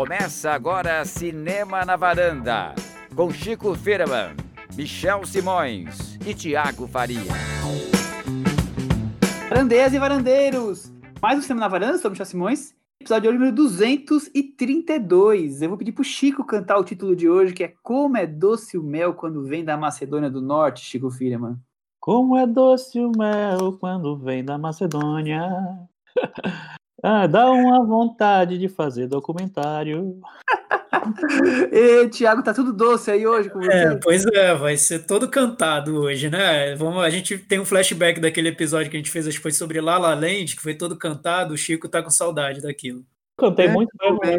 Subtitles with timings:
[0.00, 2.74] Começa agora Cinema na Varanda,
[3.14, 4.34] com Chico Firman,
[4.74, 7.20] Michel Simões e Tiago Faria.
[9.50, 10.90] Varandeiras e varandeiros!
[11.20, 15.60] Mais um Cinema na Varanda, sou Michel Simões, episódio número 232.
[15.60, 18.78] Eu vou pedir pro Chico cantar o título de hoje, que é Como é doce
[18.78, 21.58] o mel quando vem da Macedônia do Norte, Chico Firman.
[22.00, 25.46] Como é doce o mel quando vem da Macedônia.
[27.02, 30.20] ah, dá uma vontade de fazer documentário.
[31.72, 33.72] e Tiago, tá tudo doce aí hoje com você?
[33.72, 36.74] É, pois é, vai ser todo cantado hoje, né?
[36.76, 39.52] Vamos, a gente tem um flashback daquele episódio que a gente fez, acho que foi
[39.52, 43.04] sobre La La Land, que foi todo cantado, o Chico tá com saudade daquilo.
[43.38, 44.38] Cantei é, muito bem,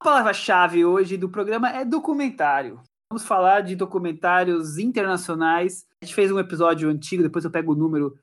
[0.00, 2.80] A palavra-chave hoje do programa é documentário.
[3.10, 5.84] Vamos falar de documentários internacionais.
[6.00, 8.16] A gente fez um episódio antigo, depois eu pego o número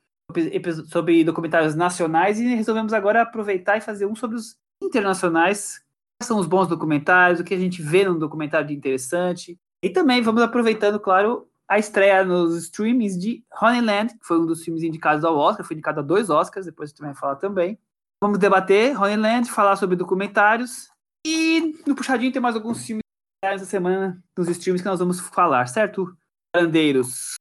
[0.90, 5.84] sobre documentários nacionais e resolvemos agora aproveitar e fazer um sobre os internacionais.
[6.20, 9.60] Quais são os bons documentários, o que a gente vê num documentário de interessante.
[9.84, 14.64] E também vamos aproveitando, claro, a estreia nos streamings de Honeyland, que foi um dos
[14.64, 17.80] filmes indicados ao Oscar, foi indicado a dois Oscars, depois gente vai falar também.
[18.22, 20.90] Vamos debater Honeyland, falar sobre documentários.
[21.26, 23.02] E no Puxadinho tem mais alguns filmes
[23.44, 26.16] essa semana nos streams que nós vamos falar, certo?
[26.56, 27.36] Brandeiros.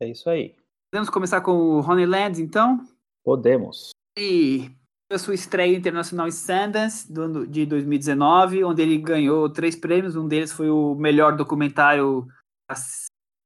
[0.00, 0.54] É isso aí.
[0.96, 2.80] Podemos começar com o Honeyland, então?
[3.22, 3.90] Podemos.
[4.18, 4.70] E
[5.12, 10.16] a sua estreia internacional em Sundance do ano de 2019, onde ele ganhou três prêmios.
[10.16, 12.26] Um deles foi o melhor documentário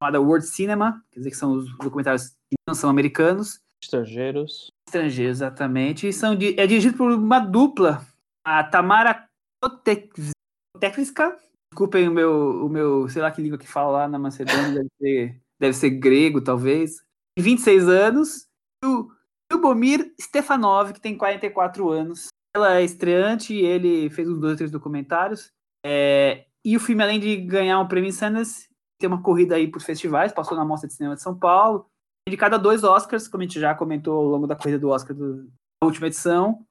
[0.00, 3.58] chamada World Cinema, quer dizer que são os documentários que não são americanos.
[3.82, 4.70] Estrangeiros.
[4.86, 6.06] Estrangeiros, exatamente.
[6.06, 8.06] E são, é dirigido por uma dupla,
[8.46, 9.26] a Tamara
[9.60, 11.36] Kotekviska
[11.72, 14.88] Desculpem o meu, o meu, sei lá que língua que fala lá na Macedônia, deve
[15.00, 17.09] ser, deve ser grego, talvez.
[17.38, 18.46] 26 anos.
[18.82, 19.08] E o
[19.52, 22.28] Lubomir Stefanov, que tem 44 anos.
[22.54, 25.52] Ela é estreante e ele fez uns dois ou três documentários.
[25.84, 29.66] É, e o filme, além de ganhar um prêmio em Sundance, tem uma corrida aí
[29.66, 31.86] por festivais, passou na Mostra de Cinema de São Paulo.
[32.28, 35.16] Indicado a dois Oscars, como a gente já comentou ao longo da corrida do Oscar
[35.16, 36.64] do, da última edição.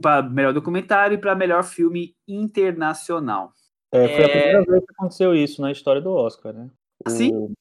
[0.00, 3.52] Para melhor documentário e para melhor filme internacional.
[3.92, 4.24] É, foi é...
[4.24, 6.70] a primeira vez que aconteceu isso na história do Oscar, né?
[7.06, 7.52] O Sim?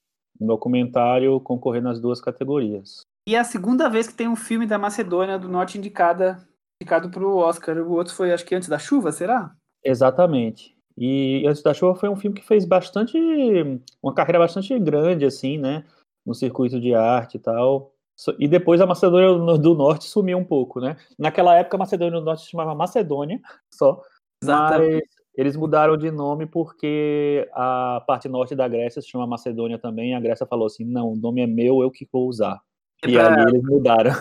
[0.48, 3.02] Documentário concorrer nas duas categorias.
[3.28, 6.46] E é a segunda vez que tem um filme da Macedônia do Norte indicada,
[6.82, 7.78] indicado para o Oscar.
[7.78, 9.56] O outro foi, acho que antes da chuva, será?
[9.84, 10.76] Exatamente.
[10.98, 13.18] E Antes da Chuva foi um filme que fez bastante.
[14.02, 15.84] uma carreira bastante grande, assim, né?
[16.26, 17.92] No circuito de arte e tal.
[18.38, 20.98] E depois a Macedônia do Norte sumiu um pouco, né?
[21.18, 23.42] Naquela época a Macedônia do Norte se chamava Macedônia
[23.74, 24.02] só.
[24.42, 25.08] Exatamente.
[25.08, 30.12] Mas eles mudaram de nome porque a parte norte da Grécia se chama Macedônia também.
[30.12, 32.62] E a Grécia falou assim: não, o nome é meu, eu que vou usar.
[33.04, 33.36] É e pra...
[33.36, 34.12] aí eles mudaram.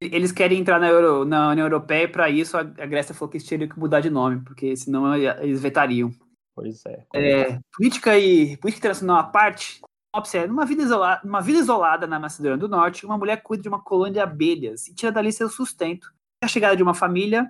[0.00, 3.36] Eles querem entrar na, Euro, na União Europeia e para isso a, Grécia falou que
[3.36, 6.10] eles teriam que mudar de nome, porque senão eles vetariam.
[6.54, 7.06] Pois é.
[7.14, 9.80] é política e política internacional à parte,
[10.14, 13.68] observe, numa vida, isolada, numa vida isolada na Macedônia do Norte, uma mulher cuida de
[13.68, 16.12] uma colônia de abelhas e tira dali seu sustento.
[16.42, 17.48] A chegada de uma família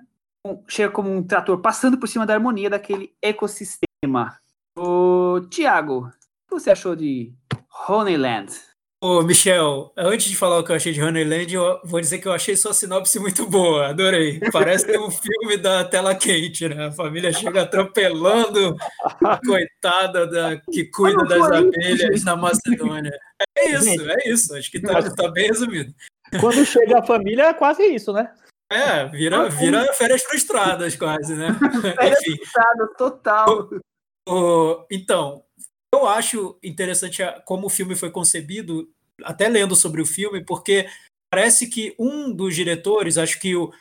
[0.67, 4.37] chega como um trator passando por cima da harmonia daquele ecossistema.
[4.77, 7.33] O Tiago, o que você achou de
[7.87, 8.51] Honeyland?
[9.01, 12.27] Ô, Michel, antes de falar o que eu achei de Honeyland, eu vou dizer que
[12.27, 14.39] eu achei sua sinopse muito boa, adorei.
[14.51, 16.87] Parece um filme da tela quente, né?
[16.87, 18.75] A família chega atropelando
[19.23, 23.15] a coitada da, que cuida das abelhas na Macedônia.
[23.57, 24.55] É isso, é isso.
[24.55, 25.93] Acho que tá, tá bem resumido.
[26.39, 28.31] Quando chega a família, é quase isso, né?
[28.71, 31.55] É, vira, vira férias frustradas quase, né?
[31.95, 33.69] férias frustradas, total.
[34.27, 35.43] O, o, então,
[35.93, 38.89] eu acho interessante como o filme foi concebido,
[39.23, 40.87] até lendo sobre o filme, porque
[41.31, 43.71] parece que um dos diretores, acho que o,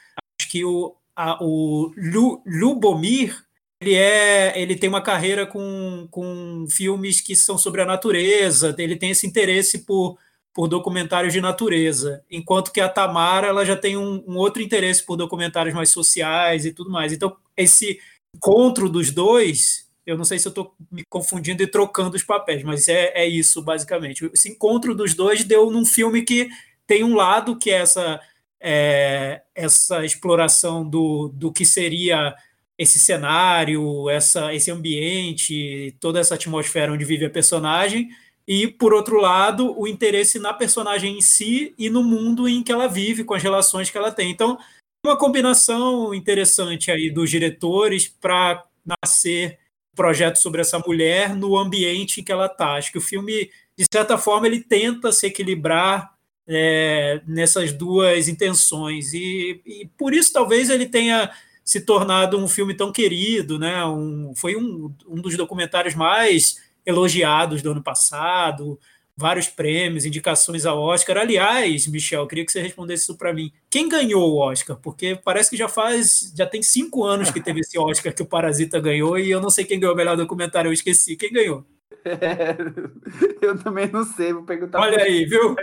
[0.40, 3.42] acho que o, a, o Lu, Lubomir,
[3.80, 8.96] ele, é, ele tem uma carreira com, com filmes que são sobre a natureza, ele
[8.96, 10.18] tem esse interesse por
[10.54, 15.04] por documentários de natureza, enquanto que a Tamara ela já tem um, um, outro interesse
[15.04, 17.12] por documentários mais sociais e tudo mais.
[17.12, 17.98] Então, esse
[18.32, 22.62] encontro dos dois, eu não sei se eu estou me confundindo e trocando os papéis,
[22.62, 24.30] mas é, é isso, basicamente.
[24.32, 26.48] Esse encontro dos dois deu num filme que
[26.86, 28.20] tem um lado que é essa,
[28.60, 32.32] é, essa exploração do, do que seria
[32.78, 38.08] esse cenário, essa, esse ambiente, toda essa atmosfera onde vive a personagem,
[38.46, 42.70] e, por outro lado, o interesse na personagem em si e no mundo em que
[42.70, 44.30] ela vive, com as relações que ela tem.
[44.30, 44.58] Então,
[45.04, 49.58] uma combinação interessante aí dos diretores para nascer
[49.92, 52.74] um projeto sobre essa mulher no ambiente em que ela está.
[52.74, 56.14] Acho que o filme, de certa forma, ele tenta se equilibrar
[56.46, 59.14] é, nessas duas intenções.
[59.14, 61.30] E, e por isso, talvez, ele tenha
[61.64, 63.84] se tornado um filme tão querido, né?
[63.86, 68.78] Um, foi um, um dos documentários mais elogiados do ano passado,
[69.16, 71.18] vários prêmios, indicações ao Oscar.
[71.18, 73.52] Aliás, Michel, eu queria que você respondesse isso para mim.
[73.70, 74.76] Quem ganhou o Oscar?
[74.76, 78.26] Porque parece que já faz, já tem cinco anos que teve esse Oscar que o
[78.26, 81.16] Parasita ganhou e eu não sei quem ganhou o melhor documentário, eu esqueci.
[81.16, 81.64] Quem ganhou?
[82.04, 82.56] É,
[83.40, 84.80] eu também não sei, vou perguntar.
[84.80, 85.54] Olha aí, viu?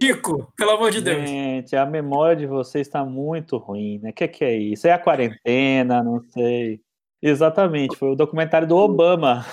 [0.00, 1.28] Chico, pelo amor de Deus.
[1.28, 4.10] Gente, a memória de vocês está muito ruim, né?
[4.10, 4.86] O que, que é isso?
[4.86, 6.80] É a quarentena, não sei.
[7.22, 9.44] Exatamente, foi o documentário do Obama.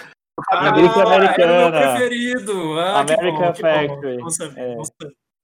[0.52, 1.54] Ah, Indústria Americana.
[1.54, 2.80] É meu preferido.
[2.80, 4.18] Ah, American Factory.
[4.18, 4.92] Vamos, é, vamos,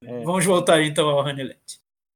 [0.04, 0.24] é.
[0.24, 1.58] vamos, voltar então ao Honeyland.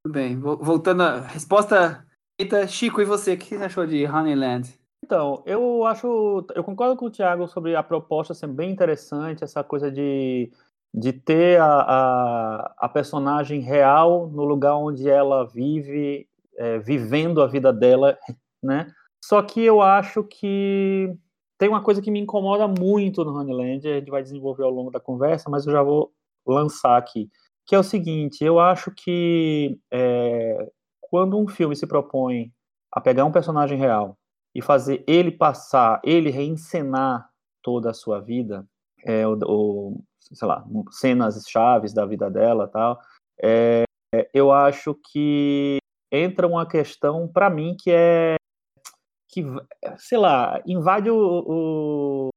[0.04, 2.06] Tudo bem, voltando à resposta.
[2.38, 3.34] Eita, Chico, e você?
[3.34, 4.72] O que você achou de Honeyland?
[5.04, 6.46] Então, eu acho.
[6.54, 10.52] Eu concordo com o Thiago sobre a proposta ser bem interessante, essa coisa de,
[10.94, 17.46] de ter a, a, a personagem real no lugar onde ela vive, é, vivendo a
[17.46, 18.16] vida dela,
[18.62, 18.92] né?
[19.24, 21.12] Só que eu acho que
[21.58, 24.90] tem uma coisa que me incomoda muito no Honeyland, a gente vai desenvolver ao longo
[24.90, 26.12] da conversa, mas eu já vou
[26.46, 27.28] lançar aqui,
[27.66, 30.70] que é o seguinte, eu acho que é,
[31.00, 32.52] quando um filme se propõe
[32.92, 34.16] a pegar um personagem real
[34.54, 37.28] e fazer ele passar, ele reencenar
[37.62, 38.66] toda a sua vida,
[39.04, 42.98] é, o, o, sei lá, cenas chaves da vida dela tal,
[43.42, 43.84] é,
[44.32, 45.78] eu acho que
[46.10, 48.37] entra uma questão para mim que é
[49.28, 49.44] que,
[49.98, 52.28] sei lá, invade o, o,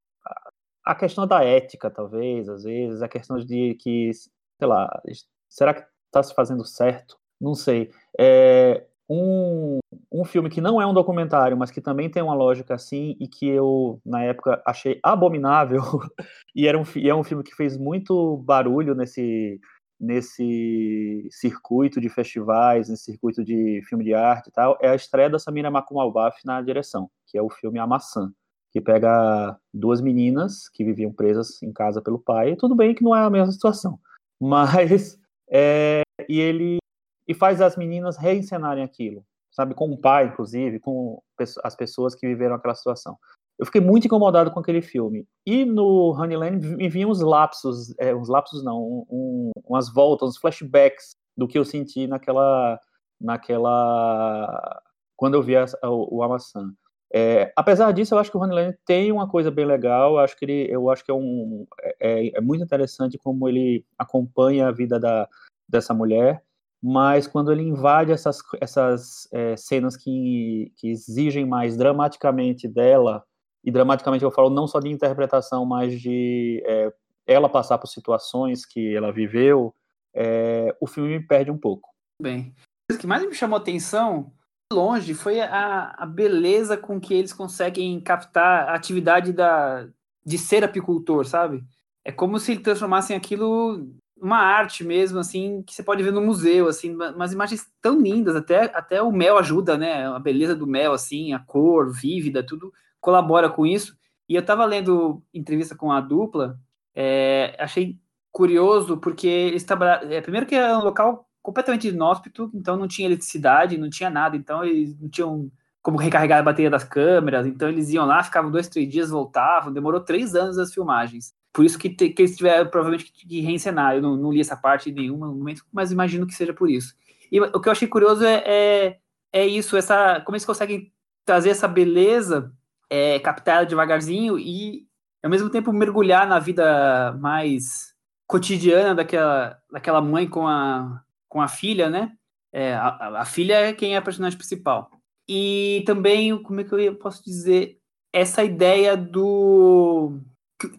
[0.85, 5.01] a questão da ética, talvez, às vezes, a questão de que, sei lá,
[5.49, 7.17] será que está se fazendo certo?
[7.39, 7.91] Não sei.
[8.19, 9.79] É um,
[10.11, 13.27] um filme que não é um documentário, mas que também tem uma lógica assim, e
[13.27, 15.81] que eu, na época, achei abominável,
[16.55, 19.59] e, era um, e é um filme que fez muito barulho nesse,
[20.01, 25.29] nesse circuito de festivais, nesse circuito de filme de arte e tal, é a estreia
[25.29, 28.33] da Samira Makumalbaf na direção, que é o filme A Maçã,
[28.71, 33.15] que pega duas meninas que viviam presas em casa pelo pai, tudo bem que não
[33.15, 33.99] é a mesma situação,
[34.41, 36.79] mas é, e ele
[37.27, 41.21] e faz as meninas reencenarem aquilo, sabe, com o pai, inclusive, com
[41.63, 43.17] as pessoas que viveram aquela situação.
[43.61, 45.23] Eu fiquei muito incomodado com aquele filme.
[45.45, 50.29] E no Honeyland me vinham uns lapsos, é, uns lapsos não, um, um, umas voltas,
[50.29, 52.79] uns flashbacks do que eu senti naquela,
[53.21, 54.81] naquela,
[55.15, 56.73] quando eu vi a, o, o Amaçã.
[57.13, 60.13] É, apesar disso, eu acho que o Honeyland tem uma coisa bem legal.
[60.13, 61.67] Eu acho que ele, eu acho que é um,
[61.99, 65.29] é, é muito interessante como ele acompanha a vida da,
[65.69, 66.43] dessa mulher.
[66.81, 73.23] Mas quando ele invade essas, essas é, cenas que, que exigem mais dramaticamente dela,
[73.63, 76.91] e dramaticamente eu falo não só de interpretação, mas de é,
[77.25, 79.73] ela passar por situações que ela viveu,
[80.13, 81.89] é, o filme me perde um pouco.
[82.21, 82.53] Bem,
[82.91, 84.31] o que mais me chamou atenção,
[84.71, 89.87] longe, foi a, a beleza com que eles conseguem captar a atividade da,
[90.25, 91.63] de ser apicultor, sabe?
[92.03, 93.87] É como se transformassem aquilo
[94.21, 98.35] uma arte mesmo, assim, que você pode ver no museu, assim, umas imagens tão lindas,
[98.35, 100.07] até, até o mel ajuda, né?
[100.07, 103.97] A beleza do mel, assim, a cor vívida, tudo colabora com isso.
[104.29, 106.57] E eu estava lendo entrevista com a dupla,
[106.95, 107.99] é, achei
[108.31, 110.09] curioso porque eles trabalharam.
[110.09, 114.37] É, primeiro que é um local completamente inóspito, então não tinha eletricidade, não tinha nada,
[114.37, 115.51] então eles não tinham
[115.81, 119.73] como recarregar a bateria das câmeras, então eles iam lá, ficavam dois, três dias, voltavam,
[119.73, 121.33] demorou três anos as filmagens.
[121.51, 123.95] Por isso que, te, que eles tiveram provavelmente que reencenar.
[123.95, 126.95] Eu não, não, li essa parte em nenhum momento, mas imagino que seja por isso.
[127.31, 128.97] E o que eu achei curioso é, é,
[129.33, 130.93] é isso, essa, como eles conseguem
[131.25, 132.53] trazer essa beleza
[132.91, 134.85] é, captar ela devagarzinho e,
[135.23, 137.93] ao mesmo tempo, mergulhar na vida mais
[138.27, 142.11] cotidiana daquela, daquela mãe com a, com a filha, né?
[142.51, 144.91] É, a, a, filha é quem é a personagem principal.
[145.25, 147.77] E também, como é que eu posso dizer,
[148.11, 150.19] essa ideia do.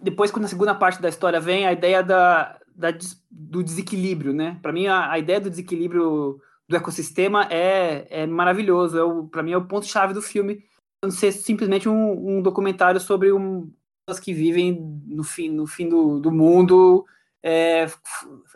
[0.02, 2.90] Depois, quando a segunda parte da história vem, a ideia da, da
[3.30, 4.58] do desequilíbrio, né?
[4.60, 6.38] Para mim, a, a, ideia do desequilíbrio
[6.68, 8.98] do ecossistema é, é maravilhoso.
[8.98, 10.62] É Para mim, é o ponto-chave do filme
[11.10, 13.70] ser simplesmente um, um documentário sobre um,
[14.06, 17.04] pessoas que vivem no fim, no fim do, do mundo
[17.42, 17.86] é,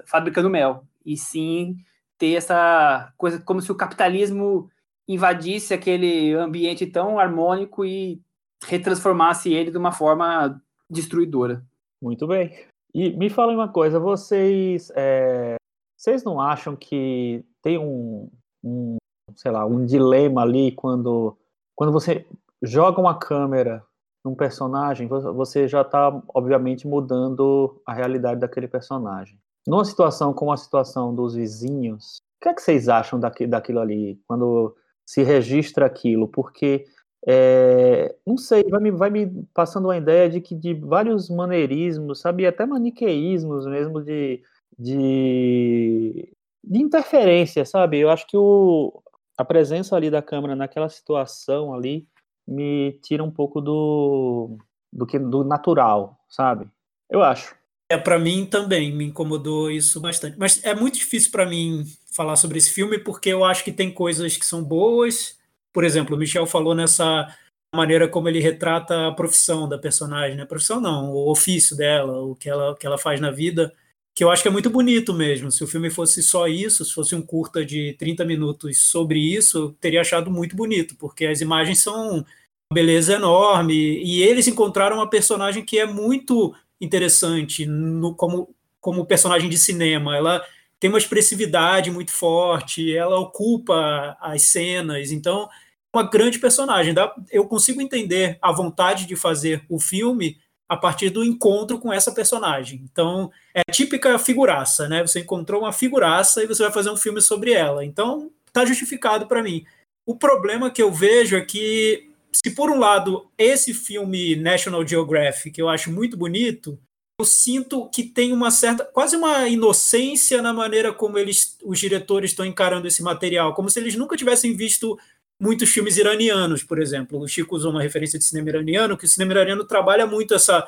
[0.06, 0.84] fabricando mel.
[1.04, 1.76] E sim
[2.18, 4.70] ter essa coisa como se o capitalismo
[5.08, 8.20] invadisse aquele ambiente tão harmônico e
[8.64, 10.60] retransformasse ele de uma forma
[10.90, 11.64] destruidora.
[12.02, 12.66] Muito bem.
[12.94, 15.56] E me falem uma coisa, vocês, é,
[15.96, 18.30] vocês não acham que tem um,
[18.64, 18.96] um,
[19.34, 21.36] sei lá, um dilema ali quando
[21.76, 22.26] quando você
[22.62, 23.84] joga uma câmera
[24.24, 29.38] num personagem, você já está, obviamente, mudando a realidade daquele personagem.
[29.66, 33.78] Numa situação como a situação dos vizinhos, o que é que vocês acham daqui, daquilo
[33.78, 34.20] ali?
[34.26, 36.86] Quando se registra aquilo, porque
[37.28, 42.20] é, não sei, vai me, vai me passando uma ideia de que de vários maneirismos,
[42.20, 44.42] sabe, até maniqueísmos mesmo de,
[44.78, 46.32] de,
[46.64, 47.98] de interferência, sabe?
[47.98, 49.02] Eu acho que o,
[49.36, 52.06] a presença ali da câmera naquela situação ali
[52.46, 54.58] me tira um pouco do,
[54.92, 56.68] do que do natural, sabe?
[57.10, 57.54] Eu acho.
[57.88, 60.36] É, para mim também me incomodou isso bastante.
[60.38, 63.92] Mas é muito difícil para mim falar sobre esse filme porque eu acho que tem
[63.92, 65.36] coisas que são boas
[65.76, 67.28] por exemplo, o Michel falou nessa
[67.74, 70.44] maneira como ele retrata a profissão da personagem, né?
[70.44, 73.70] A profissão não, o ofício dela, o que ela, o que ela faz na vida,
[74.16, 75.52] que eu acho que é muito bonito mesmo.
[75.52, 79.58] Se o filme fosse só isso, se fosse um curta de 30 minutos sobre isso,
[79.58, 82.24] eu teria achado muito bonito, porque as imagens são uma
[82.72, 88.48] beleza enorme e eles encontraram uma personagem que é muito interessante no, como,
[88.80, 90.16] como personagem de cinema.
[90.16, 90.42] Ela
[90.80, 95.46] tem uma expressividade muito forte, ela ocupa as cenas, então
[95.94, 96.94] uma grande personagem.
[97.30, 102.12] Eu consigo entender a vontade de fazer o filme a partir do encontro com essa
[102.12, 102.82] personagem.
[102.90, 105.06] Então, é típica figuraça, né?
[105.06, 107.84] Você encontrou uma figuraça e você vai fazer um filme sobre ela.
[107.84, 109.64] Então, tá justificado para mim.
[110.04, 115.58] O problema que eu vejo é que, se por um lado, esse filme National Geographic
[115.58, 116.78] eu acho muito bonito,
[117.18, 122.30] eu sinto que tem uma certa, quase uma inocência na maneira como eles, os diretores
[122.30, 124.98] estão encarando esse material, como se eles nunca tivessem visto
[125.40, 127.20] muitos filmes iranianos, por exemplo.
[127.20, 130.66] O Chico usou uma referência de cinema iraniano, que o cinema iraniano trabalha muito essa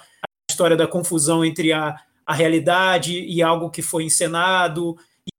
[0.50, 1.96] história da confusão entre a,
[2.26, 4.96] a realidade e algo que foi encenado,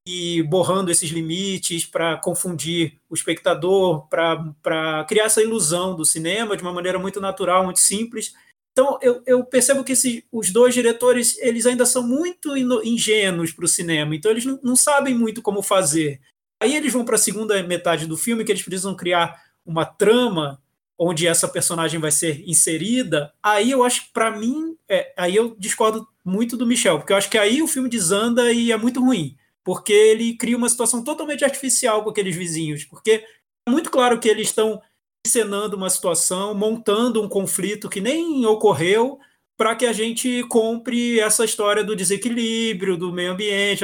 [0.08, 6.64] e borrando esses limites para confundir o espectador, para criar essa ilusão do cinema de
[6.64, 8.34] uma maneira muito natural, muito simples.
[8.72, 13.66] Então eu, eu percebo que esses, os dois diretores eles ainda são muito ingênuos para
[13.66, 16.20] o cinema, então eles não, não sabem muito como fazer.
[16.60, 20.62] Aí eles vão para a segunda metade do filme, que eles precisam criar uma trama
[20.98, 23.34] onde essa personagem vai ser inserida.
[23.42, 27.30] Aí eu acho, para mim, é, aí eu discordo muito do Michel, porque eu acho
[27.30, 31.46] que aí o filme desanda e é muito ruim, porque ele cria uma situação totalmente
[31.46, 33.24] artificial com aqueles vizinhos, porque
[33.66, 34.82] é muito claro que eles estão
[35.26, 39.20] encenando uma situação, montando um conflito que nem ocorreu,
[39.56, 43.84] para que a gente compre essa história do desequilíbrio, do meio ambiente,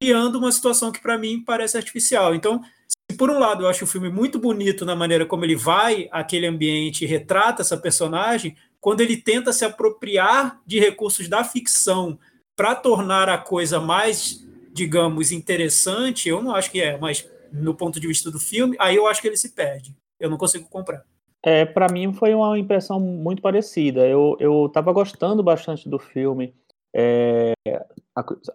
[0.00, 2.34] criando uma situação que para mim parece artificial.
[2.34, 5.56] Então, se por um lado eu acho o filme muito bonito na maneira como ele
[5.56, 11.42] vai aquele ambiente e retrata essa personagem, quando ele tenta se apropriar de recursos da
[11.42, 12.18] ficção
[12.54, 17.98] para tornar a coisa mais, digamos, interessante, eu não acho que é, mas no ponto
[17.98, 19.94] de vista do filme, aí eu acho que ele se perde.
[20.18, 21.04] Eu não consigo comprar.
[21.42, 24.06] É, para mim foi uma impressão muito parecida.
[24.06, 26.54] Eu, eu tava gostando bastante do filme.
[26.94, 27.52] É,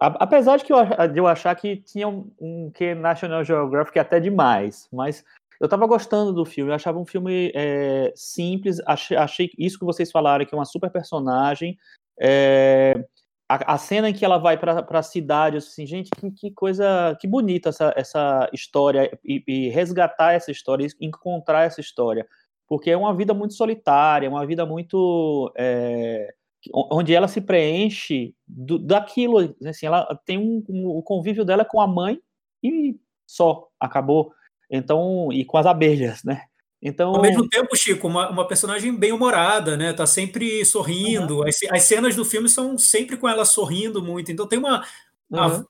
[0.00, 0.78] apesar de, que eu,
[1.12, 5.24] de eu achar que tinha um, um que National Geographic até demais, mas
[5.60, 9.84] eu estava gostando do filme, eu achava um filme é, simples, achei, achei, isso que
[9.84, 11.78] vocês falaram, que é uma super personagem,
[12.20, 13.04] é,
[13.48, 17.16] a, a, cena em que ela vai para a cidade, assim, gente, que, que, coisa,
[17.20, 22.26] que bonita essa, essa história, e, e resgatar essa história, encontrar essa história,
[22.66, 25.52] porque é uma vida muito solitária, uma vida muito...
[25.56, 26.34] É,
[26.72, 31.80] onde ela se preenche do, daquilo, assim, ela tem um, um, o convívio dela com
[31.80, 32.20] a mãe
[32.62, 34.32] e só, acabou.
[34.70, 36.42] Então, e com as abelhas, né?
[36.80, 37.14] Então...
[37.14, 39.92] Ao mesmo tempo, Chico, uma, uma personagem bem humorada, né?
[39.92, 41.38] Tá sempre sorrindo.
[41.38, 41.48] Uhum.
[41.48, 44.32] As, as, cenas do filme são sempre com ela sorrindo muito.
[44.32, 44.84] Então tem uma,
[45.30, 45.64] uhum.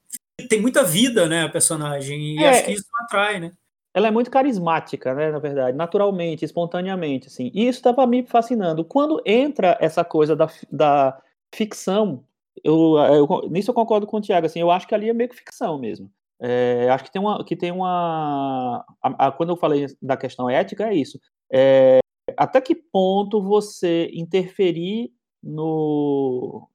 [0.49, 2.37] tem muita vida, né, a personagem.
[2.37, 3.53] E é, acho que isso atrai, né?
[3.95, 7.51] Ela é muito carismática, né, na verdade, naturalmente, espontaneamente, assim.
[7.55, 8.85] E isso estava me fascinando.
[8.85, 11.21] Quando entra essa coisa da, da
[11.55, 12.25] ficção,
[12.65, 15.29] eu, eu, nisso eu concordo com o Tiago, assim, eu acho que ali é meio
[15.29, 16.11] que ficção mesmo.
[16.41, 20.51] É, acho que tem uma, que tem uma, a, a, quando eu falei da questão
[20.51, 21.21] ética é isso.
[21.53, 22.01] É,
[22.37, 26.69] até que ponto você interferir no,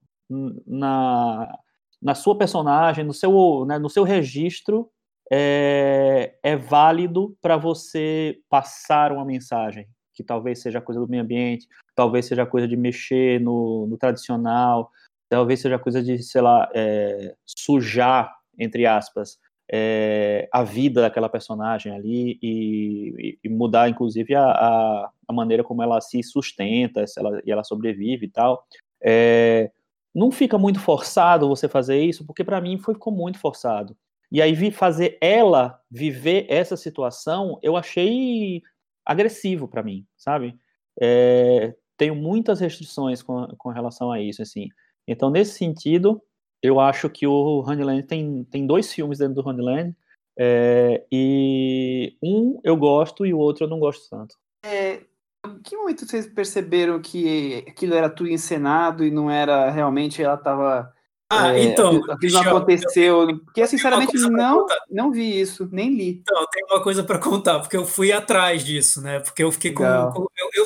[0.65, 1.57] na,
[2.01, 4.89] na sua personagem, no seu, né, no seu registro
[5.31, 11.67] é, é válido para você passar uma mensagem, que talvez seja coisa do meio ambiente,
[11.95, 14.89] talvez seja coisa de mexer no, no tradicional,
[15.29, 19.37] talvez seja coisa de, sei lá, é, sujar, entre aspas,
[19.69, 25.83] é, a vida daquela personagem ali e, e mudar, inclusive, a, a, a, maneira como
[25.83, 28.65] ela se sustenta ela, e ela sobrevive e tal.
[29.03, 29.69] É,
[30.15, 33.95] não fica muito forçado você fazer isso, porque para mim foi, ficou muito forçado.
[34.31, 38.61] E aí vi fazer ela viver essa situação, eu achei
[39.05, 40.57] agressivo para mim, sabe?
[40.99, 44.67] É, tenho muitas restrições com, com relação a isso, assim.
[45.07, 46.21] Então, nesse sentido,
[46.61, 49.95] eu acho que o Honeyland tem, tem dois filmes dentro do Honeyland.
[50.39, 54.35] É, e um eu gosto e o outro eu não gosto tanto.
[54.63, 55.01] É,
[55.45, 60.35] em que momento vocês perceberam que aquilo era tudo encenado e não era realmente ela
[60.35, 60.93] estava
[61.29, 62.01] ah, é, então.
[62.21, 63.29] Não aconteceu.
[63.29, 66.21] Eu, porque, sinceramente, não, não vi isso, nem li.
[66.21, 69.19] Então, tem uma coisa para contar, porque eu fui atrás disso, né?
[69.19, 69.83] Porque eu fiquei com.
[69.83, 70.65] com eu, eu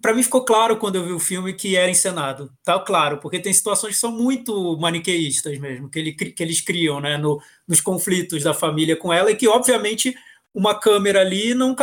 [0.00, 2.50] para mim ficou claro quando eu vi o filme que era encenado.
[2.62, 7.00] Tá claro, porque tem situações que são muito maniqueístas mesmo, que, ele, que eles criam,
[7.00, 7.16] né?
[7.16, 10.14] No, nos conflitos da família com ela, e que, obviamente,
[10.54, 11.74] uma câmera ali não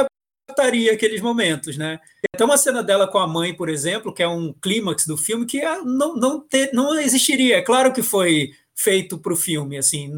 [0.47, 1.99] captaria aqueles momentos, né?
[2.33, 5.45] Até uma cena dela com a mãe, por exemplo, que é um clímax do filme
[5.45, 7.57] que é, não, não, ter, não existiria.
[7.57, 10.11] É claro que foi feito para o filme, assim.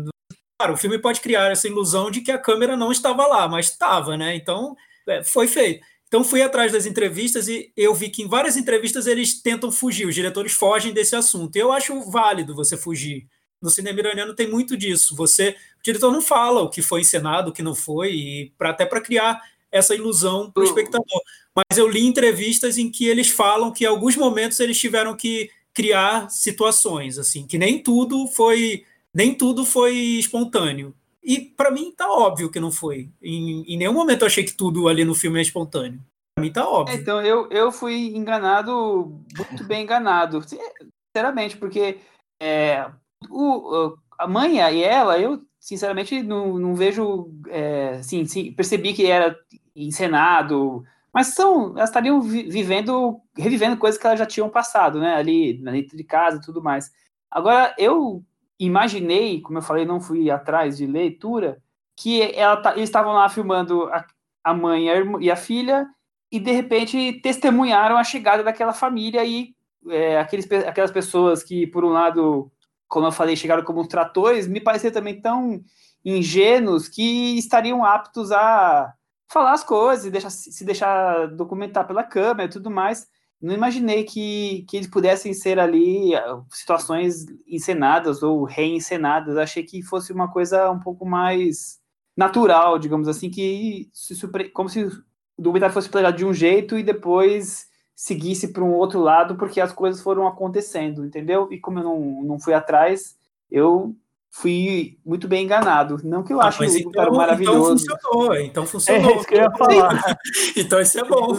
[0.57, 3.69] Claro, o filme pode criar essa ilusão de que a câmera não estava lá, mas
[3.69, 4.35] estava, né?
[4.35, 4.75] Então,
[5.07, 5.85] é, foi feito.
[6.07, 10.07] Então, fui atrás das entrevistas e eu vi que em várias entrevistas eles tentam fugir,
[10.07, 11.55] os diretores fogem desse assunto.
[11.55, 13.27] Eu acho válido você fugir.
[13.61, 15.15] No cinema iraniano tem muito disso.
[15.15, 18.69] Você, o diretor não fala o que foi encenado, o que não foi, e pra,
[18.69, 19.41] até para criar
[19.71, 21.21] essa ilusão para o espectador.
[21.55, 25.49] Mas eu li entrevistas em que eles falam que em alguns momentos eles tiveram que
[25.73, 30.93] criar situações, assim, que nem tudo foi nem tudo foi espontâneo.
[31.23, 33.09] E para mim tá óbvio que não foi.
[33.21, 35.99] Em, em, nenhum momento eu achei que tudo ali no filme é espontâneo.
[36.35, 36.95] Para mim tá óbvio.
[36.95, 41.99] então eu, eu fui enganado, muito bem enganado, sinceramente, porque
[42.41, 42.91] é,
[43.29, 49.07] o, a mãe e ela, eu sinceramente não, não vejo, é, sim, sim, percebi que
[49.07, 49.35] era
[49.75, 55.53] encenado, mas são, elas estariam vivendo, revivendo coisas que elas já tinham passado, né, ali
[55.53, 56.91] dentro de casa e tudo mais.
[57.31, 58.23] Agora, eu
[58.59, 61.59] imaginei, como eu falei, não fui atrás de leitura,
[61.95, 64.05] que ela, tá, eles estavam lá filmando a,
[64.43, 64.85] a mãe
[65.19, 65.87] e a filha,
[66.31, 69.55] e de repente testemunharam a chegada daquela família e
[69.89, 72.51] é, aqueles, aquelas pessoas que, por um lado,
[72.87, 75.63] como eu falei, chegaram como tratores, me pareceram também tão
[76.03, 78.93] ingênuos que estariam aptos a
[79.27, 83.07] falar as coisas, deixar, se deixar documentar pela câmera e tudo mais.
[83.41, 89.37] Não imaginei que, que eles pudessem ser ali ah, situações encenadas ou reencenadas.
[89.37, 91.79] Achei que fosse uma coisa um pouco mais
[92.15, 94.15] natural, digamos assim, que se,
[94.53, 94.91] como se o
[95.37, 99.71] documentário fosse planejado de um jeito e depois seguisse para um outro lado, porque as
[99.71, 101.47] coisas foram acontecendo, entendeu?
[101.51, 103.17] E como eu não, não fui atrás,
[103.49, 103.95] eu
[104.29, 105.97] fui muito bem enganado.
[106.03, 107.85] Não que eu ah, acho o então, então, maravilhoso.
[107.85, 109.11] Então funcionou, então funcionou.
[109.11, 110.17] É isso que eu ia falar.
[110.57, 111.37] então isso é bom.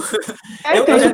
[0.64, 1.12] É, eu, então, eu,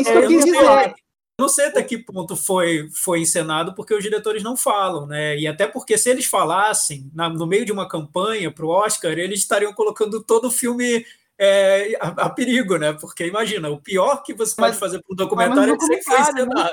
[0.00, 0.94] isso eu, eu, quis dizer.
[1.38, 5.36] Não sei até que ponto foi, foi encenado, porque os diretores não falam, né?
[5.38, 9.12] E até porque se eles falassem na, no meio de uma campanha para o Oscar,
[9.12, 11.04] eles estariam colocando todo o filme
[11.44, 12.92] é, a, a, perigo, né?
[12.92, 15.96] Porque imagina, o pior que você mas, pode fazer para um documentário é que você
[15.96, 16.54] encenado.
[16.54, 16.70] Né?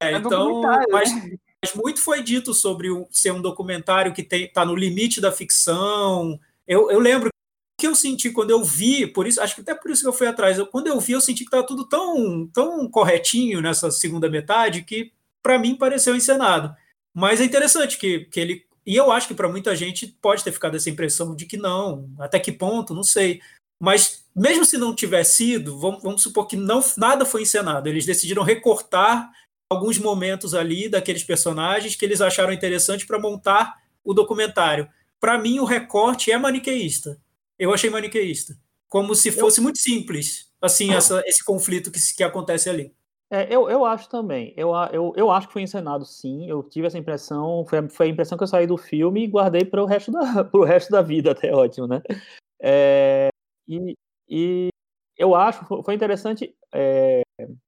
[0.00, 1.36] É, é então, mas, né?
[1.60, 6.38] mas muito foi dito sobre um, ser um documentário que está no limite da ficção.
[6.68, 7.30] Eu, eu lembro
[7.76, 10.12] que eu senti quando eu vi, por isso, acho que até por isso que eu
[10.12, 10.56] fui atrás.
[10.56, 14.84] Eu, quando eu vi, eu senti que estava tudo tão, tão corretinho nessa segunda metade
[14.84, 16.74] que para mim pareceu encenado.
[17.12, 18.66] Mas é interessante que, que ele.
[18.86, 22.08] E eu acho que para muita gente pode ter ficado essa impressão de que não,
[22.20, 23.40] até que ponto, não sei.
[23.80, 27.88] Mas mesmo se não tiver sido, vamos, vamos supor que não, nada foi encenado.
[27.88, 29.30] Eles decidiram recortar
[29.70, 34.88] alguns momentos ali daqueles personagens que eles acharam interessante para montar o documentário.
[35.18, 37.18] Para mim, o recorte é maniqueísta.
[37.58, 38.56] Eu achei maniqueísta.
[38.88, 39.64] Como se fosse eu...
[39.64, 42.94] muito simples, assim, essa, esse conflito que, que acontece ali.
[43.28, 44.54] É, eu, eu acho também.
[44.56, 46.48] Eu, eu, eu acho que foi encenado, sim.
[46.48, 47.64] Eu tive essa impressão.
[47.68, 50.20] Foi, foi a impressão que eu saí do filme e guardei para o resto da,
[50.64, 52.00] resto da vida, até ótimo, né?
[52.62, 53.28] É,
[53.68, 53.96] e,
[54.28, 54.68] e
[55.16, 57.22] eu acho, foi interessante é,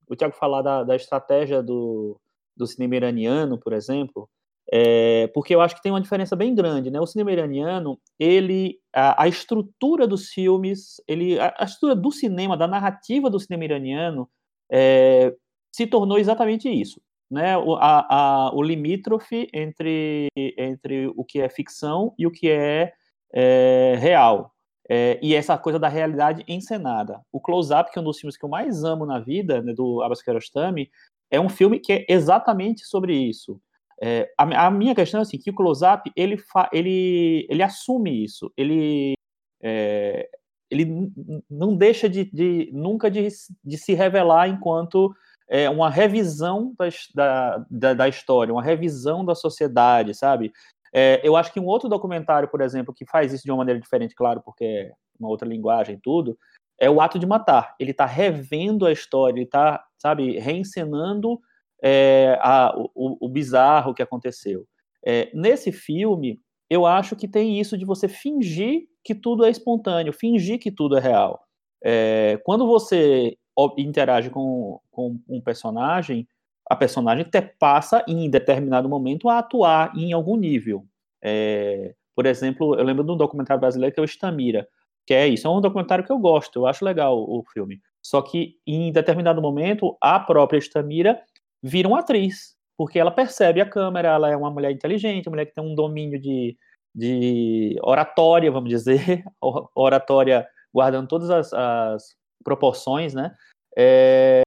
[0.08, 2.20] o Tiago falar da, da estratégia do,
[2.56, 4.28] do cinema iraniano, por exemplo,
[4.70, 7.00] é, porque eu acho que tem uma diferença bem grande, né?
[7.00, 12.56] O cinema iraniano, ele, a, a estrutura dos filmes, ele, a, a, estrutura do cinema,
[12.56, 14.28] da narrativa do cinema iraniano,
[14.70, 15.34] é,
[15.72, 17.56] se tornou exatamente isso, né?
[17.56, 22.92] O, a, o limítrofe entre, entre o que é ficção e o que é,
[23.32, 24.52] é real,
[24.88, 27.20] é, e essa coisa da realidade encenada.
[27.30, 29.74] O Close Up, que é um dos filmes que eu mais amo na vida, né,
[29.74, 30.90] do Abbas Kiarostami,
[31.30, 33.60] é um filme que é exatamente sobre isso.
[34.00, 37.62] É, a, a, minha questão é assim, que o Close Up, ele, fa, ele, ele
[37.62, 39.14] assume isso, ele,
[39.60, 40.28] é,
[40.70, 41.10] ele
[41.50, 43.28] não deixa de, de nunca de,
[43.64, 45.12] de, se revelar enquanto
[45.48, 46.74] é, uma revisão
[47.14, 50.52] da, da, da, história, uma revisão da sociedade, sabe?
[50.92, 53.80] É, eu acho que um outro documentário, por exemplo, que faz isso de uma maneira
[53.80, 56.38] diferente, claro, porque é uma outra linguagem e tudo,
[56.78, 57.74] é o Ato de Matar.
[57.78, 61.40] Ele está revendo a história, ele está, sabe, reencenando
[61.82, 64.66] é, a, o, o, bizarro que aconteceu.
[65.04, 66.38] É, nesse filme,
[66.70, 70.96] eu acho que tem isso de você fingir que tudo é espontâneo, fingir que tudo
[70.96, 71.42] é real.
[71.82, 73.36] É, quando você
[73.76, 76.28] interage com, com um personagem,
[76.68, 80.84] a personagem te passa em determinado momento a atuar em algum nível.
[81.22, 84.68] É, por exemplo, eu lembro de um documentário brasileiro que é o Estamira,
[85.06, 87.80] que é isso, é um documentário que eu gosto, eu acho legal o, filme.
[88.02, 91.20] Só que em determinado momento, a própria Estamira
[91.62, 95.46] vira uma atriz, porque ela percebe a câmera, ela é uma mulher inteligente, uma mulher
[95.46, 96.56] que tem um domínio de,
[96.94, 99.24] de oratória, vamos dizer,
[99.74, 103.34] oratória guardando todas as, as proporções, né?
[103.76, 104.42] É,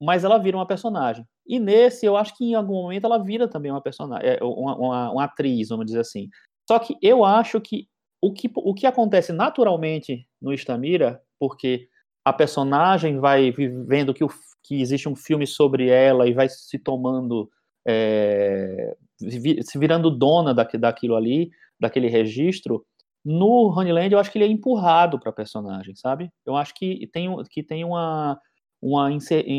[0.00, 1.24] mas ela vira uma personagem.
[1.46, 4.76] E nesse, eu acho que em algum momento ela vira também uma personagem, é, uma,
[4.76, 6.28] uma, uma atriz, vamos dizer assim.
[6.68, 7.88] Só que eu acho que
[8.20, 11.88] o que, o que acontece naturalmente no Istamira, porque
[12.24, 14.28] a personagem vai vendo que, o,
[14.62, 17.50] que existe um filme sobre ela e vai se tomando,
[17.86, 21.50] é, se virando dona da, daquilo ali,
[21.80, 22.86] daquele registro,
[23.24, 26.30] no Honeyland eu acho que ele é empurrado para a personagem, sabe?
[26.46, 28.40] Eu acho que tem, que tem uma,
[28.82, 29.08] uma,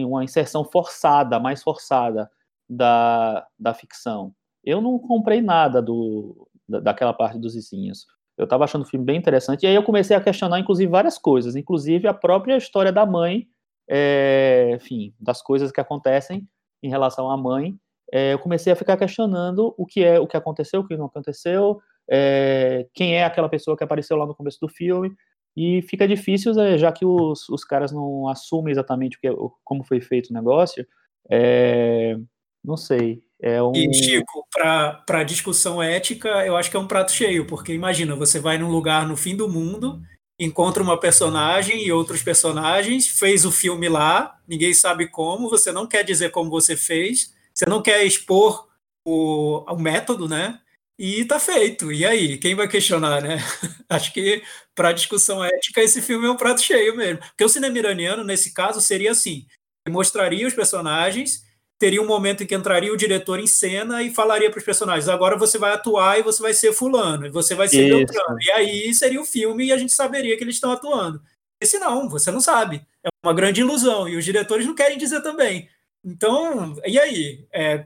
[0.05, 2.29] uma inserção forçada, mais forçada
[2.69, 4.33] da, da ficção.
[4.63, 8.05] Eu não comprei nada do, daquela parte dos vizinhos.
[8.37, 11.17] Eu estava achando o filme bem interessante, e aí eu comecei a questionar, inclusive, várias
[11.17, 13.47] coisas, inclusive a própria história da mãe,
[13.87, 16.47] é, enfim, das coisas que acontecem
[16.81, 17.75] em relação à mãe.
[18.11, 21.05] É, eu comecei a ficar questionando o que é, o que aconteceu, o que não
[21.05, 25.11] aconteceu, é, quem é aquela pessoa que apareceu lá no começo do filme,
[25.55, 29.29] e fica difícil, é, já que os, os caras não assumem exatamente o que,
[29.63, 30.85] como foi feito o negócio,
[31.29, 32.17] é,
[32.63, 33.71] não sei, é um...
[33.75, 38.39] E, Chico, para discussão ética, eu acho que é um prato cheio, porque imagina, você
[38.39, 40.01] vai num lugar no fim do mundo,
[40.39, 45.85] encontra uma personagem e outros personagens, fez o filme lá, ninguém sabe como, você não
[45.85, 48.67] quer dizer como você fez, você não quer expor
[49.05, 50.59] o, o método, né?
[50.97, 51.91] E tá feito.
[51.91, 53.37] E aí, quem vai questionar, né?
[53.89, 54.43] Acho que
[54.75, 57.19] para discussão ética esse filme é um prato cheio mesmo.
[57.19, 59.45] Porque o cinema iraniano, nesse caso, seria assim:
[59.89, 61.43] mostraria os personagens
[61.83, 65.09] teria um momento em que entraria o diretor em cena e falaria para os personagens:
[65.09, 68.37] agora você vai atuar e você vai ser fulano, e você vai ser Beltrano.
[68.41, 71.21] E aí seria o filme e a gente saberia que eles estão atuando.
[71.61, 72.85] Esse não, você não sabe.
[73.03, 75.69] É uma grande ilusão e os diretores não querem dizer também.
[76.03, 77.47] Então, e aí?
[77.51, 77.85] É,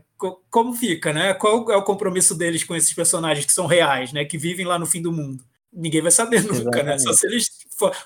[0.50, 1.34] como fica, né?
[1.36, 4.26] Qual é o compromisso deles com esses personagens que são reais, né?
[4.26, 5.44] Que vivem lá no fim do mundo?
[5.78, 6.86] ninguém vai saber nunca, Exatamente.
[6.86, 6.98] né?
[6.98, 7.50] Só se eles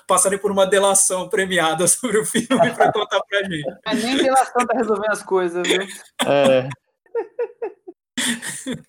[0.06, 3.64] passarem por uma delação premiada sobre o filme para contar pra gente.
[3.86, 5.82] É nem delação tá resolvendo as coisas, viu?
[6.26, 6.68] É.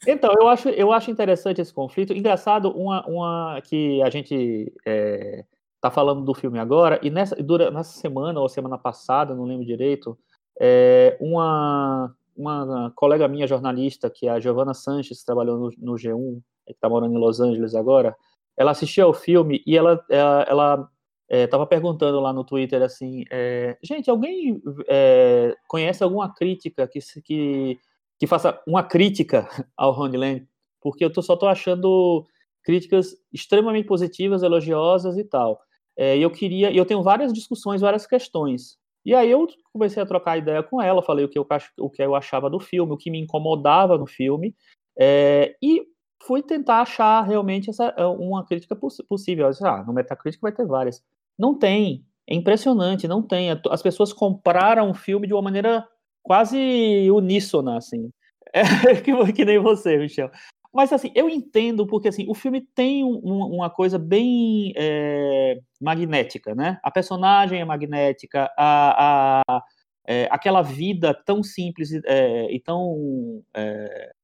[0.06, 2.14] Então, eu acho, eu acho interessante esse conflito.
[2.14, 5.44] Engraçado, uma, uma que a gente é,
[5.82, 9.66] tá falando do filme agora, e nessa, dura, nessa semana ou semana passada, não lembro
[9.66, 10.18] direito,
[10.60, 15.94] é, uma, uma colega minha, jornalista, que é a Giovanna Sanches, que trabalhou no, no
[15.94, 18.16] G1, que está morando em Los Angeles agora,
[18.56, 20.90] ela assistia ao filme e ela ela
[21.30, 27.00] estava é, perguntando lá no Twitter assim, é, gente, alguém é, conhece alguma crítica que,
[27.24, 27.80] que,
[28.20, 30.48] que faça uma crítica ao Honeyland?
[30.82, 32.26] Porque eu tô, só estou achando
[32.64, 35.60] críticas extremamente positivas, elogiosas e tal.
[35.96, 38.78] É, e eu queria, eu tenho várias discussões, várias questões.
[39.06, 41.46] E aí eu comecei a trocar ideia com ela, falei o que eu,
[41.80, 44.56] o que eu achava do filme, o que me incomodava no filme,
[44.98, 45.86] é, e
[46.26, 49.50] fui tentar achar realmente essa, eh, uma crítica poss possível.
[49.50, 51.04] Disse, ah, no Metacritic vai ter várias.
[51.38, 52.06] Não tem.
[52.28, 53.50] É impressionante, não tem.
[53.70, 55.86] As pessoas compraram o filme de uma maneira
[56.22, 58.10] quase uníssona, assim.
[58.56, 60.30] É, que, que, nem você, Michel.
[60.74, 66.56] Mas, assim, eu entendo, porque, assim, o filme tem um, uma coisa bem é, magnética,
[66.56, 66.80] né?
[66.82, 69.64] A personagem é magnética, a, a
[70.06, 73.42] é, aquela vida tão simples é, e tão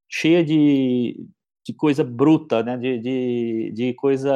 [0.10, 1.26] cheia de,
[1.66, 2.76] de coisa bruta, né?
[2.78, 4.34] de, de, de coisa.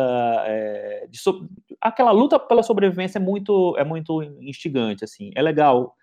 [1.10, 1.48] De so...
[1.82, 5.32] Aquela luta pela sobrevivência é muito, é muito instigante, assim.
[5.36, 5.96] É legal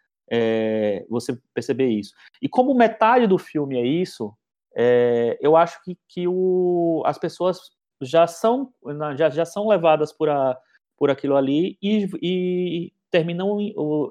[1.09, 2.13] você perceber isso.
[2.43, 4.35] E como metade do filme é isso,
[4.77, 7.59] é, eu acho que, que o, as pessoas
[8.01, 8.73] já são,
[9.17, 10.57] já, já são levadas por, a,
[10.97, 13.59] por aquilo ali e, e terminam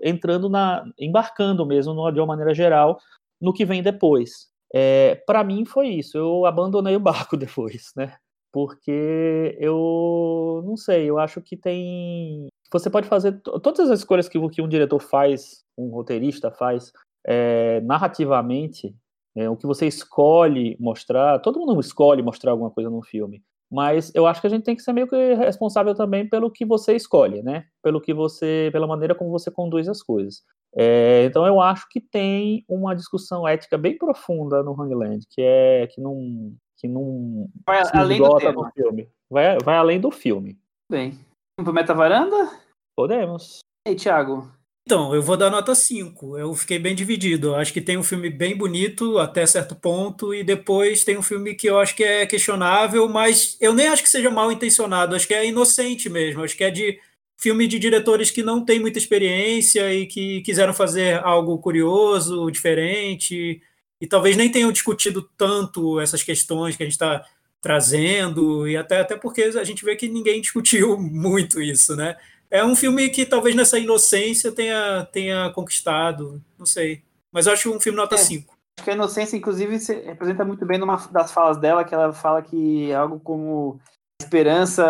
[0.03, 0.83] entrando na.
[0.99, 2.99] embarcando mesmo, de uma maneira geral,
[3.41, 4.49] no que vem depois.
[4.73, 6.17] É, para mim foi isso.
[6.17, 8.15] Eu abandonei o barco depois, né?
[8.51, 12.47] Porque eu não sei, eu acho que tem.
[12.71, 16.91] Você pode fazer todas as escolhas que, que um diretor faz, um roteirista faz,
[17.25, 18.95] é, narrativamente,
[19.39, 21.39] é, o que você escolhe mostrar.
[21.39, 23.41] Todo mundo escolhe mostrar alguma coisa num filme.
[23.71, 26.65] Mas eu acho que a gente tem que ser meio que responsável também pelo que
[26.65, 27.65] você escolhe, né?
[27.81, 30.43] Pelo que você, pela maneira como você conduz as coisas.
[30.75, 35.87] É, então eu acho que tem uma discussão ética bem profunda no Hangland, que é
[35.87, 38.71] que não que não Vai além do tema.
[38.71, 39.09] filme.
[39.29, 40.59] Vai, vai além do filme.
[40.91, 41.11] Bem.
[41.57, 42.51] Vamos pro Meta Varanda?
[42.95, 43.59] Podemos.
[43.87, 44.58] E aí, Thiago?
[44.89, 46.35] Então, eu vou dar nota 5.
[46.35, 47.49] Eu fiquei bem dividido.
[47.49, 51.21] Eu acho que tem um filme bem bonito até certo ponto, e depois tem um
[51.21, 55.15] filme que eu acho que é questionável, mas eu nem acho que seja mal intencionado,
[55.15, 56.43] acho que é inocente mesmo.
[56.43, 56.99] Acho que é de
[57.37, 63.61] filme de diretores que não têm muita experiência e que quiseram fazer algo curioso, diferente,
[64.01, 67.23] e talvez nem tenham discutido tanto essas questões que a gente está
[67.61, 72.15] trazendo, e até, até porque a gente vê que ninguém discutiu muito isso, né?
[72.51, 77.03] É um filme que talvez nessa inocência tenha, tenha conquistado, não sei.
[77.31, 78.17] Mas eu acho um filme nota É.
[78.17, 78.57] 5.
[78.79, 82.13] Acho que a inocência, inclusive, se representa muito bem numa das falas dela, que ela
[82.13, 83.79] fala que algo como
[84.21, 84.83] a esperança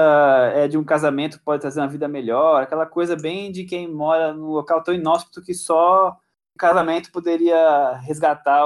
[0.56, 3.88] é de um casamento que pode trazer uma vida melhor, aquela coisa bem de quem
[3.92, 6.18] mora num local tão inóspito que só
[6.56, 8.64] o casamento poderia resgatar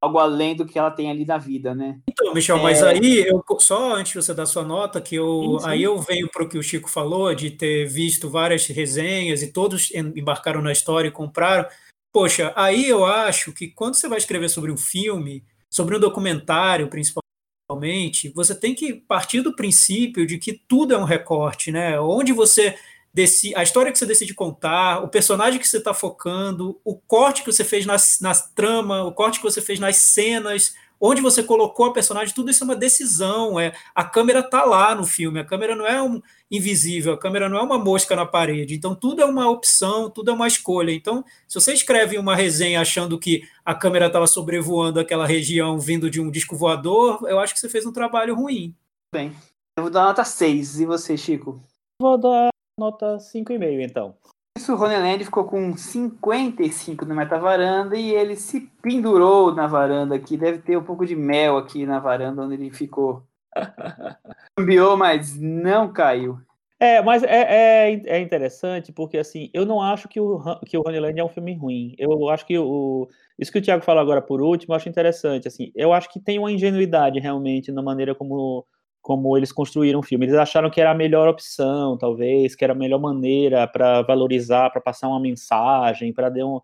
[0.00, 2.00] algo além do que ela tem ali na vida, né?
[2.08, 2.88] Então, Michel, mas É.
[2.90, 5.66] aí, eu, só antes de você dar sua nota, que eu, Sim, sim.
[5.66, 9.52] aí eu venho para o que o Chico falou, de ter visto várias resenhas e
[9.52, 11.68] todos em- embarcaram na história e compraram.
[12.12, 16.88] Poxa, aí eu acho que quando você vai escrever sobre um filme, sobre um documentário
[16.88, 22.00] principalmente, você tem que partir do princípio de que tudo é um recorte, né?
[22.00, 22.76] Onde você
[23.12, 27.42] decide, a história que você decide contar, o personagem que você está focando, o corte
[27.42, 31.42] que você fez nas, nas trama, o corte que você fez nas cenas, onde você
[31.42, 33.58] colocou a personagem, tudo isso é uma decisão.
[33.58, 36.20] É, a câmera está lá no filme, a câmera não é um
[36.50, 38.74] invisível, a câmera não é uma mosca na parede.
[38.74, 40.92] Então, tudo é uma opção, tudo é uma escolha.
[40.92, 46.10] Então, se você escreve uma resenha achando que a câmera estava sobrevoando aquela região vindo
[46.10, 48.74] de um disco voador, eu acho que você fez um trabalho ruim.
[49.12, 49.32] Bem,
[49.78, 50.80] eu vou dar nota 6.
[50.80, 51.60] E você, Chico?
[52.00, 52.49] Vou dar
[52.80, 54.14] nota 5,5, então.
[54.56, 60.36] Isso, o Roneland ficou com 55 no meta-varanda e ele se pendurou na varanda aqui.
[60.36, 63.22] Deve ter um pouco de mel aqui na varanda onde ele ficou.
[64.58, 66.38] Cambiou, mas não caiu.
[66.82, 70.82] É, mas é, é, é interessante porque, assim, eu não acho que o, que o
[70.84, 71.94] Honeyland é um filme ruim.
[71.98, 73.06] Eu acho que o,
[73.38, 75.46] isso que o Thiago falou agora por último, eu acho interessante.
[75.46, 78.66] Assim, eu acho que tem uma ingenuidade realmente na maneira como,
[79.00, 80.26] como eles construíram o filme.
[80.26, 84.70] Eles acharam que era a melhor opção, talvez, que era a melhor maneira para valorizar,
[84.70, 86.60] para passar uma mensagem, para dar, um,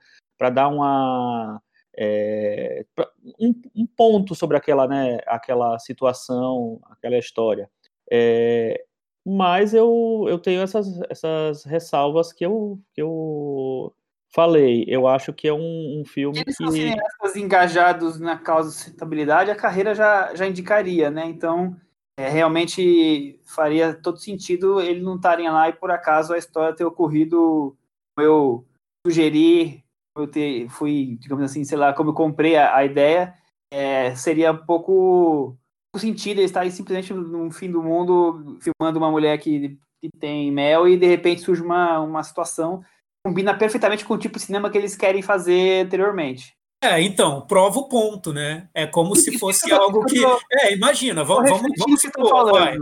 [0.53, 1.61] dar uma.
[1.97, 2.85] é,
[3.41, 7.71] um, um ponto sobre aquela, né, aquela situação, aquela história.
[8.11, 8.85] É,
[9.25, 13.93] mas eu, eu tenho essas, essas ressalvas que eu, que eu
[14.29, 14.85] falei.
[14.87, 16.75] Eu acho que é um, um filme Eles são que.
[16.75, 21.25] cineastas engajados na causa de sustentabilidade, a carreira já, já indicaria, né?
[21.27, 21.75] Então,
[22.19, 26.85] é, realmente faria todo sentido eles não estarem lá e por acaso a história ter
[26.85, 27.77] ocorrido
[28.19, 28.65] eu
[29.07, 29.85] sugeri,
[30.17, 33.35] eu ter, fui, digamos assim, sei lá, como eu comprei a, a ideia,
[33.71, 35.57] é, seria um pouco
[35.97, 40.87] sentido eles estarem simplesmente no fim do mundo filmando uma mulher que, que tem mel
[40.87, 42.85] e de repente surge uma, uma situação
[43.27, 46.56] combina perfeitamente com o tipo de cinema que eles querem fazer anteriormente.
[46.83, 48.69] É, então, prova o ponto, né?
[48.75, 50.21] É como se fosse Isso, algo que.
[50.53, 52.77] É, imagina, vamos, vamos, vamos tô supor, vai.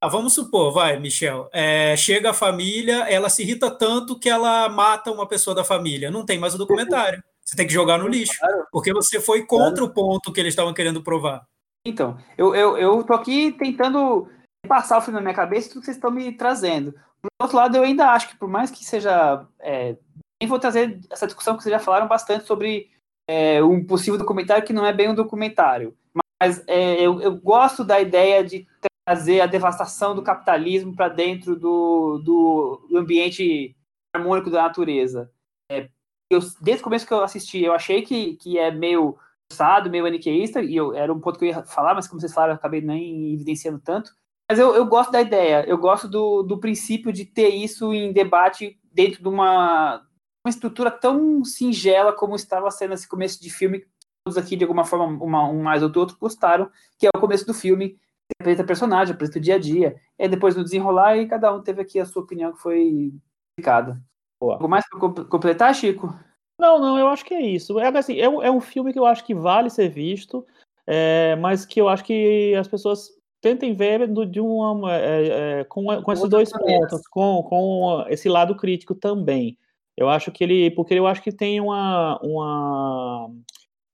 [0.00, 1.48] Ah, vamos supor, vai, Michel.
[1.52, 6.10] É, chega a família, ela se irrita tanto que ela mata uma pessoa da família.
[6.10, 7.22] Não tem mais o documentário.
[7.44, 8.38] Você tem que jogar no lixo.
[8.70, 11.44] Porque você foi contra o ponto que eles estavam querendo provar.
[11.84, 14.28] Então, eu, eu, eu tô aqui tentando
[14.68, 16.92] passar o filme na minha cabeça tudo que vocês estão me trazendo.
[17.20, 19.44] Por outro lado, eu ainda acho que por mais que seja.
[19.58, 19.96] É,
[20.40, 22.90] nem vou trazer essa discussão que vocês já falaram bastante sobre
[23.28, 25.94] é, um possível documentário que não é bem um documentário.
[26.40, 28.66] Mas é, eu, eu gosto da ideia de
[29.04, 33.76] trazer a devastação do capitalismo para dentro do, do, ambiente
[34.14, 35.30] harmônico da natureza.
[35.70, 35.88] É,
[36.30, 39.16] eu, desde o começo que eu assisti, eu achei que, que é meio
[39.50, 42.32] forçado, meio maniqueísta, e eu, era um ponto que eu ia falar, mas como vocês
[42.32, 44.12] falaram, eu acabei nem evidenciando tanto.
[44.50, 48.12] Mas eu, eu gosto da ideia, eu gosto do, do princípio de ter isso em
[48.12, 50.06] debate dentro de uma
[50.48, 53.84] estrutura tão singela como estava sendo esse começo de filme,
[54.24, 57.46] todos aqui, de alguma forma, uma, um mais ou outro, gostaram, que é o começo
[57.46, 57.98] do filme,
[58.40, 61.80] apresenta personagem, apresenta o dia a dia, e depois no desenrolar, e cada um teve
[61.80, 63.12] aqui a sua opinião que foi
[63.58, 64.00] explicada.
[64.40, 66.14] Algo mais para completar, Chico?
[66.60, 67.78] Não, não, eu acho que é isso.
[67.78, 70.46] É, assim, é, um, é um filme que eu acho que vale ser visto,
[70.86, 75.64] é, mas que eu acho que as pessoas tentem ver do, de uma, é, é,
[75.64, 79.56] com, com esses dois pontos, com, com esse lado crítico também.
[79.98, 83.30] Eu acho que ele, porque eu acho que tem uma, uma,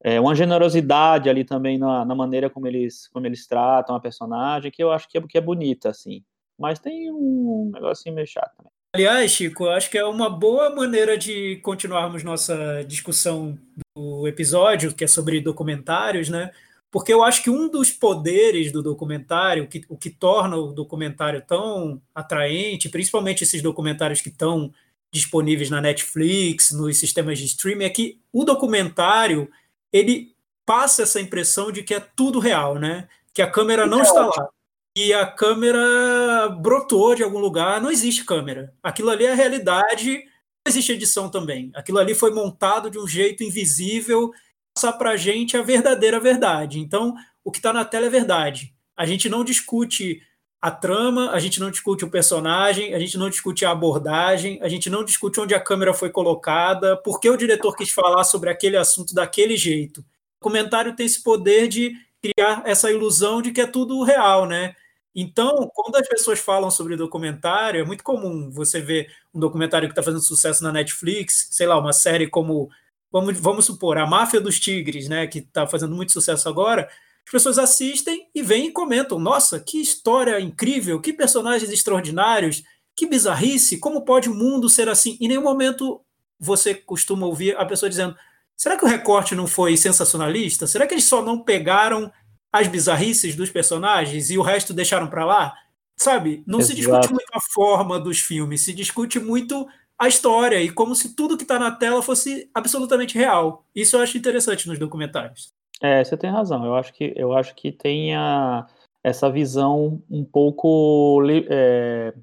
[0.03, 4.71] é, uma generosidade ali também na, na, maneira como eles, como eles tratam a personagem,
[4.71, 6.23] que eu acho que é, que é bonita, assim.
[6.59, 8.71] Mas tem um negocinho meio chato também.
[8.95, 13.59] Aliás, Chico, eu acho que é uma boa maneira de continuarmos nossa discussão
[13.97, 16.51] do episódio, que é sobre documentários, né?
[16.95, 21.43] porque eu acho que um dos poderes do documentário, que, o que torna o documentário
[21.45, 24.73] tão atraente, principalmente esses documentários que estão
[25.15, 29.49] disponíveis na Netflix, nos sistemas de streaming, é que o documentário
[29.93, 30.35] ele
[30.67, 33.09] passa essa impressão de que é tudo real, né?
[33.33, 34.49] Que a câmera não está lá.
[34.97, 38.75] E a câmera brotou de algum lugar, não existe câmera.
[38.83, 41.71] Aquilo ali é a realidade, não existe edição também.
[41.75, 44.33] Aquilo ali foi montado de um jeito invisível
[44.75, 46.81] passar para a gente a verdadeira verdade.
[46.81, 48.75] Então, o que está na tela é verdade.
[48.97, 50.21] A gente não discute
[50.65, 54.69] a trama, a gente não discute o personagem, a gente não discute a abordagem, a
[54.71, 58.49] gente não discute onde a câmera foi colocada, por que o diretor quis falar sobre
[58.49, 60.01] aquele assunto daquele jeito.
[60.01, 60.05] O
[60.41, 64.75] comentário tem esse poder de criar essa ilusão de que é tudo real, né?
[65.15, 69.93] Então, quando as pessoas falam sobre documentário, é muito comum você ver um documentário que
[69.93, 72.71] está fazendo sucesso na Netflix, sei lá, uma série como
[73.13, 76.89] vamos, vamos supor, a Máfia dos Tigres, né, que está fazendo muito sucesso agora,
[77.27, 82.63] as pessoas assistem e vêm e comentam: nossa, que história incrível, que personagens extraordinários,
[82.97, 85.17] que bizarrice, como pode o mundo ser assim?
[85.21, 86.01] Em nenhum momento
[86.39, 88.17] você costuma ouvir a pessoa dizendo:
[88.57, 90.67] será que o recorte não foi sensacionalista?
[90.67, 92.13] Será que eles só não pegaram
[92.53, 95.55] as bizarrices dos personagens e o resto deixaram para lá?
[95.97, 96.43] Sabe?
[96.47, 96.75] Não Exato.
[96.75, 99.67] se discute muito a forma dos filmes, se discute muito
[99.99, 103.65] a história e como se tudo que está na tela fosse absolutamente real.
[103.75, 105.53] Isso eu acho interessante nos documentários.
[105.85, 106.65] É, você tem razão.
[106.65, 108.67] Eu acho que eu acho que tem a,
[109.03, 111.21] essa visão um pouco,
[111.51, 112.15] é,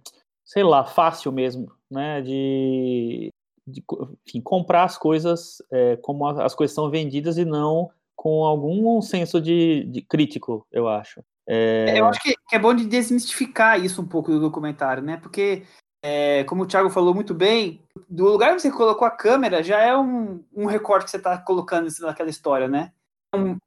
[0.44, 2.24] sei lá, fácil mesmo, né?
[2.24, 3.30] De,
[3.68, 3.84] de
[4.26, 9.40] enfim, comprar as coisas é, como as coisas são vendidas e não com algum senso
[9.40, 11.24] de, de crítico, eu acho.
[11.48, 12.00] É...
[12.00, 15.18] Eu acho que é bom de desmistificar isso um pouco do documentário, né?
[15.18, 15.64] Porque
[16.04, 19.80] é, como o Thiago falou muito bem, do lugar onde você colocou a câmera já
[19.82, 22.92] é um, um recorte que você está colocando naquela história, né?
[23.34, 23.58] Então,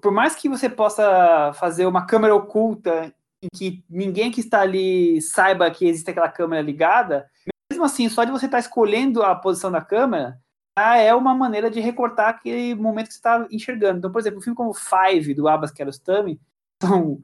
[0.00, 5.20] por mais que você possa fazer uma câmera oculta em que ninguém que está ali
[5.20, 7.28] saiba que existe aquela câmera ligada,
[7.70, 10.38] mesmo assim, só de você estar tá escolhendo a posição da câmera,
[10.78, 13.98] já é uma maneira de recortar aquele momento que você está enxergando.
[13.98, 16.40] Então, por exemplo, um filme como Five, do Abbas Kiarostami,
[16.76, 17.20] então,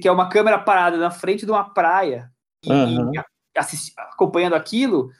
[0.00, 2.32] que é uma câmera parada na frente de uma praia,
[2.66, 3.12] uhum.
[3.14, 3.18] e
[4.12, 5.10] acompanhando aquilo,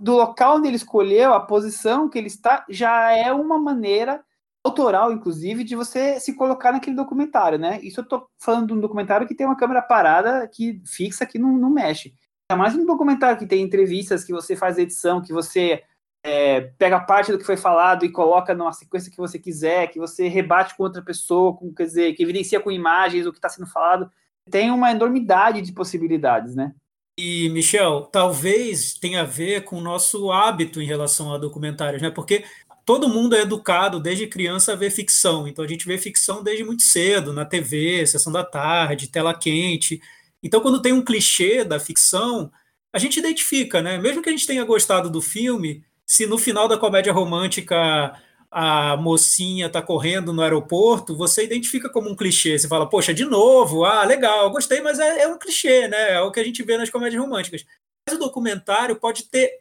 [0.00, 4.22] do local onde ele escolheu, a posição que ele está, já é uma maneira
[4.64, 7.80] autoral, inclusive, de você se colocar naquele documentário, né?
[7.82, 11.38] Isso eu tô falando de um documentário que tem uma câmera parada, que fixa, que
[11.38, 12.14] não, não mexe.
[12.50, 15.82] É mais um documentário que tem entrevistas, que você faz edição, que você
[16.24, 19.98] é, pega parte do que foi falado e coloca numa sequência que você quiser, que
[19.98, 23.48] você rebate com outra pessoa, com, quer dizer, que evidencia com imagens o que está
[23.48, 24.10] sendo falado.
[24.50, 26.72] Tem uma enormidade de possibilidades, né?
[27.18, 32.10] E, Michel, talvez tenha a ver com o nosso hábito em relação a documentários, né?
[32.10, 32.44] Porque
[32.84, 35.46] todo mundo é educado desde criança a ver ficção.
[35.46, 40.00] Então a gente vê ficção desde muito cedo, na TV, sessão da tarde, tela quente.
[40.42, 42.50] Então, quando tem um clichê da ficção,
[42.92, 43.98] a gente identifica, né?
[43.98, 48.96] Mesmo que a gente tenha gostado do filme, se no final da comédia romântica a
[48.98, 52.58] mocinha está correndo no aeroporto, você identifica como um clichê.
[52.58, 56.14] Você fala, poxa, de novo, ah, legal, gostei, mas é, é um clichê, né?
[56.14, 57.64] É o que a gente vê nas comédias românticas.
[58.06, 59.60] Mas o documentário pode ter.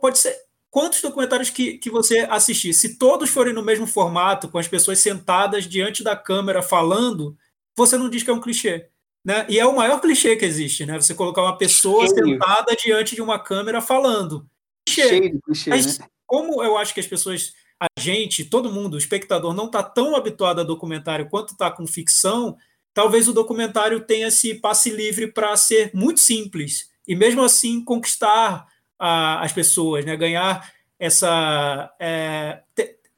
[0.00, 0.49] Pode ser.
[0.70, 5.00] Quantos documentários que, que você assistir, se todos forem no mesmo formato, com as pessoas
[5.00, 7.36] sentadas diante da câmera falando,
[7.76, 8.88] você não diz que é um clichê.
[9.24, 9.44] Né?
[9.48, 10.98] E é o maior clichê que existe, né?
[10.98, 12.26] Você colocar uma pessoa Cheio.
[12.26, 14.48] sentada diante de uma câmera falando.
[14.86, 15.08] Clichê.
[15.08, 16.06] Cheio de clichê, Mas, né?
[16.26, 20.14] Como eu acho que as pessoas a gente, todo mundo, o espectador, não está tão
[20.14, 22.56] habituado a documentário quanto está com ficção,
[22.92, 28.66] talvez o documentário tenha esse passe livre para ser muito simples e mesmo assim conquistar
[29.00, 30.16] a, as pessoas, né?
[30.16, 32.60] ganhar essa, é,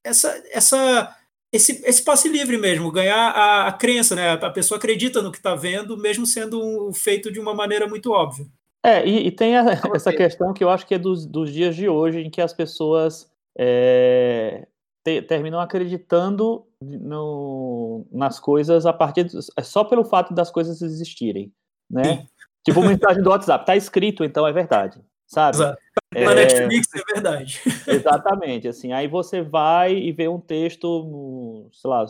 [0.04, 1.16] essa, essa
[1.52, 4.32] esse, esse passe livre mesmo, ganhar a, a crença, né?
[4.32, 8.46] A pessoa acredita no que está vendo, mesmo sendo feito de uma maneira muito óbvia.
[8.82, 9.64] É, e, e tem a,
[9.94, 12.54] essa questão que eu acho que é dos, dos dias de hoje, em que as
[12.54, 14.66] pessoas é,
[15.04, 20.80] te, terminam acreditando no, nas coisas a partir de, é só pelo fato das coisas
[20.80, 21.52] existirem,
[21.90, 22.26] né?
[22.64, 25.00] Tipo uma mensagem do WhatsApp, tá escrito, então é verdade,
[25.32, 25.56] sabe?
[25.56, 25.78] Exato.
[26.14, 27.60] É, Na Netflix é verdade.
[27.88, 32.04] Exatamente, assim, aí você vai e vê um texto, sei lá,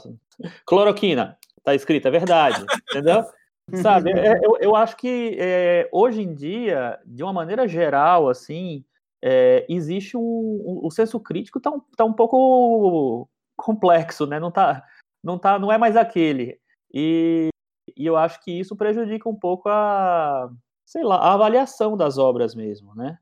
[0.66, 3.24] cloroquina, tá escrito, é verdade, entendeu?
[3.74, 8.84] Sabe, é, eu, eu acho que é, hoje em dia, de uma maneira geral, assim,
[9.22, 14.40] é, existe um, um, o senso crítico está um, tá um pouco complexo, né?
[14.40, 14.84] Não tá,
[15.22, 16.58] não tá, não é mais aquele.
[16.92, 17.48] E,
[17.96, 20.50] e eu acho que isso prejudica um pouco a,
[20.84, 23.18] sei lá, a avaliação das obras mesmo, né?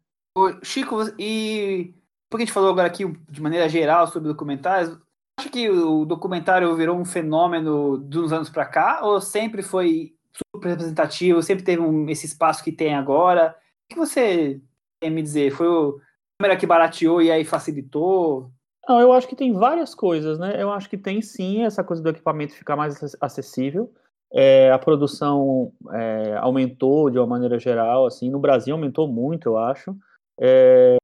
[0.62, 1.94] Chico, e
[2.30, 4.96] porque a gente falou agora aqui de maneira geral sobre documentários,
[5.38, 10.14] acha que o documentário virou um fenômeno de uns anos para cá ou sempre foi
[10.54, 13.56] super representativo, sempre teve um, esse espaço que tem agora?
[13.84, 14.60] O que você
[15.02, 15.50] quer me dizer?
[15.50, 16.00] Foi o
[16.38, 18.50] câmera que barateou e aí facilitou?
[18.88, 20.60] Não, eu acho que tem várias coisas, né?
[20.60, 23.92] Eu acho que tem sim essa coisa do equipamento ficar mais acessível.
[24.32, 29.58] É, a produção é, aumentou de uma maneira geral, assim, no Brasil aumentou muito, eu
[29.58, 29.96] acho.
[30.38, 30.96] É,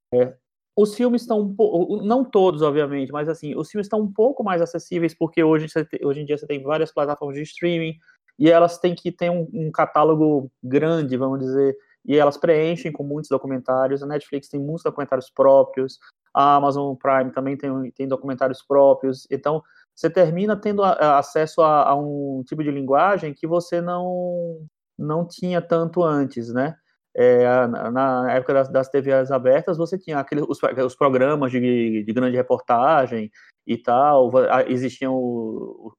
[0.77, 4.45] os filmes estão um pouco, não todos, obviamente, mas assim, os filmes estão um pouco
[4.45, 5.67] mais acessíveis porque hoje,
[6.05, 7.97] hoje em dia você tem várias plataformas de streaming
[8.39, 11.75] e elas têm que ter um, um catálogo grande, vamos dizer,
[12.05, 14.03] e elas preenchem com muitos documentários.
[14.03, 15.99] A Netflix tem muitos documentários próprios,
[16.35, 19.27] a Amazon Prime também tem, tem documentários próprios.
[19.31, 19.63] Então,
[19.97, 24.67] você termina tendo a, acesso a, a, um tipo de linguagem que você não,
[24.99, 26.77] não tinha tanto antes, né?
[27.19, 32.13] É, na época das, das TVs abertas, você tinha aqueles, os, os programas de, de
[32.13, 33.31] grande reportagem
[33.67, 34.31] e tal,
[34.67, 35.17] existiam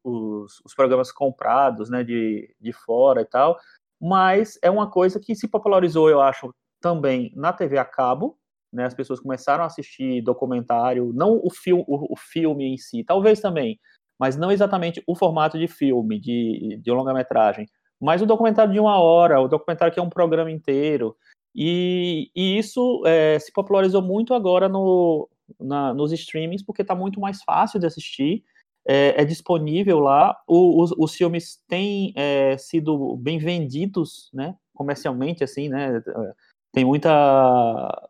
[0.04, 3.58] os, os, programas comprados, né, de, de fora e tal,
[4.00, 8.38] mas é uma coisa que se popularizou, eu acho, também na TV a cabo,
[8.72, 13.04] né, as pessoas começaram a assistir documentário, não o, fil o, o filme em si,
[13.04, 13.80] talvez também,
[14.20, 17.68] mas não exatamente o formato de filme, de, de longa-metragem,
[18.00, 21.16] mas o documentário de uma hora, o documentário que é um programa inteiro,
[21.56, 25.28] e, e isso é, se popularizou muito agora no,
[25.60, 28.44] na, nos streamings, porque está muito mais fácil de assistir,
[28.88, 30.38] é, é disponível lá.
[30.48, 36.02] O, os, os, filmes têm é, sido bem vendidos, né, comercialmente, assim, né,
[36.72, 38.08] tem muita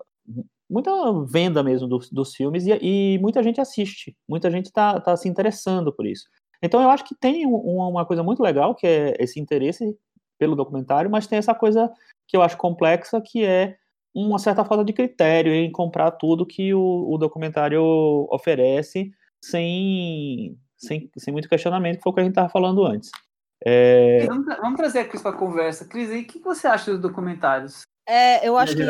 [0.69, 0.91] muita
[1.25, 5.27] venda mesmo dos, dos filmes e, e, muita gente assiste, muita gente está tá se
[5.29, 6.25] interessando por isso.
[6.61, 9.97] Então eu acho que tem uma, uma coisa muito legal que é esse interesse
[10.37, 11.91] pelo documentário, mas tem essa coisa
[12.27, 13.75] que eu acho complexa, que é
[14.13, 17.81] uma certa falta de critério em comprar tudo que o, o documentário
[18.31, 19.11] oferece
[19.43, 23.11] sem, sem, sem muito questionamento, que foi o que a gente estava falando antes.
[23.63, 24.25] É...
[24.25, 25.87] Vamos, trazer a Cris para a conversa.
[25.87, 27.81] Cris, o que você acha dos documentários?
[28.07, 28.83] É, eu acho que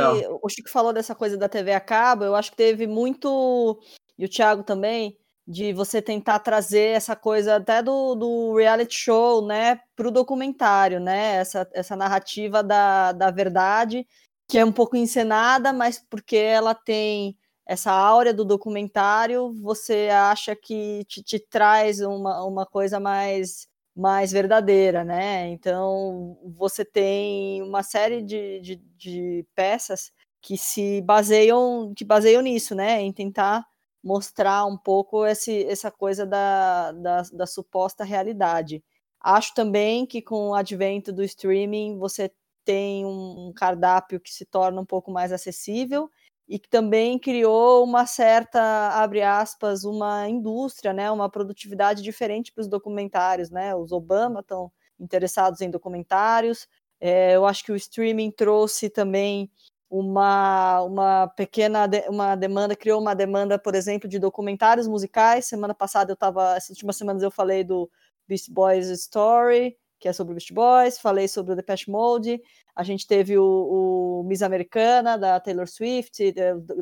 [0.44, 3.80] o Chico falou dessa coisa da TV a cabo, eu acho que teve muito,
[4.16, 9.44] e o Thiago também, de você tentar trazer essa coisa até do, do reality show,
[9.44, 14.06] né, para o documentário, né, essa, essa narrativa da, da verdade,
[14.48, 20.56] que é um pouco encenada, mas porque ela tem essa áurea do documentário, você acha
[20.56, 23.68] que te, te traz uma, uma coisa mais
[23.98, 25.48] mais verdadeira, né?
[25.50, 32.76] Então você tem uma série de, de, de, peças que se baseiam, que baseiam nisso,
[32.76, 33.02] né?
[33.02, 33.66] Em tentar
[34.04, 38.84] mostrar um pouco esse, essa coisa da, da, da suposta realidade.
[39.20, 42.32] Acho também que com o advento do streaming você
[42.64, 46.10] tem um, um cardápio que se torna um pouco mais acessível
[46.48, 48.62] e que também criou uma certa,
[48.94, 53.76] abre aspas, uma indústria, né, uma produtividade diferente para os documentários, né?
[53.76, 56.68] Os Obama estão interessados em documentários.
[57.00, 59.52] É, eu acho que o streaming trouxe também
[59.90, 65.46] uma, uma pequena de, uma demanda, criou uma demanda, por exemplo, de documentários musicais.
[65.46, 67.90] Semana passada eu estava, essas últimas semanas eu falei do
[68.28, 72.42] Beast Boys Story, que é sobre o Beast Boys, falei sobre o Depeche Mode,
[72.76, 76.34] a gente teve o, o Miss Americana, da Taylor Swift,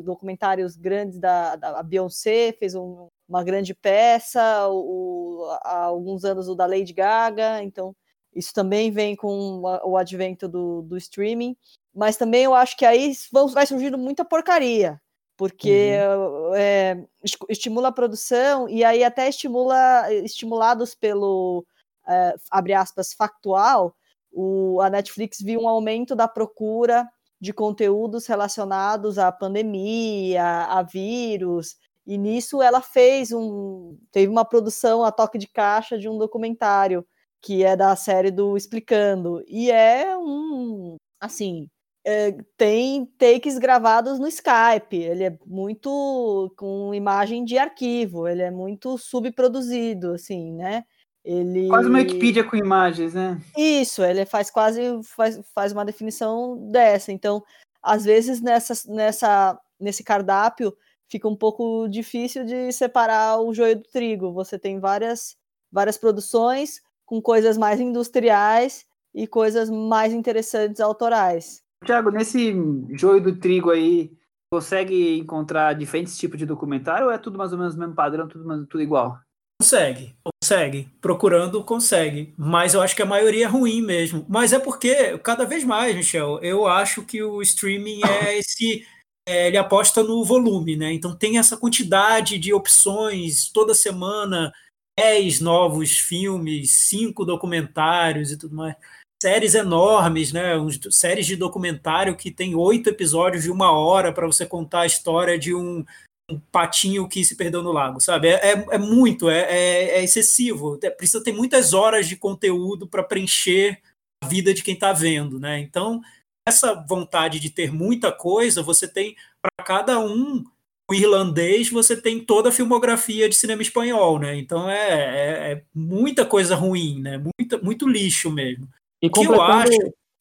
[0.04, 6.54] documentários grandes da, da Beyoncé, fez um, uma grande peça, o, há alguns anos o
[6.54, 7.94] da Lady Gaga, então
[8.34, 11.56] isso também vem com o advento do, do streaming,
[11.94, 13.14] mas também eu acho que aí
[13.52, 15.00] vai surgindo muita porcaria,
[15.34, 16.54] porque uhum.
[16.54, 17.02] é,
[17.48, 21.66] estimula a produção e aí até estimula estimulados pelo
[22.06, 23.94] uh, abre aspas, factual,
[24.32, 27.08] o, a Netflix viu um aumento da procura
[27.40, 31.76] de conteúdos relacionados à pandemia, a vírus,
[32.06, 33.98] e nisso ela fez um.
[34.12, 37.04] teve uma produção a toque de caixa de um documentário
[37.42, 39.42] que é da série do Explicando.
[39.48, 40.96] E é um.
[41.20, 41.68] assim.
[42.08, 48.50] É, tem takes gravados no Skype, ele é muito com imagem de arquivo, ele é
[48.50, 50.84] muito subproduzido, assim, né?
[51.26, 51.66] Ele...
[51.66, 53.42] Quase uma Wikipedia com imagens, né?
[53.56, 57.10] Isso, ele faz quase faz, faz uma definição dessa.
[57.10, 57.42] Então,
[57.82, 60.72] às vezes, nessa, nessa, nesse cardápio,
[61.10, 64.32] fica um pouco difícil de separar o joio do trigo.
[64.34, 65.36] Você tem várias,
[65.70, 71.60] várias produções com coisas mais industriais e coisas mais interessantes autorais.
[71.84, 72.54] Tiago, nesse
[72.92, 74.12] joio do trigo aí,
[74.48, 78.28] consegue encontrar diferentes tipos de documentário ou é tudo mais ou menos o mesmo padrão,
[78.28, 79.18] tudo, tudo igual?
[79.60, 80.14] Consegue,
[80.46, 80.88] consegue.
[81.00, 82.32] Procurando, consegue.
[82.36, 84.24] Mas eu acho que a maioria é ruim mesmo.
[84.28, 88.86] Mas é porque, cada vez mais, Michel, eu acho que o streaming é esse
[89.28, 90.92] é, ele aposta no volume, né?
[90.92, 94.52] Então tem essa quantidade de opções toda semana,
[94.96, 98.76] 10 novos filmes, cinco documentários e tudo mais.
[99.20, 100.56] Séries enormes, né?
[100.56, 104.86] Uns, séries de documentário que tem oito episódios de uma hora para você contar a
[104.86, 105.84] história de um,
[106.30, 108.28] um, patinho que se perdeu no lago, sabe?
[108.28, 110.78] É, é, é muito, é, é, é excessivo.
[110.82, 113.80] É, precisa ter muitas horas de conteúdo para preencher
[114.22, 115.58] a vida de quem está vendo, né?
[115.60, 116.00] Então
[116.46, 120.44] essa vontade de ter muita coisa, você tem para cada um
[120.88, 124.36] o irlandês, você tem toda a filmografia de cinema espanhol, né?
[124.36, 127.18] Então é, é, muita coisa ruim, né?
[127.18, 128.68] Muita, muito lixo mesmo.
[129.02, 129.72] E que eu acho.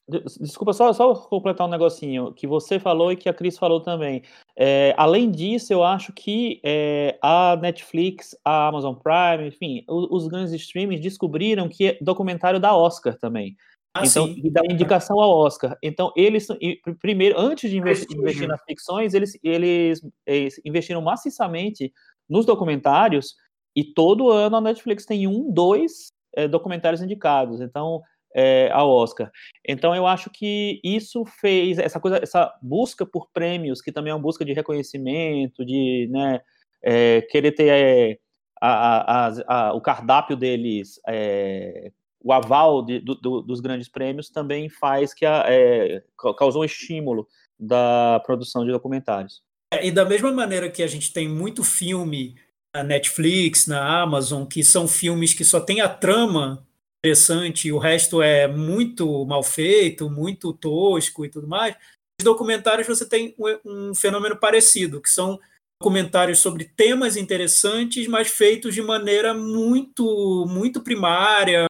[0.08, 4.22] Desculpa, só, só completar um negocinho que você falou e que a Cris falou também.
[4.56, 10.28] É, além disso, eu acho que é, a Netflix, a Amazon Prime, enfim, os, os
[10.28, 13.58] grandes streamings descobriram que é documentário da Oscar também.
[13.96, 14.42] Ah, então, sim.
[14.44, 15.78] e dá indicação ao Oscar.
[15.82, 16.48] Então, eles,
[17.00, 21.94] primeiro, antes de investir, investir nas ficções, eles, eles, eles, investiram maciçamente
[22.30, 23.36] nos documentários,
[23.74, 28.02] e todo ano a Netflix tem um, dois é, documentários indicados, então,
[28.36, 29.32] é, ao Oscar.
[29.66, 34.14] Então, eu acho que isso fez, essa coisa, essa busca por prêmios, que também é
[34.14, 36.42] uma busca de reconhecimento, de né,
[36.84, 38.18] é, querer ter é,
[38.62, 44.68] a, a, a, o cardápio deles é, o aval de, do, dos grandes prêmios também
[44.68, 46.04] faz que é,
[46.38, 47.28] causou um estímulo
[47.58, 49.44] da produção de documentários.
[49.72, 52.36] É, e da mesma maneira que a gente tem muito filme
[52.74, 56.66] na Netflix, na Amazon, que são filmes que só tem a trama
[57.06, 61.76] interessante e o resto é muito mal feito, muito tosco e tudo mais,
[62.20, 65.40] os documentários você tem um, um fenômeno parecido, que são
[65.80, 71.68] documentários sobre temas interessantes, mas feitos de maneira muito muito primária,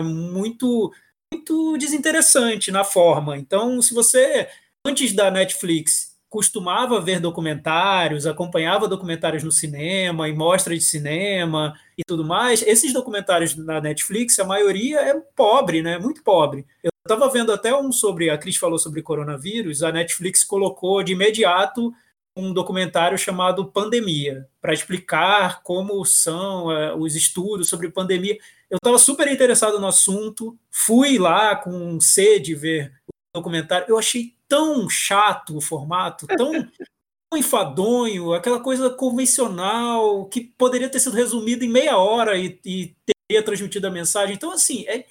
[0.00, 0.92] muito
[1.34, 3.36] muito desinteressante na forma.
[3.36, 4.48] Então, se você
[4.86, 12.02] antes da Netflix costumava ver documentários, acompanhava documentários no cinema, em mostras de cinema e
[12.04, 15.98] tudo mais, esses documentários na Netflix, a maioria é pobre, né?
[15.98, 16.66] Muito pobre.
[16.82, 21.12] Eu estava vendo até um sobre, a Cris falou sobre coronavírus, a Netflix colocou de
[21.12, 21.92] imediato
[22.36, 28.36] um documentário chamado Pandemia, para explicar como são uh, os estudos sobre pandemia.
[28.68, 33.86] Eu estava super interessado no assunto, fui lá com sede ver o documentário.
[33.88, 36.52] Eu achei tão chato o formato, tão,
[37.34, 42.94] enfadonho, aquela coisa convencional que poderia ter sido resumido em meia hora e, e
[43.28, 44.34] teria transmitido a mensagem.
[44.34, 45.06] Então, assim, é,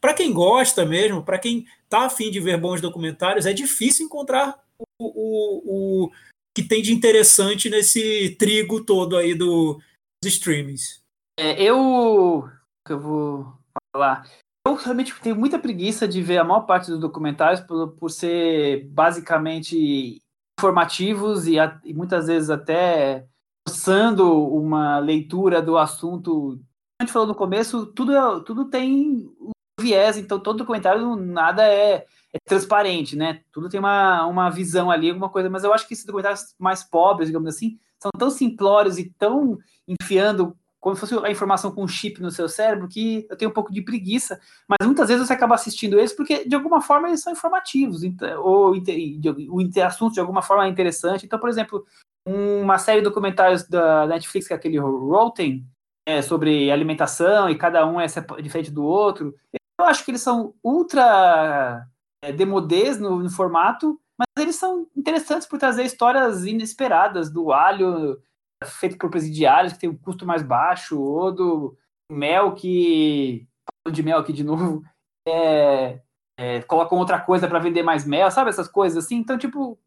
[0.00, 4.58] para quem gosta mesmo, para quem está afim de ver bons documentários, é difícil encontrar
[4.98, 6.10] o, o, o
[6.56, 9.80] que tem de interessante nesse trigo todo aí do,
[10.22, 11.02] dos streamings?
[11.38, 12.48] É, eu.
[12.88, 13.52] eu vou
[13.94, 14.28] falar.
[14.66, 18.88] Eu realmente tenho muita preguiça de ver a maior parte dos documentários por, por ser
[18.88, 20.22] basicamente
[20.58, 23.26] informativos e, a, e muitas vezes até
[23.66, 26.60] forçando uma leitura do assunto.
[27.00, 29.28] A gente falou no começo, tudo, é, tudo tem
[29.80, 33.42] viés, então todo documentário nada é é transparente, né?
[33.52, 36.82] Tudo tem uma, uma visão ali, alguma coisa, mas eu acho que esses documentários mais
[36.82, 41.84] pobres, digamos assim, são tão simplórios e tão enfiando como se fosse a informação com
[41.84, 45.24] um chip no seu cérebro que eu tenho um pouco de preguiça, mas muitas vezes
[45.24, 48.00] você acaba assistindo eles porque de alguma forma eles são informativos,
[48.42, 51.24] ou o assunto de alguma forma é interessante.
[51.24, 51.86] Então, por exemplo,
[52.26, 55.64] uma série de documentários da Netflix, que é aquele Rotten,
[56.04, 58.06] é, sobre alimentação e cada um é
[58.42, 59.32] diferente do outro,
[59.78, 61.86] eu acho que eles são ultra
[62.24, 68.20] é, demodês no, no, formato, mas eles são interessantes por trazer histórias inesperadas do alho
[68.64, 71.76] feito por presidiários, que tem um custo mais baixo, ou do
[72.10, 73.46] mel que.
[73.90, 74.82] de mel aqui de novo.
[75.24, 76.00] É,
[76.36, 78.50] é, colocam outra coisa para vender mais mel, sabe?
[78.50, 79.18] Essas coisas assim.
[79.18, 79.78] Então, tipo,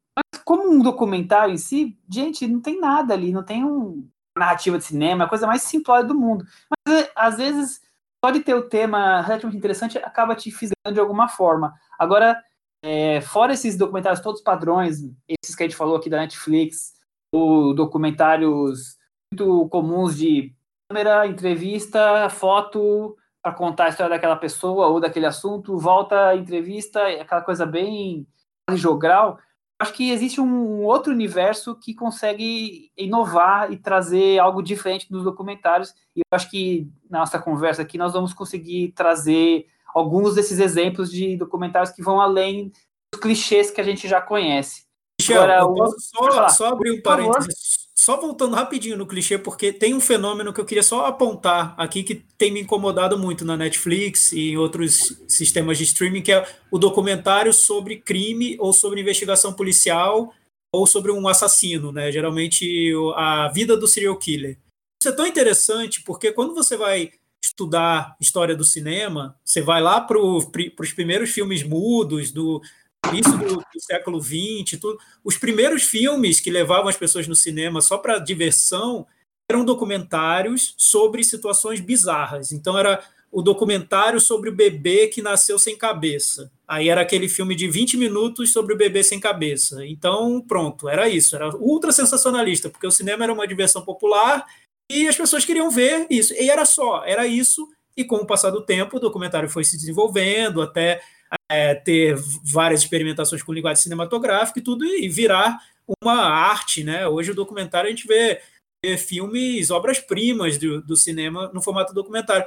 [0.46, 4.84] como um documentário em si, gente, não tem nada ali, não tem um, narrativa de
[4.84, 6.46] cinema, é a coisa mais simplória do mundo.
[6.88, 7.82] Mas às vezes
[8.22, 11.74] pode ter o tema relativamente interessante, acaba te fisgando de alguma forma.
[11.98, 12.42] Agora,
[12.84, 14.98] é, fora esses documentários todos padrões,
[15.28, 16.94] esses que a gente falou aqui da Netflix,
[17.36, 18.98] ou documentários
[19.32, 20.54] muito comuns de
[20.90, 27.42] câmera, entrevista, foto, para contar a história daquela pessoa ou daquele assunto, volta, entrevista, aquela
[27.42, 28.26] coisa bem
[28.74, 29.38] jogral.
[29.78, 35.94] Acho que existe um outro universo que consegue inovar e trazer algo diferente nos documentários.
[36.16, 41.12] E eu acho que na nossa conversa aqui nós vamos conseguir trazer alguns desses exemplos
[41.12, 42.72] de documentários que vão além
[43.12, 44.85] dos clichês que a gente já conhece.
[45.20, 49.72] Michel, Agora, eu posso só, só abrir um parênteses, só voltando rapidinho no clichê, porque
[49.72, 53.56] tem um fenômeno que eu queria só apontar aqui que tem me incomodado muito na
[53.56, 59.02] Netflix e em outros sistemas de streaming, que é o documentário sobre crime ou sobre
[59.02, 60.34] investigação policial
[60.72, 62.12] ou sobre um assassino, né?
[62.12, 64.58] Geralmente a vida do serial killer.
[65.02, 67.12] Isso é tão interessante porque quando você vai
[67.42, 72.62] estudar história do cinema, você vai lá para os primeiros filmes mudos do
[73.10, 77.82] início do, do século XX, tudo, os primeiros filmes que levavam as pessoas no cinema
[77.82, 79.06] só para diversão
[79.50, 82.52] eram documentários sobre situações bizarras.
[82.52, 86.50] Então era o documentário sobre o bebê que nasceu sem cabeça.
[86.68, 89.86] Aí era aquele filme de 20 minutos sobre o bebê sem cabeça.
[89.86, 91.36] Então, pronto, era isso.
[91.36, 94.46] Era ultra sensacionalista, porque o cinema era uma diversão popular
[94.90, 96.34] e as pessoas queriam ver isso.
[96.34, 97.68] E era só, era isso.
[97.98, 101.02] E com o passar do tempo, o documentário foi se desenvolvendo até
[101.50, 105.60] é, ter várias experimentações com linguagem cinematográfica e tudo, e virar
[106.02, 107.08] uma arte, né?
[107.08, 108.42] Hoje o documentário a gente vê,
[108.84, 112.46] vê filmes, obras-primas do, do cinema no formato documentário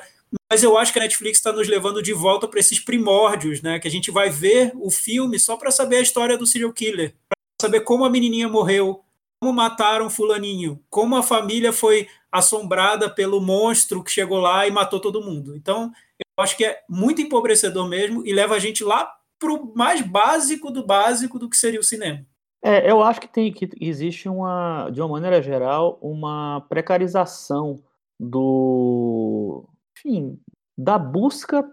[0.50, 3.78] mas eu acho que a Netflix está nos levando de volta para esses primórdios, né?
[3.78, 7.14] Que a gente vai ver o filme só para saber a história do serial killer,
[7.28, 9.02] para saber como a menininha morreu,
[9.40, 15.00] como mataram fulaninho, como a família foi assombrada pelo monstro que chegou lá e matou
[15.00, 15.56] todo mundo.
[15.56, 19.72] Então, eu acho que é muito empobrecedor mesmo e leva a gente lá para o
[19.74, 22.24] mais básico do básico do que seria o cinema.
[22.62, 27.80] É, eu acho que tem que existe uma, de uma maneira geral, uma precarização
[28.18, 29.64] do
[29.96, 30.40] enfim,
[30.76, 31.64] da busca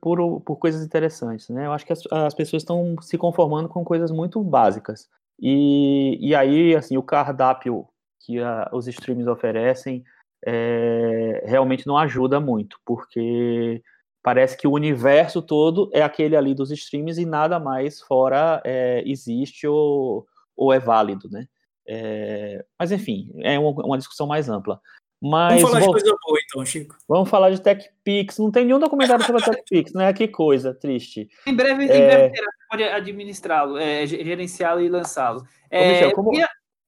[0.00, 1.66] por, por coisas interessantes, né?
[1.66, 5.08] Eu acho que as, as pessoas estão se conformando com coisas muito básicas.
[5.40, 7.86] E, e aí, assim, o cardápio
[8.20, 10.04] que a, os streams oferecem
[10.44, 13.82] é, realmente não ajuda muito, porque
[14.22, 19.02] parece que o universo todo é aquele ali dos streams e nada mais fora é,
[19.04, 20.26] existe ou,
[20.56, 21.46] ou é válido, né?
[21.86, 24.80] É, mas enfim, é uma, uma, discussão mais ampla.
[25.20, 26.96] Mas, vamos falar de coisa boa então, Chico.
[27.08, 28.38] Vamos falar de TechPix.
[28.38, 30.12] Não tem nenhum documentário sobre a TechPix, né?
[30.12, 31.28] Que coisa triste.
[31.46, 31.96] Em breve, é...
[31.96, 35.46] em breve terá, pode administrá-lo, é, gerenciá-lo e lançá-lo.
[35.70, 36.30] É, Michel, como,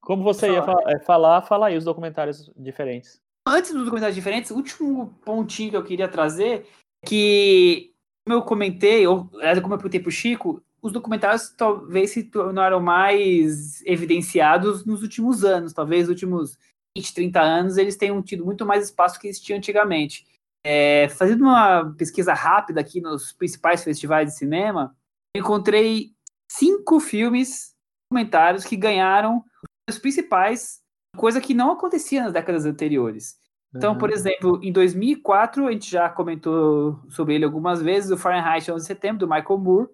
[0.00, 3.23] como você ia falar, é, falar, fala aí os documentários diferentes.
[3.46, 6.66] Antes dos documentários diferentes, o último pontinho que eu queria trazer
[7.02, 7.92] é que,
[8.26, 12.80] como eu comentei, ou como eu perguntei para o Chico, os documentários talvez se tornaram
[12.80, 16.58] mais evidenciados nos últimos anos, talvez nos últimos
[16.96, 20.26] 20, 30 anos, eles tenham tido muito mais espaço que existia antigamente.
[20.64, 24.96] É, fazendo uma pesquisa rápida aqui nos principais festivais de cinema,
[25.36, 26.12] encontrei
[26.50, 27.74] cinco filmes
[28.08, 29.44] documentários que ganharam
[29.88, 30.80] os principais,
[31.16, 33.36] coisa que não acontecia nas décadas anteriores.
[33.74, 33.98] Então, uhum.
[33.98, 38.80] por exemplo, em 2004, a gente já comentou sobre ele algumas vezes, o Fahrenheit 11
[38.80, 39.88] de setembro, do Michael Moore,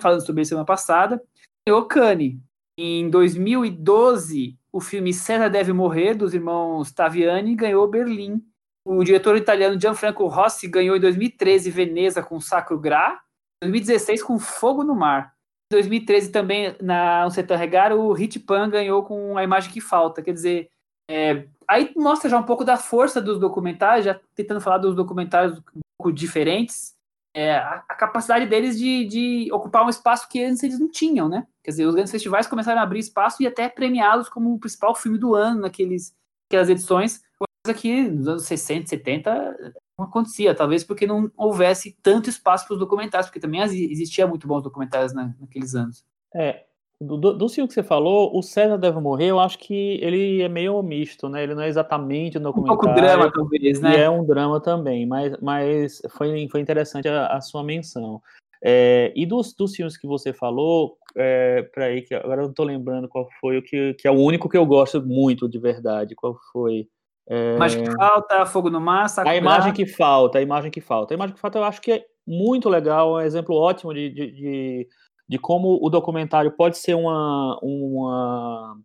[0.00, 1.22] falando sobre ele semana passada,
[1.68, 2.38] o Kanye.
[2.76, 8.44] Em 2012, o filme César Deve Morrer, dos irmãos Taviani, ganhou Berlim.
[8.86, 13.20] O diretor italiano Gianfranco Rossi ganhou em 2013 Veneza com Sacro Gra,
[13.62, 15.33] em 2016 com Fogo no Mar.
[15.70, 20.22] Em 2013 também, na Uncetan Regar, o Hit Pan ganhou com A Imagem que Falta.
[20.22, 20.70] Quer dizer,
[21.10, 25.58] é, aí mostra já um pouco da força dos documentários, já tentando falar dos documentários
[25.58, 26.94] um pouco diferentes,
[27.34, 31.28] é, a, a, capacidade deles de, de, ocupar um espaço que antes eles não tinham,
[31.28, 31.44] né?
[31.64, 34.94] Quer dizer, os grandes festivais começaram a abrir espaço e até premiá-los como o principal
[34.94, 36.14] filme do ano naqueles,
[36.46, 42.28] naquelas edições, coisa que nos anos 60, 70 não acontecia, talvez porque não houvesse tanto
[42.28, 46.04] espaço para os documentários, porque também existia muito bons documentários na, naqueles anos.
[46.34, 46.64] É,
[47.00, 50.48] do, do, filme que você falou, o César Deve Morrer, eu acho que ele é
[50.48, 51.42] meio misto, né?
[51.42, 52.78] Ele não é exatamente um documentário.
[52.78, 53.92] Um pouco drama, talvez, né?
[53.92, 58.20] E é um drama também, mas, mas foi, foi interessante a, a sua menção.
[58.62, 62.50] É, e dos, dos filmes que você falou, é, para aí, que agora eu não
[62.50, 65.58] estou lembrando qual foi o que, que é o único que eu gosto muito de
[65.58, 66.14] verdade.
[66.14, 66.88] Qual foi?
[67.26, 67.56] É...
[67.56, 71.14] Imagem que falta, Fogo no Mar, A imagem que falta, a imagem que falta.
[71.14, 74.10] A imagem que falta eu acho que é muito legal, é um exemplo ótimo de,
[74.10, 74.88] de, de
[75.28, 78.76] de como o documentário pode ser uma, uma,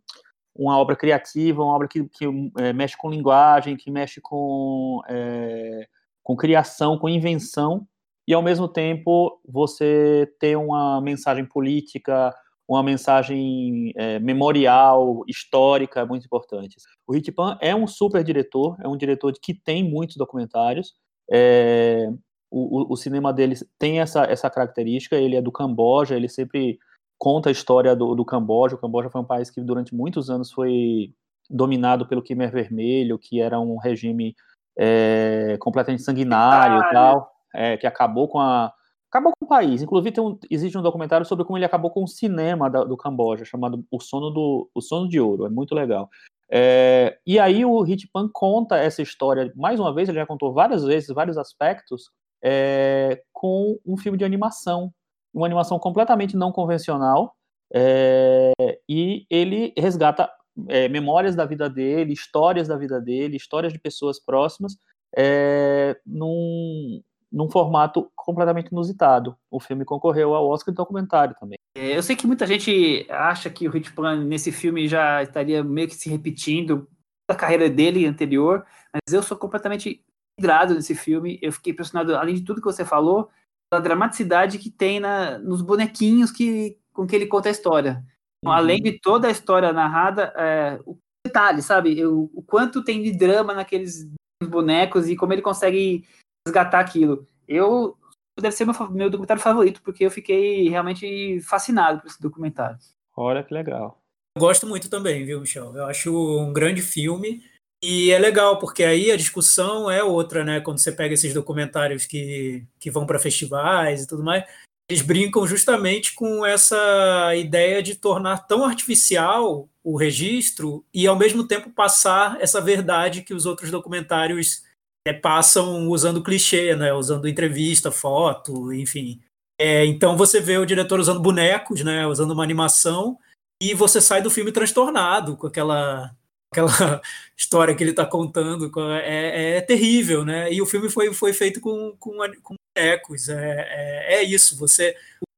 [0.54, 2.24] uma obra criativa, uma obra que, que
[2.58, 5.86] é, mexe com linguagem, que mexe com, é,
[6.22, 7.86] com criação, com invenção,
[8.26, 12.34] e ao mesmo tempo você ter uma mensagem política,
[12.70, 16.76] uma mensagem é, memorial, histórica, muito importante.
[17.04, 20.94] O Hitpan é um super diretor, é um diretor que tem muitos documentários,
[21.32, 22.08] é,
[22.48, 26.78] o, o, cinema dele tem essa, essa característica, ele é do Camboja, ele sempre
[27.18, 30.52] conta a história do, do Camboja, o Camboja foi um país que durante muitos anos
[30.52, 31.12] foi
[31.48, 34.34] dominado pelo Khmer Vermelho, que era um regime
[34.78, 38.72] é, completamente sanguinário e tal, é, que acabou com a
[39.10, 39.82] acabou com o país.
[39.82, 43.44] Inclusive um, existe um documentário sobre como ele acabou com o cinema da, do Camboja,
[43.44, 45.46] chamado O Sono do O Sono de Ouro.
[45.46, 46.08] É muito legal.
[46.50, 50.08] É, e aí o Hitpan conta essa história mais uma vez.
[50.08, 52.10] Ele já contou várias vezes vários aspectos
[52.42, 54.92] é, com um filme de animação,
[55.34, 57.34] uma animação completamente não convencional,
[57.72, 58.52] é,
[58.88, 60.30] e ele resgata
[60.68, 64.76] é, memórias da vida dele, histórias da vida dele, histórias de pessoas próximas,
[65.16, 67.02] é, num,
[67.32, 69.36] num formato completamente inusitado.
[69.50, 71.58] O filme concorreu ao Oscar de documentário também.
[71.76, 75.62] É, eu sei que muita gente acha que o Rich Plan nesse filme já estaria
[75.62, 76.88] meio que se repetindo
[77.30, 80.04] da carreira dele anterior, mas eu sou completamente
[80.38, 81.38] vidrado nesse filme.
[81.40, 83.30] Eu fiquei impressionado, além de tudo que você falou,
[83.70, 88.04] pela dramaticidade que tem na, nos bonequinhos que, com que ele conta a história.
[88.42, 88.58] Então, uhum.
[88.58, 92.04] Além de toda a história narrada, é, o detalhe, sabe?
[92.04, 94.10] O, o quanto tem de drama naqueles
[94.42, 96.04] bonecos e como ele consegue
[96.46, 97.26] resgatar aquilo.
[97.46, 97.96] Eu
[98.40, 102.78] deve ser meu, meu documentário favorito, porque eu fiquei realmente fascinado por esse documentário.
[103.16, 104.00] Olha que legal.
[104.36, 105.76] Eu gosto muito também, viu, Michel?
[105.76, 107.42] Eu acho um grande filme.
[107.82, 110.60] E é legal, porque aí a discussão é outra, né?
[110.60, 114.44] Quando você pega esses documentários que, que vão para festivais e tudo mais,
[114.88, 121.46] eles brincam justamente com essa ideia de tornar tão artificial o registro e, ao mesmo
[121.46, 124.62] tempo, passar essa verdade que os outros documentários
[125.06, 126.92] é, passam usando clichê, né?
[126.92, 129.20] Usando entrevista, foto, enfim.
[129.58, 132.06] É, então você vê o diretor usando bonecos, né?
[132.06, 133.18] Usando uma animação
[133.62, 136.14] e você sai do filme transtornado com aquela
[136.50, 137.00] aquela
[137.36, 140.52] história que ele está contando é, é, é, terrível, né?
[140.52, 143.28] E o filme foi, foi feito com, com, com bonecos.
[143.28, 144.56] É, é, é, isso.
[144.58, 144.96] Você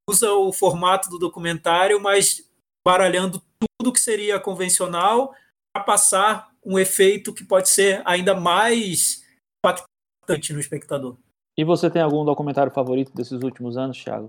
[0.09, 2.49] usa o formato do documentário, mas
[2.87, 3.43] baralhando
[3.79, 5.35] tudo que seria convencional
[5.75, 9.22] para passar um efeito que pode ser ainda mais
[9.63, 11.17] impactante no espectador.
[11.57, 14.29] E você tem algum documentário favorito desses últimos anos, Thiago?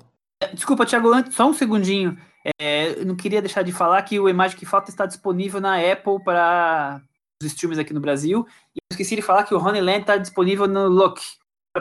[0.54, 2.18] Desculpa, Thiago, só um segundinho.
[2.60, 5.80] É, eu não queria deixar de falar que o Imagem que Falta está disponível na
[5.80, 7.02] Apple para
[7.42, 8.46] os streams aqui no Brasil.
[8.76, 11.22] E eu esqueci de falar que o Honeyland está disponível no Look.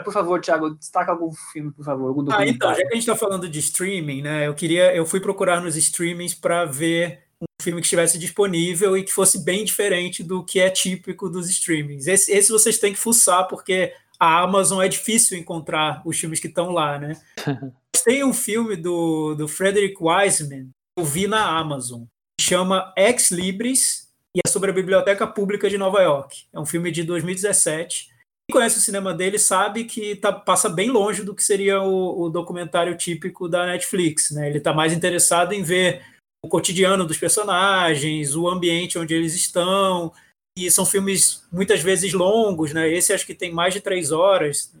[0.03, 2.07] Por favor, Thiago, destaca algum filme, por favor.
[2.07, 4.47] Algum ah, então, já que a gente está falando de streaming, né?
[4.47, 9.03] Eu queria, eu fui procurar nos streamings para ver um filme que estivesse disponível e
[9.03, 12.07] que fosse bem diferente do que é típico dos streamings.
[12.07, 16.47] Esse, esse vocês têm que fuçar, porque a Amazon é difícil encontrar os filmes que
[16.47, 17.19] estão lá, né?
[18.03, 22.03] Tem um filme do, do Frederick Wiseman que eu vi na Amazon,
[22.37, 26.45] que chama Ex Libris e é sobre a Biblioteca Pública de Nova York.
[26.51, 28.07] É um filme de 2017.
[28.49, 32.23] Quem conhece o cinema dele sabe que tá, passa bem longe do que seria o,
[32.23, 34.31] o documentário típico da Netflix.
[34.31, 34.49] Né?
[34.49, 36.01] Ele está mais interessado em ver
[36.43, 40.11] o cotidiano dos personagens, o ambiente onde eles estão,
[40.57, 42.91] e são filmes muitas vezes longos, né?
[42.91, 44.71] Esse acho que tem mais de três horas,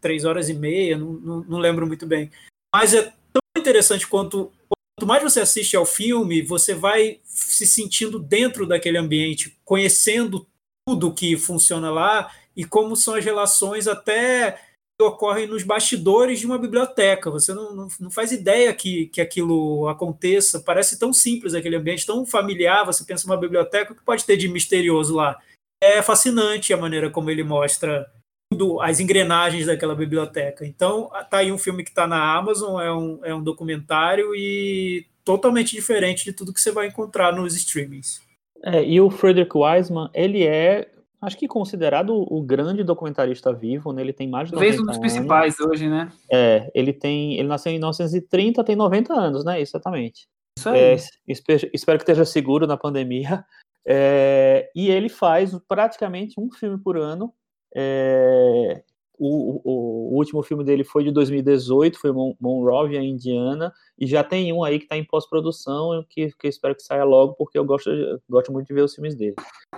[0.00, 2.30] três horas e meia, não, não, não lembro muito bem.
[2.74, 3.02] Mas é
[3.32, 4.52] tão interessante quanto
[4.98, 10.44] quanto mais você assiste ao filme, você vai se sentindo dentro daquele ambiente, conhecendo
[10.84, 14.60] tudo que funciona lá e como são as relações até
[14.98, 17.30] que ocorrem nos bastidores de uma biblioteca.
[17.30, 20.60] Você não, não, não, faz ideia que, que aquilo aconteça.
[20.60, 22.84] Parece tão simples aquele ambiente, tão familiar.
[22.84, 25.38] Você pensa numa biblioteca, o que pode ter de misterioso lá?
[25.80, 28.10] É fascinante a maneira como ele mostra
[28.50, 30.66] tudo, as engrenagens daquela biblioteca.
[30.66, 35.06] Então, tá aí um filme que está na Amazon, é um, é um documentário e
[35.24, 38.20] totalmente diferente de tudo que você vai encontrar nos streamings.
[38.64, 40.88] É, e o Frederick Wiseman, ele é
[41.20, 44.02] acho que considerado o grande documentarista vivo, né?
[44.02, 46.10] Ele tem mais de 90 Talvez um dos principais hoje, né?
[46.30, 49.60] É, ele tem, ele nasceu em 1930, tem 90 anos, né?
[49.60, 50.28] Exatamente.
[50.58, 50.80] Isso aí.
[50.80, 50.96] É,
[51.26, 53.44] espero, espero, que esteja seguro na pandemia.
[53.90, 57.32] É, e ele faz praticamente um filme por ano.
[57.74, 58.82] É,
[59.18, 64.22] o, o, o, último filme dele foi de 2018, foi Mon Monrovia, Indiana, e já
[64.22, 67.64] tem um aí que está em pós-produção, que, que espero que saia logo, porque eu
[67.64, 67.90] gosto,
[68.28, 69.34] gosto muito de ver os filmes dele.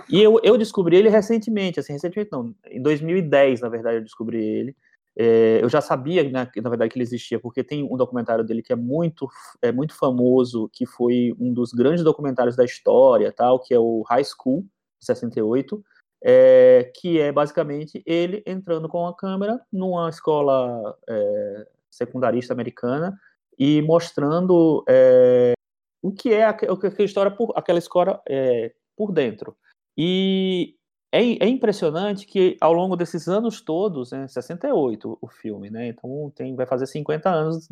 [0.09, 4.43] E eu, eu descobri ele recentemente, assim, recentemente não, em 2010, na verdade, eu descobri
[4.43, 4.75] ele.
[5.17, 8.61] É, eu já sabia, na, na, verdade, que ele existia, porque tem um documentário dele
[8.61, 9.27] que é muito,
[9.61, 14.03] é muito famoso, que foi um dos grandes documentários da história, tal, que é o
[14.07, 14.61] High School,
[14.99, 15.83] de 68,
[16.23, 23.17] é, que é basicamente ele entrando com a câmera numa escola é, secundarista americana
[23.57, 25.53] e mostrando é,
[26.01, 29.55] o que é aquela história por, aquela escola é, por dentro.
[29.97, 30.75] E
[31.11, 36.31] é, é, impressionante que ao longo desses anos todos, né, 68 o filme, né, então
[36.33, 37.67] tem, vai fazer 50 anos,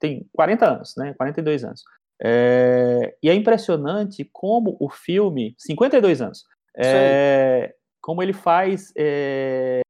[0.00, 1.84] tem 40 anos, né, 42 anos.
[2.22, 6.44] É, e é impressionante como o filme, 52 anos,
[6.76, 9.80] é, como ele faz, é,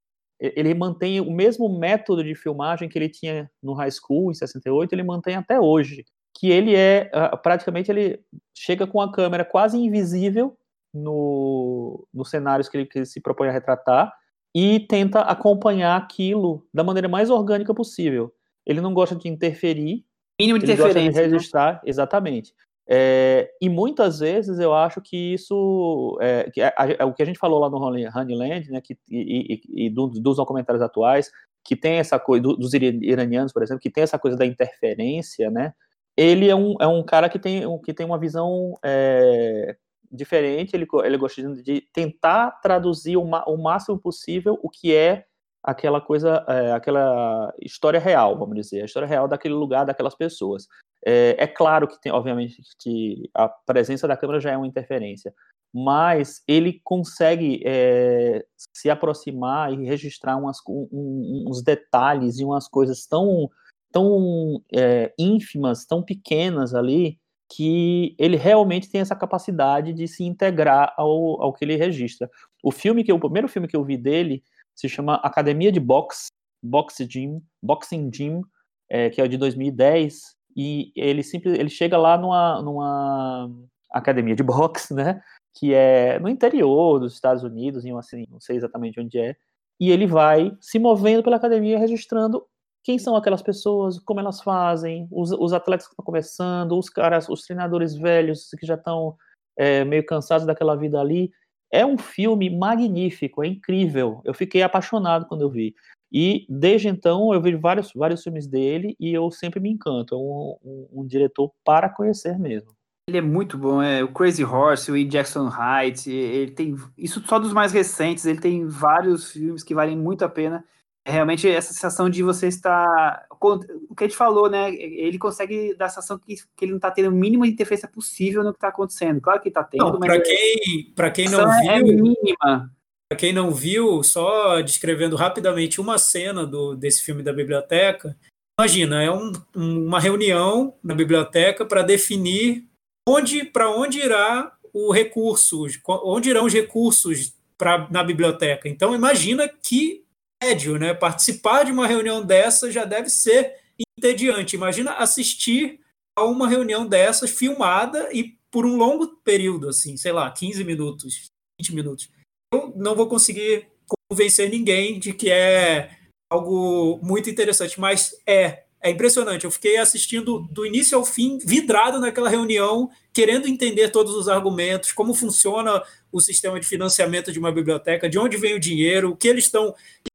[0.40, 4.92] ele mantém o mesmo método de filmagem que ele tinha no high school em 68,
[4.92, 6.04] ele mantém até hoje,
[6.36, 7.10] que ele é
[7.42, 8.20] praticamente ele
[8.56, 10.56] chega com a câmera quase invisível
[10.94, 14.12] no, nos cenários que ele, que ele se propõe a retratar
[14.54, 18.32] e tenta acompanhar aquilo da maneira mais orgânica possível.
[18.66, 20.04] Ele não gosta de interferir,
[20.40, 21.14] mínimo de ele gosta de né?
[21.14, 21.80] registrar, né?
[21.84, 22.54] exatamente.
[22.88, 27.26] É, e muitas vezes eu acho que isso, é, que a, a, o que a
[27.26, 31.30] gente falou lá no Honeyland, né, que, e, e, e dos, dos documentários atuais,
[31.64, 35.50] que tem essa coisa, do, dos iranianos, por exemplo, que tem essa coisa da interferência,
[35.50, 35.72] né,
[36.16, 39.76] ele é um, é um cara que tem, que tem uma visão é,
[40.10, 45.24] diferente, ele, ele gosta de tentar traduzir o, o máximo possível o que é
[45.62, 50.66] aquela coisa, é, aquela história real, vamos dizer, a história real daquele lugar, daquelas pessoas.
[51.04, 55.34] É, é, claro que tem, obviamente, que a presença da câmera já é uma interferência,
[55.72, 58.44] mas ele consegue é,
[58.76, 63.48] se aproximar e registrar umas, um, uns detalhes e umas coisas tão,
[63.92, 67.18] tão é, ínfimas, tão pequenas ali,
[67.52, 72.30] que ele realmente tem essa capacidade de se integrar ao, ao que ele registra.
[72.62, 74.44] O filme que eu, o primeiro filme que eu vi dele
[74.76, 76.28] se chama Academia de Boxe,
[76.62, 78.42] Boxe Gym, Boxing Gym,
[78.88, 83.50] é, que é de 2010, e ele sempre ele chega lá numa, numa
[83.92, 85.22] academia de boxe, né,
[85.54, 89.36] que é no interior dos Estados Unidos, em assim, não sei exatamente onde é,
[89.80, 92.44] e ele vai se movendo pela academia registrando
[92.82, 97.28] quem são aquelas pessoas, como elas fazem, os, os atletas que estão começando, os caras,
[97.28, 99.16] os treinadores velhos que já estão
[99.56, 101.30] é, meio cansados daquela vida ali.
[101.72, 104.20] É um filme magnífico, é incrível.
[104.24, 105.74] Eu fiquei apaixonado quando eu vi.
[106.12, 110.14] E desde então eu vi vários, vários filmes dele e eu sempre me encanto.
[110.14, 112.70] É um, um, um diretor para conhecer mesmo.
[113.08, 115.04] Ele é muito bom, é o Crazy Horse, o E.
[115.04, 119.96] Jackson Heights, ele tem isso só dos mais recentes, ele tem vários filmes que valem
[119.96, 120.64] muito a pena
[121.04, 123.26] é realmente essa sensação de você estar.
[123.30, 124.72] O que a gente falou, né?
[124.74, 127.88] Ele consegue dar a sensação que, que ele não está tendo o mínimo de interferência
[127.88, 129.20] possível no que está acontecendo.
[129.20, 130.06] Claro que está tendo, mas.
[130.06, 131.70] Para é quem, pra quem não é viu.
[131.70, 132.72] É mínima.
[133.10, 138.16] Para quem não viu, só descrevendo rapidamente uma cena do, desse filme da biblioteca.
[138.56, 142.68] Imagina, é um, uma reunião na biblioteca para definir
[143.08, 145.66] onde para onde irá o recurso,
[146.04, 148.68] onde irão os recursos pra, na biblioteca.
[148.68, 150.04] Então imagina que
[150.40, 150.94] médio, né?
[150.94, 153.56] Participar de uma reunião dessa já deve ser
[153.98, 154.54] entediante.
[154.54, 155.80] Imagina assistir
[156.16, 161.30] a uma reunião dessas filmada e por um longo período, assim, sei lá, 15 minutos,
[161.60, 162.19] 20 minutos.
[162.52, 163.68] Eu não vou conseguir
[164.08, 165.90] convencer ninguém de que é
[166.30, 168.64] algo muito interessante, mas é.
[168.82, 169.44] É impressionante.
[169.44, 174.90] Eu fiquei assistindo do início ao fim, vidrado naquela reunião, querendo entender todos os argumentos,
[174.90, 179.16] como funciona o sistema de financiamento de uma biblioteca, de onde vem o dinheiro, o
[179.16, 179.74] que eles estão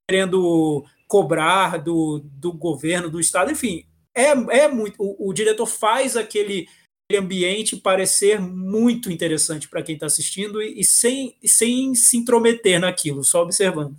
[0.10, 4.96] querendo cobrar do, do governo, do Estado, enfim, é, é muito.
[4.98, 6.68] O, o diretor faz aquele,
[7.14, 13.24] ambiente parecer muito interessante para quem está assistindo e, e, sem, sem se intrometer naquilo,
[13.24, 13.96] só observando.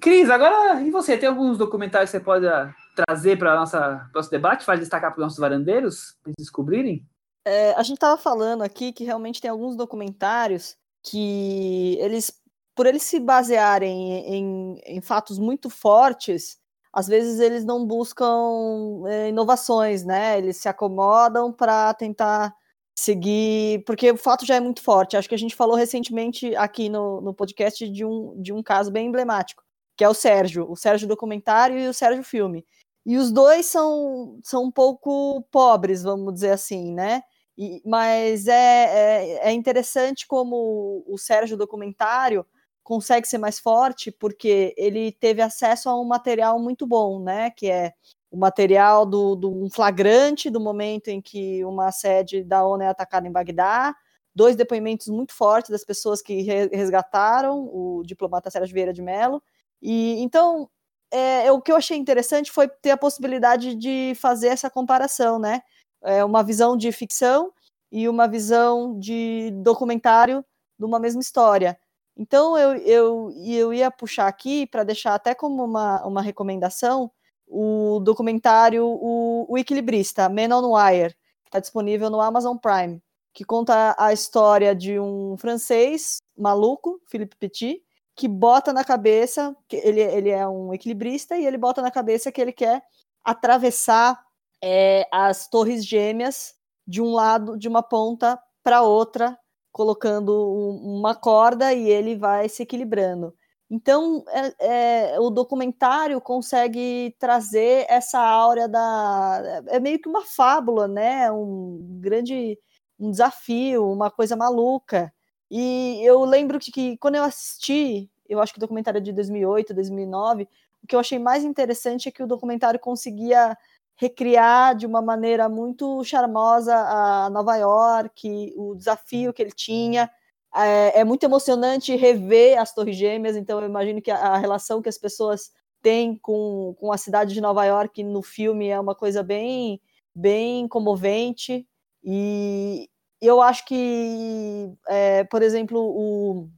[0.00, 1.16] Cris, agora e você?
[1.16, 4.64] Tem alguns documentários que você pode ah, trazer para o nosso debate?
[4.64, 7.06] Faz destacar para os nossos varandeiros, para eles descobrirem?
[7.46, 12.32] É, a gente estava falando aqui que realmente tem alguns documentários que eles
[12.74, 16.58] por eles se basearem em, em fatos muito fortes,
[16.98, 20.36] às vezes eles não buscam é, inovações, né?
[20.36, 22.52] Eles se acomodam para tentar
[22.98, 25.16] seguir, porque o fato já é muito forte.
[25.16, 28.90] Acho que a gente falou recentemente aqui no, no podcast de um, de um caso
[28.90, 29.62] bem emblemático,
[29.96, 32.66] que é o Sérgio, o Sérgio documentário e o Sérgio filme.
[33.06, 37.22] E os dois são, são um pouco pobres, vamos dizer assim, né?
[37.56, 42.44] E, mas é, é, é interessante como o Sérgio documentário
[42.88, 47.50] consegue ser mais forte porque ele teve acesso a um material muito bom, né?
[47.50, 47.92] Que é
[48.30, 52.88] o material do, do um flagrante do momento em que uma sede da ONU é
[52.88, 53.94] atacada em Bagdá,
[54.34, 56.40] dois depoimentos muito fortes das pessoas que
[56.72, 59.42] resgataram o diplomata Sérgio Vieira de Mello.
[59.82, 60.66] E então
[61.12, 65.60] é, o que eu achei interessante foi ter a possibilidade de fazer essa comparação, né?
[66.02, 67.52] É uma visão de ficção
[67.92, 70.42] e uma visão de documentário
[70.78, 71.78] de uma mesma história.
[72.18, 77.10] Então eu, eu, eu ia puxar aqui para deixar até como uma, uma recomendação
[77.46, 81.14] o documentário O, o Equilibrista, Men on Wire,
[81.44, 83.00] que está disponível no Amazon Prime,
[83.32, 87.82] que conta a história de um francês maluco, Philippe Petit,
[88.14, 92.32] que bota na cabeça, que ele, ele é um equilibrista, e ele bota na cabeça
[92.32, 92.82] que ele quer
[93.24, 94.20] atravessar
[94.62, 96.54] é, as torres gêmeas
[96.86, 99.38] de um lado, de uma ponta para outra,
[99.72, 103.34] colocando um, uma corda e ele vai se equilibrando.
[103.70, 109.62] Então, é, é, o documentário consegue trazer essa áurea da.
[109.66, 111.30] É meio que uma fábula, né?
[111.30, 112.58] Um grande
[112.98, 115.12] um desafio, uma coisa maluca.
[115.50, 119.12] E eu lembro que, que quando eu assisti, eu acho que o documentário é de
[119.12, 120.48] 2008, 2009,
[120.82, 123.56] o que eu achei mais interessante é que o documentário conseguia
[123.98, 130.08] recriar de uma maneira muito charmosa a Nova York, o desafio que ele tinha.
[130.54, 134.80] É, é muito emocionante rever as Torres Gêmeas, então eu imagino que a, a relação
[134.80, 135.50] que as pessoas
[135.82, 139.80] têm com, com a cidade de Nova York no filme é uma coisa bem,
[140.14, 141.66] bem comovente.
[142.04, 142.88] E
[143.20, 146.48] eu acho que, é, por exemplo, o,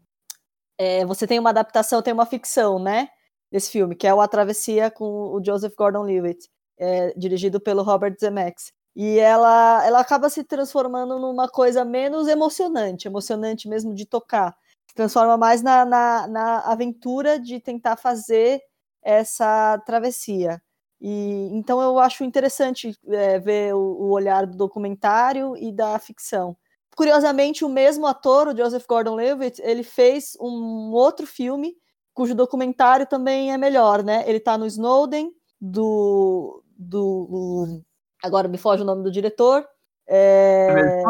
[0.78, 3.08] é, você tem uma adaptação, tem uma ficção, né?
[3.50, 6.48] Desse filme, que é o A Travessia com o Joseph Gordon-Levitt
[6.80, 8.72] é, dirigido pelo Robert Zemeckis.
[8.96, 14.56] E ela, ela acaba se transformando numa coisa menos emocionante, emocionante mesmo de tocar.
[14.88, 18.60] Se transforma mais na, na, na aventura de tentar fazer
[19.02, 20.60] essa travessia.
[21.00, 26.56] E então eu acho interessante é, ver o, o, olhar do documentário e da ficção.
[26.96, 31.76] Curiosamente, o mesmo ator, o Joseph Gordon-Levitt, ele fez um outro filme
[32.12, 34.24] cujo documentário também é melhor, né?
[34.26, 37.82] Ele está no Snowden do do.
[38.22, 39.66] Agora me foge o nome do diretor.
[40.08, 41.02] É,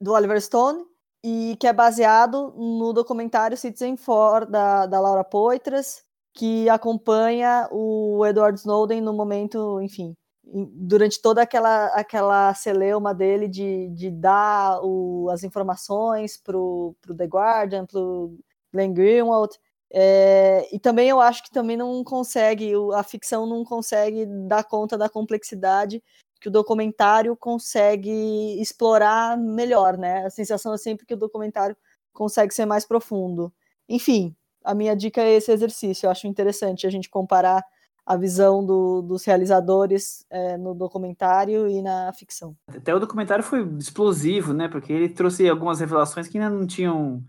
[0.00, 0.82] do Oliver Stone,
[1.22, 6.02] e que é baseado no documentário Citizen Four da, da Laura Poitras,
[6.32, 13.88] que acompanha o Edward Snowden no momento, enfim, durante toda aquela, aquela celeuma dele de,
[13.90, 18.38] de dar o, as informações para o The Guardian, para o
[18.72, 19.54] Glenn Greenwald,
[19.92, 24.96] é, e também eu acho que também não consegue, a ficção não consegue dar conta
[24.96, 26.02] da complexidade
[26.40, 30.24] que o documentário consegue explorar melhor, né?
[30.24, 31.76] A sensação é sempre que o documentário
[32.12, 33.52] consegue ser mais profundo.
[33.88, 34.34] Enfim,
[34.64, 36.06] a minha dica é esse exercício.
[36.06, 37.62] Eu acho interessante a gente comparar
[38.06, 42.56] a visão do, dos realizadores é, no documentário e na ficção.
[42.68, 44.66] Até o documentário foi explosivo, né?
[44.66, 47.22] Porque ele trouxe algumas revelações que ainda não tinham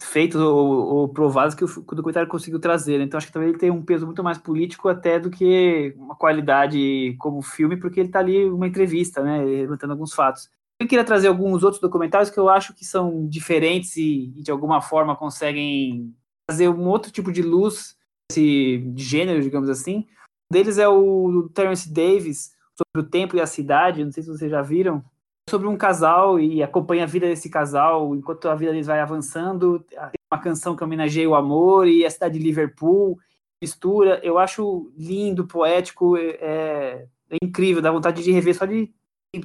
[0.00, 2.98] feitos ou, ou provados que o, documentário conseguiu trazer.
[2.98, 3.04] Né?
[3.04, 6.16] Então acho que também ele tem um peso muito mais político até do que uma
[6.16, 10.48] qualidade como filme, porque ele está ali uma entrevista, né, levantando alguns fatos.
[10.78, 14.50] Eu queria trazer alguns outros documentários que eu acho que são diferentes e, e de
[14.50, 16.14] alguma forma conseguem
[16.46, 17.96] trazer um outro tipo de luz,
[18.30, 20.06] esse, de gênero, digamos assim.
[20.50, 24.28] Um deles é o Terence Davis, sobre o tempo e a cidade, não sei se
[24.28, 25.02] vocês já viram,
[25.48, 29.80] sobre um casal e acompanha a vida desse casal enquanto a vida deles vai avançando.
[29.88, 29.98] Tem
[30.32, 33.18] uma canção que homenageia o amor e a cidade de Liverpool,
[33.62, 34.20] mistura.
[34.24, 38.92] Eu acho lindo, poético, é, é incrível, dá vontade de rever só de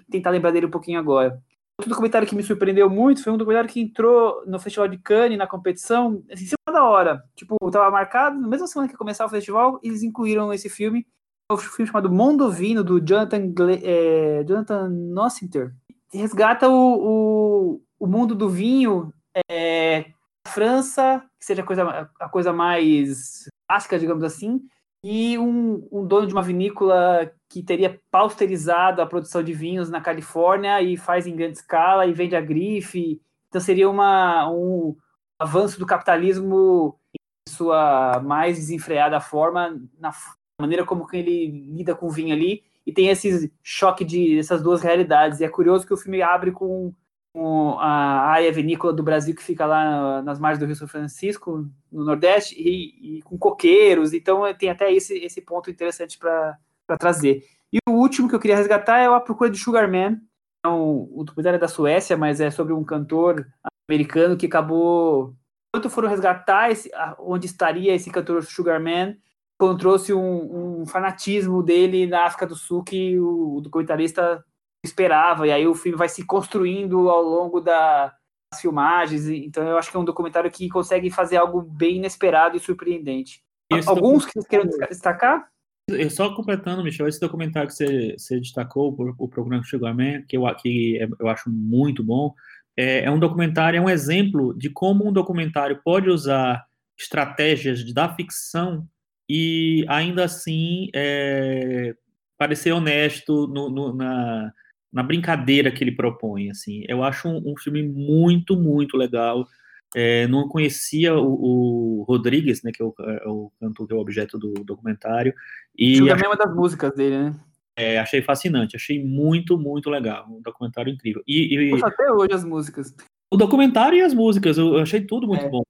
[0.10, 1.42] tentar lembrar dele um pouquinho agora.
[1.80, 5.38] Outro documentário que me surpreendeu muito foi um documentário que entrou no Festival de Cannes,
[5.38, 7.24] na competição, assim, em cima da hora.
[7.36, 11.08] Tipo, estava marcado, na mesma semana que começava o festival, eles incluíram esse filme.
[11.50, 13.52] É um filme chamado Mondovino, do Jonathan,
[13.84, 15.74] é, Jonathan Nossiter
[16.14, 19.14] resgata o, o, o mundo do vinho,
[19.50, 20.12] é,
[20.48, 24.62] França, que seja a coisa, a coisa mais clássica, digamos assim,
[25.04, 30.02] e um, um, dono de uma vinícola que teria pausterizado a produção de vinhos na
[30.02, 33.20] Califórnia e faz em grande escala e vende a grife.
[33.48, 34.96] Então seria uma, um
[35.40, 40.12] avanço do capitalismo em sua mais desenfreada forma, na
[40.60, 44.82] maneira como ele lida com o vinho ali e tem esse choque de essas duas
[44.82, 45.40] realidades.
[45.40, 46.94] E é curioso que o filme abre com,
[47.34, 51.70] com a área vinícola do Brasil que fica lá nas margens do Rio São Francisco,
[51.92, 54.14] no Nordeste, e, e com coqueiros.
[54.14, 56.58] Então tem até esse, esse ponto interessante para
[57.00, 57.44] trazer.
[57.72, 60.20] E o último que eu queria resgatar é A Procura de Sugar Man.
[60.64, 63.48] É o documentário é da Suécia, mas é sobre um cantor
[63.90, 65.36] americano que acabou.
[65.74, 69.16] Quanto foram resgatar esse, onde estaria esse cantor Sugar Man,
[69.62, 74.44] encontrou-se um, um, fanatismo dele na África do Sul que o, o documentarista
[74.84, 78.08] esperava, e aí o filme vai se construindo ao longo da,
[78.52, 82.58] das filmagens, então eu acho que é um documentário que consegue fazer algo bem inesperado
[82.58, 83.44] e surpreendente.
[83.72, 85.48] Esse Alguns que vocês queiram destacar?
[85.88, 89.94] Eu só completando, Michel, esse documentário que você, você destacou, o, programa que chegou a
[89.94, 92.34] mim, que eu, que é, eu acho muito bom,
[92.76, 96.66] é, é um documentário, é um exemplo de como um documentário pode usar
[96.98, 98.88] estratégias da ficção
[99.34, 101.96] e ainda assim é,
[102.38, 104.52] parecer honesto no, no, na,
[104.92, 106.50] na brincadeira que ele propõe.
[106.50, 109.48] Assim, eu acho um, um filme muito, muito legal.
[109.96, 113.96] É, não conhecia o, o Rodrigues, né, que é o, é o cantor que é
[113.96, 115.34] o objeto do documentário.
[115.78, 117.40] E Julga achei, uma das músicas dele, né?
[117.78, 120.28] É, achei fascinante, achei muito, muito legal.
[120.30, 121.24] Um documentário incrível.
[121.26, 122.94] E, e até hoje as músicas.
[123.32, 125.50] O documentário e as músicas, eu achei tudo muito é.
[125.50, 125.64] bom.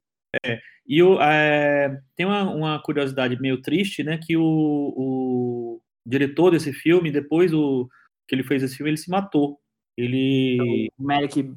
[0.45, 4.17] É, e o, é, tem uma, uma, curiosidade meio triste, né?
[4.17, 7.89] Que o, o, diretor desse filme, depois o,
[8.27, 9.59] que ele fez esse filme, ele se matou.
[9.97, 10.89] Ele.
[10.97, 11.53] O Merrick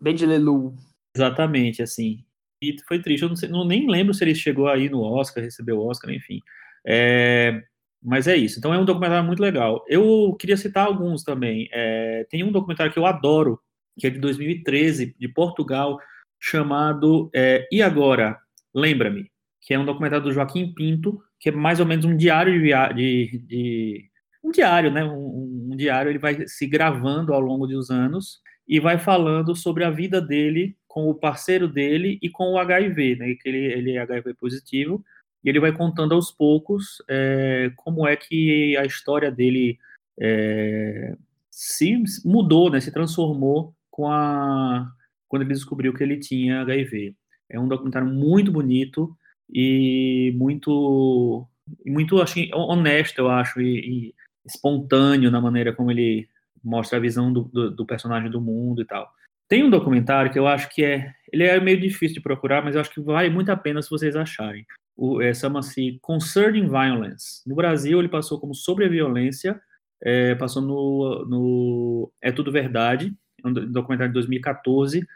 [0.00, 0.74] Benjelelu.
[1.16, 2.24] Exatamente, assim.
[2.62, 3.22] E foi triste.
[3.22, 6.12] Eu não, sei, não, nem lembro se ele chegou aí no Oscar, recebeu o Oscar,
[6.12, 6.42] enfim.
[6.86, 7.62] É,
[8.02, 8.58] mas é isso.
[8.58, 9.84] Então é um documentário muito legal.
[9.88, 11.68] Eu queria citar alguns também.
[11.72, 13.60] É, tem um documentário que eu adoro,
[13.98, 15.98] que é de 2013, de Portugal,
[16.38, 18.38] chamado é, E Agora?
[18.74, 19.30] Lembra-me,
[19.60, 22.94] que é um documentário do Joaquim Pinto, que é mais ou menos um diário de,
[22.94, 24.10] de, de
[24.46, 25.04] um diário, né?
[25.04, 29.84] Um, um, diário, ele vai se gravando ao longo dos anos e vai falando sobre
[29.84, 33.34] a vida dele com o parceiro dele e com o HIV, né?
[33.40, 35.04] Que ele, ele é HIV positivo
[35.44, 39.78] e ele vai contando aos poucos é, como é que a história dele
[40.18, 41.16] é,
[41.50, 42.80] se mudou, né?
[42.80, 44.90] Se transformou com a
[45.28, 47.14] quando ele descobriu que ele tinha HIV.
[47.48, 49.16] É um documentário muito bonito
[49.52, 51.46] e muito
[51.84, 54.14] muito acho, honesto, eu acho, e, e
[54.46, 56.28] espontâneo na maneira como ele
[56.62, 59.08] mostra a visão do, do, do, personagem do mundo e tal.
[59.48, 61.12] Tem um documentário que eu acho que é.
[61.32, 63.90] Ele é meio difícil de procurar, mas eu acho que vale muito a pena se
[63.90, 64.66] vocês acharem.
[64.96, 67.42] O, é, Chama-se Concerning Violence.
[67.46, 69.60] No Brasil, ele passou como Sobre a Violência,
[70.02, 73.14] é, passou no, no É Tudo Verdade,
[73.46, 75.06] um documentário de 2014,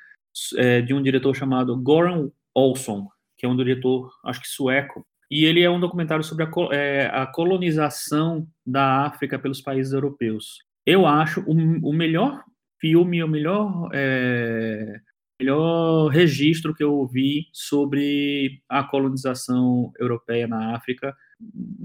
[0.56, 5.44] é, de um diretor chamado Goran Olson, que é um diretor, acho que sueco, e
[5.44, 10.58] ele é um documentário sobre a, é, a colonização da África pelos países europeus.
[10.84, 12.42] Eu acho o, o melhor
[12.80, 15.00] filme, o melhor, é,
[15.38, 21.16] melhor registro que eu vi sobre a colonização europeia na África,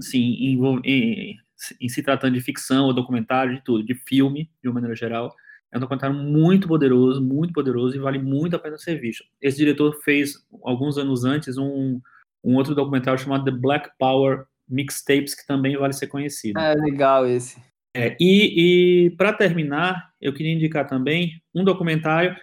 [0.00, 1.36] sim, em, em,
[1.80, 5.34] em se tratando de ficção ou documentário, de tudo, de filme, de uma maneira geral.
[5.72, 9.24] É um documentário muito poderoso, muito poderoso e vale muito a pena ser visto.
[9.40, 12.00] Esse diretor fez, alguns anos antes, um,
[12.44, 16.58] um outro documentário chamado The Black Power Mixtapes, que também vale ser conhecido.
[16.58, 17.60] É legal esse.
[17.94, 22.36] É, e, e para terminar, eu queria indicar também um documentário,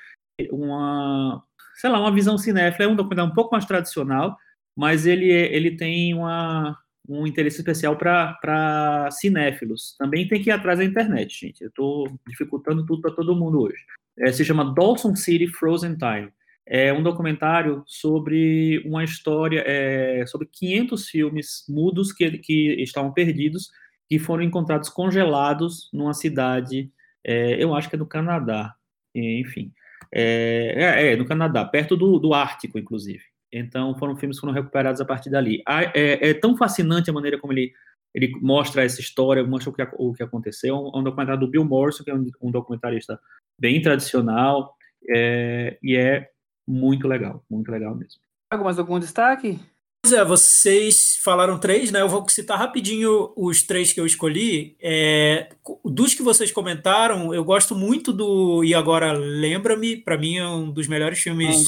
[0.51, 1.43] uma,
[1.75, 4.35] sei lá, uma visão cinéfila, é um documentário um pouco mais tradicional,
[4.75, 6.77] mas ele, é, ele tem uma,
[7.07, 9.95] um interesse especial para cinéfilos.
[9.97, 11.61] Também tem que ir atrás da internet, gente.
[11.61, 13.83] Eu estou dificultando tudo para todo mundo hoje.
[14.19, 16.31] É, se chama Dawson City Frozen Time
[16.65, 23.69] é um documentário sobre uma história, é, sobre 500 filmes mudos que, que estavam perdidos,
[24.07, 26.91] que foram encontrados congelados numa cidade,
[27.23, 28.73] é, eu acho que é no Canadá,
[29.13, 29.73] enfim,
[30.11, 33.23] é, é, é no Canadá, perto do, do Ártico, inclusive.
[33.53, 35.61] Então, foram filmes que foram recuperados a partir dali.
[35.93, 37.71] É, é tão fascinante a maneira como ele,
[38.13, 40.75] ele mostra essa história, mostra o que, o que aconteceu.
[40.75, 43.19] É um documentário do Bill Morrison, que é um, um documentarista
[43.59, 44.75] bem tradicional,
[45.07, 46.27] é, e é
[46.67, 48.19] muito legal, muito legal mesmo.
[48.51, 49.59] Mais algum destaque?
[50.05, 52.01] Pois é, vocês falaram três, né?
[52.01, 54.75] Eu vou citar rapidinho os três que eu escolhi.
[54.81, 55.49] É,
[55.85, 59.95] dos que vocês comentaram, eu gosto muito do E Agora Lembra-me.
[59.95, 61.63] Para mim é um dos melhores filmes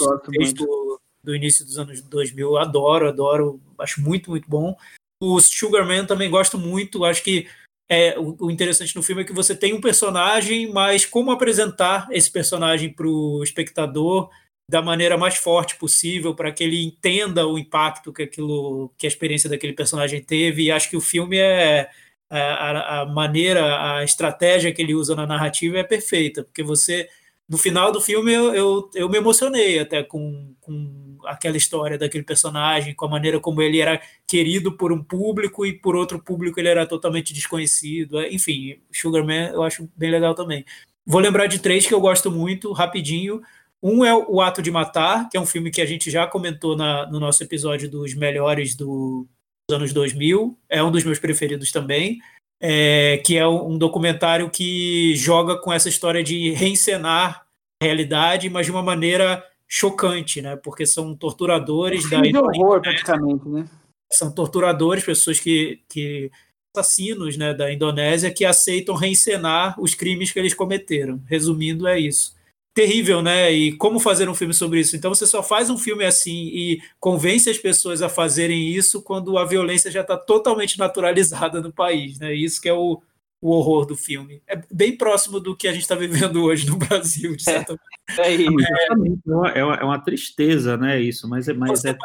[0.54, 0.95] do,
[1.26, 2.52] do, início dos anos 2000.
[2.52, 3.60] Eu adoro, adoro.
[3.80, 4.76] Acho muito, muito bom.
[5.22, 7.04] O Sugarman também gosto muito.
[7.04, 7.48] Acho que
[7.90, 12.08] é, o, o, interessante no filme é que você tem um personagem, mas como apresentar
[12.12, 14.30] esse personagem para o espectador
[14.70, 19.10] da maneira mais forte possível para que ele entenda o impacto que aquilo que a
[19.10, 21.88] experiência daquele personagem teve e acho que o filme é,
[22.32, 27.08] é a, a, maneira a estratégia que ele usa na narrativa é perfeita porque você
[27.48, 32.24] no final do filme eu, eu, eu me emocionei até com, com aquela história daquele
[32.24, 36.60] personagem com a maneira como ele era querido por um público e por outro público
[36.60, 40.66] ele era totalmente desconhecido enfim Sugarman eu acho bem legal também
[41.06, 43.42] vou lembrar de três que eu gosto muito rapidinho
[43.88, 46.76] um é O Ato de Matar, que é um filme que a gente já comentou
[46.76, 49.28] na, no nosso episódio dos melhores do,
[49.70, 50.58] dos anos 2000.
[50.68, 52.18] É um dos meus preferidos também.
[52.60, 57.45] É, que é um documentário que joga com essa história de reencenar
[57.82, 60.56] realidade, mas de uma maneira chocante, né?
[60.56, 63.68] Porque são torturadores é da de horror, praticamente, né?
[64.12, 66.32] São torturadores, pessoas que, que
[66.76, 71.22] assassinos, né, da Indonésia que aceitam reencenar os crimes que eles cometeram.
[71.28, 72.36] Resumindo, é isso
[72.76, 73.50] terrível, né?
[73.54, 74.98] E como fazer um filme sobre isso?
[74.98, 79.38] Então você só faz um filme assim e convence as pessoas a fazerem isso quando
[79.38, 82.36] a violência já está totalmente naturalizada no país, né?
[82.36, 83.02] Isso que é o,
[83.46, 84.42] o horror do filme.
[84.48, 87.80] É bem próximo do que a gente está vivendo hoje no Brasil, de certa
[88.18, 88.50] é, é, isso.
[88.50, 91.00] É, é, uma, é uma tristeza, né?
[91.00, 91.80] Isso, mas é mais.
[91.80, 91.98] Você é,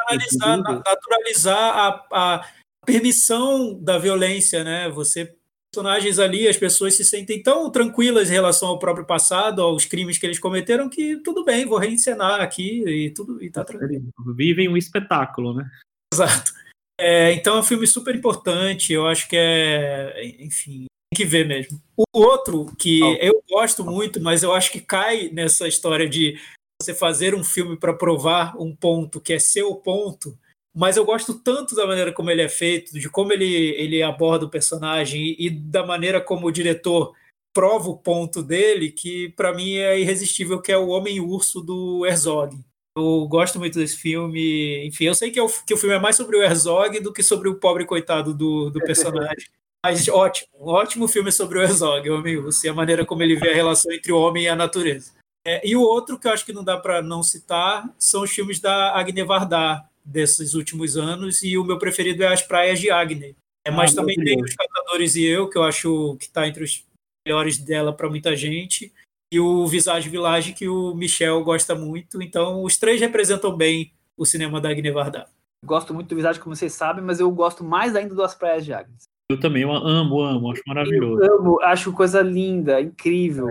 [0.57, 2.47] naturalizar a, a
[2.85, 4.91] permissão da violência, né?
[4.91, 5.35] Você
[5.73, 10.19] personagens ali, as pessoas se sentem tão tranquilas em relação ao próprio passado, aos crimes
[10.19, 14.09] que eles cometeram, que tudo bem, vou reencenar aqui e tudo e tá tranquilo.
[14.35, 15.71] Vivem um espetáculo, né?
[16.13, 16.53] Exato.
[17.01, 21.81] É, então é um filme super importante, eu acho que é, enfim, que ver mesmo.
[21.97, 23.17] O outro que oh.
[23.21, 26.39] eu gosto muito, mas eu acho que cai nessa história de
[26.81, 30.39] você fazer um filme para provar um ponto que é seu ponto,
[30.75, 34.47] mas eu gosto tanto da maneira como ele é feito, de como ele, ele aborda
[34.47, 37.15] o personagem e da maneira como o diretor
[37.53, 42.57] prova o ponto dele, que para mim é irresistível, que é o Homem-Urso do Herzog.
[42.97, 44.87] Eu gosto muito desse filme.
[44.87, 47.13] Enfim, eu sei que, eu, é que o filme é mais sobre o Herzog do
[47.13, 49.49] que sobre o pobre coitado do, do personagem.
[49.85, 53.37] Mas ótimo, um ótimo filme sobre o Herzog, o Homem-Urso, e a maneira como ele
[53.37, 55.13] vê a relação entre o homem e a natureza.
[55.47, 58.31] É, e o outro que eu acho que não dá para não citar são os
[58.31, 62.91] filmes da Agne Varda, desses últimos anos, e o meu preferido é As Praias de
[62.91, 63.35] Agne.
[63.67, 66.65] É, mas ah, também tem Os Catadores e Eu, que eu acho que está entre
[66.65, 66.85] os
[67.27, 68.93] melhores dela para muita gente,
[69.33, 72.21] e o Visage Village, que o Michel gosta muito.
[72.21, 75.29] Então, os três representam bem o cinema da Agne Varda.
[75.65, 78.73] Gosto muito do Visage, como vocês sabem, mas eu gosto mais ainda das Praias de
[78.73, 79.10] Agnes.
[79.31, 81.23] Eu também eu amo, amo, acho maravilhoso.
[81.23, 83.49] Eu amo, acho coisa linda, incrível.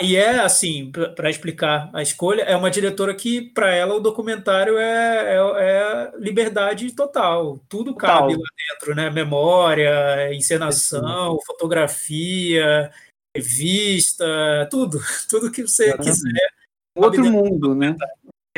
[0.00, 4.78] E é assim, para explicar a escolha, é uma diretora que, para ela, o documentário
[4.78, 7.58] é, é, é liberdade total.
[7.68, 8.20] Tudo total.
[8.20, 9.10] cabe lá dentro, né?
[9.10, 12.90] Memória, encenação, fotografia,
[13.34, 14.24] revista,
[14.70, 14.98] tudo.
[15.28, 15.98] Tudo que você é.
[15.98, 16.48] quiser.
[16.94, 17.94] Outro mundo, né?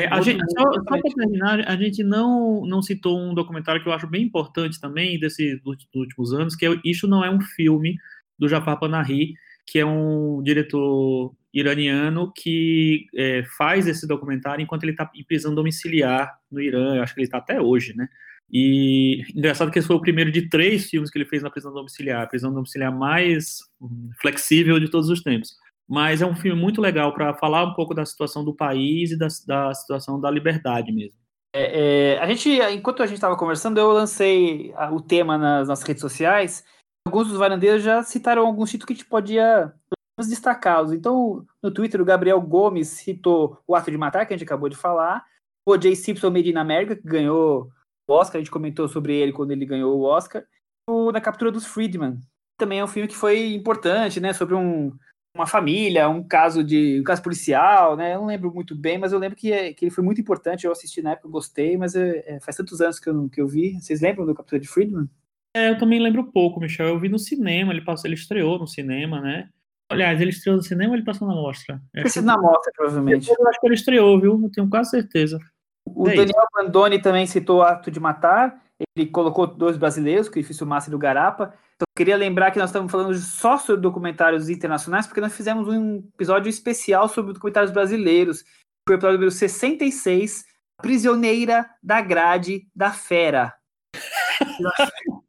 [0.01, 3.87] É, a gente, só, só para terminar, a gente não, não citou um documentário que
[3.87, 7.97] eu acho bem importante também desses últimos anos, que é Isso Não É um Filme,
[8.41, 9.35] do Jafar Panahi,
[9.67, 15.53] que é um diretor iraniano que é, faz esse documentário enquanto ele está em prisão
[15.53, 18.07] domiciliar no Irã, eu acho que ele está até hoje, né?
[18.51, 21.71] E engraçado que esse foi o primeiro de três filmes que ele fez na prisão
[21.71, 25.55] domiciliar, a prisão domiciliar mais hum, flexível de todos os tempos.
[25.91, 29.17] Mas é um filme muito legal para falar um pouco da situação do país e
[29.17, 31.17] da, da situação da liberdade mesmo.
[31.53, 35.85] É, é, a gente, enquanto a gente estava conversando, eu lancei o tema nas nossas
[35.85, 36.63] redes sociais.
[37.05, 39.73] Alguns dos varandeiros já citaram alguns títulos que a gente podia
[40.17, 40.93] destacá-los.
[40.93, 44.69] Então, no Twitter, o Gabriel Gomes citou o Ato de Matar, que a gente acabou
[44.69, 45.25] de falar.
[45.67, 45.93] O J.
[45.93, 47.69] Simpson Made in America, que ganhou
[48.07, 50.45] o Oscar, a gente comentou sobre ele quando ele ganhou o Oscar.
[50.89, 52.17] O Na Captura dos Friedman,
[52.57, 54.91] também é um filme que foi importante, né, sobre um,
[55.35, 58.15] uma família, um caso de um caso policial, né?
[58.15, 60.65] Eu não lembro muito bem, mas eu lembro que, é, que ele foi muito importante.
[60.65, 63.47] Eu assisti na época, gostei, mas é, é, faz tantos anos que eu, que eu
[63.47, 63.79] vi.
[63.79, 65.09] Vocês lembram do Captura de Friedman?
[65.55, 66.87] É, eu também lembro pouco, Michel.
[66.87, 69.49] Eu vi no cinema, ele passou, ele estreou no cinema, né?
[69.89, 71.81] Aliás, ele estreou no cinema ou ele passou na mostra?
[71.93, 72.21] É que...
[72.21, 73.29] na mostra, provavelmente.
[73.29, 74.39] Eu acho que ele estreou, viu?
[74.41, 75.37] Eu tenho quase certeza.
[75.85, 78.61] O é Daniel Bandoni também citou o Ato de Matar.
[78.95, 81.53] Ele colocou dois brasileiros, que o Massa e do Garapa.
[81.81, 85.67] Então, eu queria lembrar que nós estamos falando só sobre documentários internacionais, porque nós fizemos
[85.67, 88.43] um episódio especial sobre documentários brasileiros.
[88.87, 90.45] Foi o episódio número 66,
[90.79, 93.55] Prisioneira da Grade da Fera.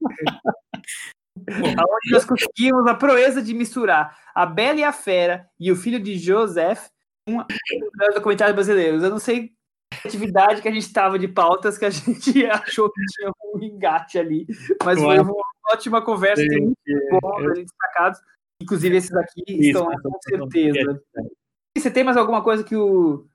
[1.49, 5.99] Onde nós conseguimos a proeza de misturar a Bela e a Fera e o filho
[5.99, 6.89] de Joseph
[7.27, 9.03] com os documentários brasileiros.
[9.03, 9.53] Eu não sei
[10.05, 14.19] atividade que a gente estava de pautas que a gente achou que tinha um engate
[14.19, 14.47] ali.
[14.85, 18.21] Mas foi uma ótima conversa, tem muitos bons ali destacados.
[18.63, 21.03] Inclusive, esses aqui Isso, estão lá, com certeza.
[21.77, 23.27] E você tem mais alguma coisa que o,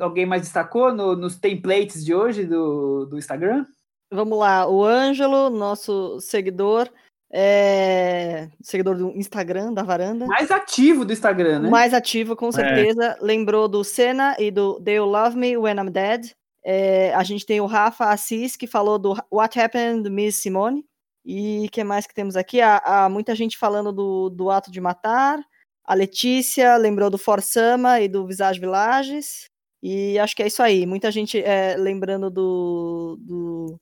[0.00, 3.66] alguém mais destacou no, nos templates de hoje do, do Instagram?
[4.12, 6.88] Vamos lá, o Ângelo, nosso seguidor,
[7.32, 8.50] é...
[8.60, 10.26] seguidor do Instagram, da varanda.
[10.26, 11.70] Mais ativo do Instagram, né?
[11.70, 12.52] Mais ativo, com é.
[12.52, 13.04] certeza.
[13.04, 13.16] É.
[13.20, 16.32] Lembrou do Senna e do They'll Love Me When I'm Dead.
[16.64, 20.84] É, a gente tem o Rafa Assis, que falou do What Happened Miss Simone.
[21.24, 22.60] E que mais que temos aqui?
[22.60, 25.38] Há, há, muita gente falando do, do Ato de Matar.
[25.84, 29.46] A Letícia lembrou do Forsama e do Visage Villages.
[29.82, 30.86] E acho que é isso aí.
[30.86, 33.80] Muita gente é, lembrando do, do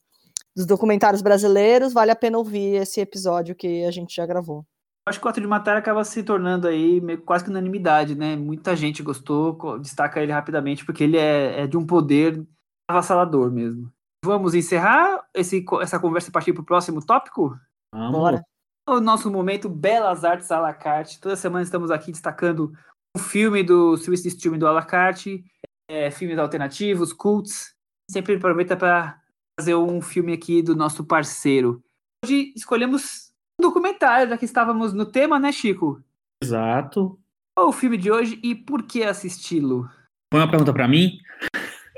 [0.55, 4.65] dos documentários brasileiros, vale a pena ouvir esse episódio que a gente já gravou.
[5.07, 8.37] Acho que o Ato de Matar acaba se tornando aí quase que unanimidade, né?
[8.37, 12.45] Muita gente gostou, destaca ele rapidamente, porque ele é, é de um poder
[12.89, 13.91] avassalador mesmo.
[14.25, 17.59] Vamos encerrar esse, essa conversa e partir para o próximo tópico?
[17.95, 18.13] Vamos.
[18.13, 18.45] Bora.
[18.89, 21.21] O nosso momento Belas Artes à la carte.
[21.21, 22.73] Toda semana estamos aqui destacando
[23.17, 25.45] um filme do Swiss Stream do à la carte,
[25.89, 27.75] é, filmes alternativos, cults.
[28.11, 29.21] Sempre aproveita para
[29.59, 31.83] fazer um filme aqui do nosso parceiro.
[32.25, 36.03] Hoje escolhemos um documentário, já que estávamos no tema, né, Chico?
[36.43, 37.19] Exato.
[37.57, 39.89] Qual o filme de hoje e por que assisti-lo?
[40.33, 41.19] Foi uma pergunta para mim?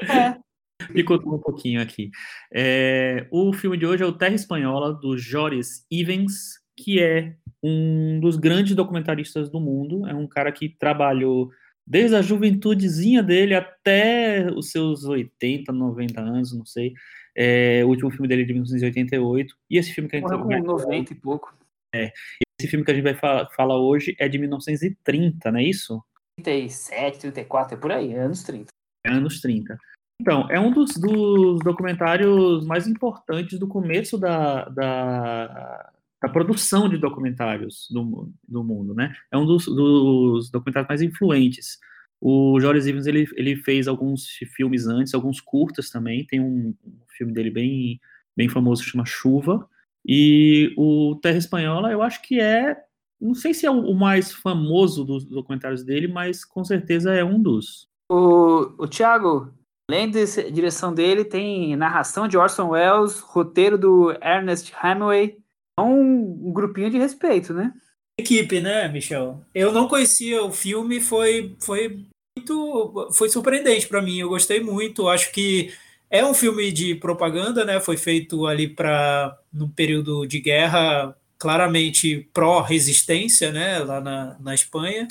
[0.03, 0.42] É.
[0.95, 2.11] Me conta um pouquinho aqui.
[2.53, 8.19] É, o filme de hoje é o Terra Espanhola, do Joris Ivens, que é um
[8.21, 10.07] dos grandes documentaristas do mundo.
[10.07, 11.51] É um cara que trabalhou
[11.87, 16.95] desde a juventudezinha dele até os seus 80, 90 anos, não sei.
[17.35, 19.55] É, o último filme dele é de 1988.
[19.71, 21.57] E esse filme que a gente com 90 e pouco.
[21.95, 22.13] É,
[22.59, 26.03] esse filme que a gente vai falar, falar hoje é de 1930, não é isso?
[26.37, 28.69] 37, 34, é por aí, é anos 30.
[29.05, 29.79] É anos 30.
[30.23, 35.91] Então, é um dos, dos documentários mais importantes do começo da, da,
[36.23, 39.13] da produção de documentários do, do mundo, né?
[39.33, 41.77] É um dos, dos documentários mais influentes.
[42.21, 46.99] O Joris Ivens, ele, ele fez alguns filmes antes, alguns curtas também, tem um, um
[47.17, 48.01] filme dele bem,
[48.37, 49.69] bem famoso chama Chuva,
[50.07, 52.77] e o Terra Espanhola, eu acho que é,
[53.21, 57.43] não sei se é o mais famoso dos documentários dele, mas com certeza é um
[57.43, 57.89] dos.
[58.09, 59.53] O, o Thiago,
[59.93, 60.21] além da
[60.51, 65.37] direção dele, tem narração de Orson Welles, roteiro do Ernest Hemingway,
[65.79, 67.73] é um, um grupinho de respeito, né?
[68.19, 69.43] Equipe, né, Michel?
[69.55, 72.05] Eu não conhecia o filme, foi, foi
[72.37, 74.19] muito, foi surpreendente para mim.
[74.19, 75.09] Eu gostei muito.
[75.09, 75.73] Acho que
[76.11, 77.81] é um filme de propaganda, né?
[77.81, 83.79] Foi feito ali para no período de guerra, claramente pró-resistência, né?
[83.79, 85.09] Lá na, na Espanha.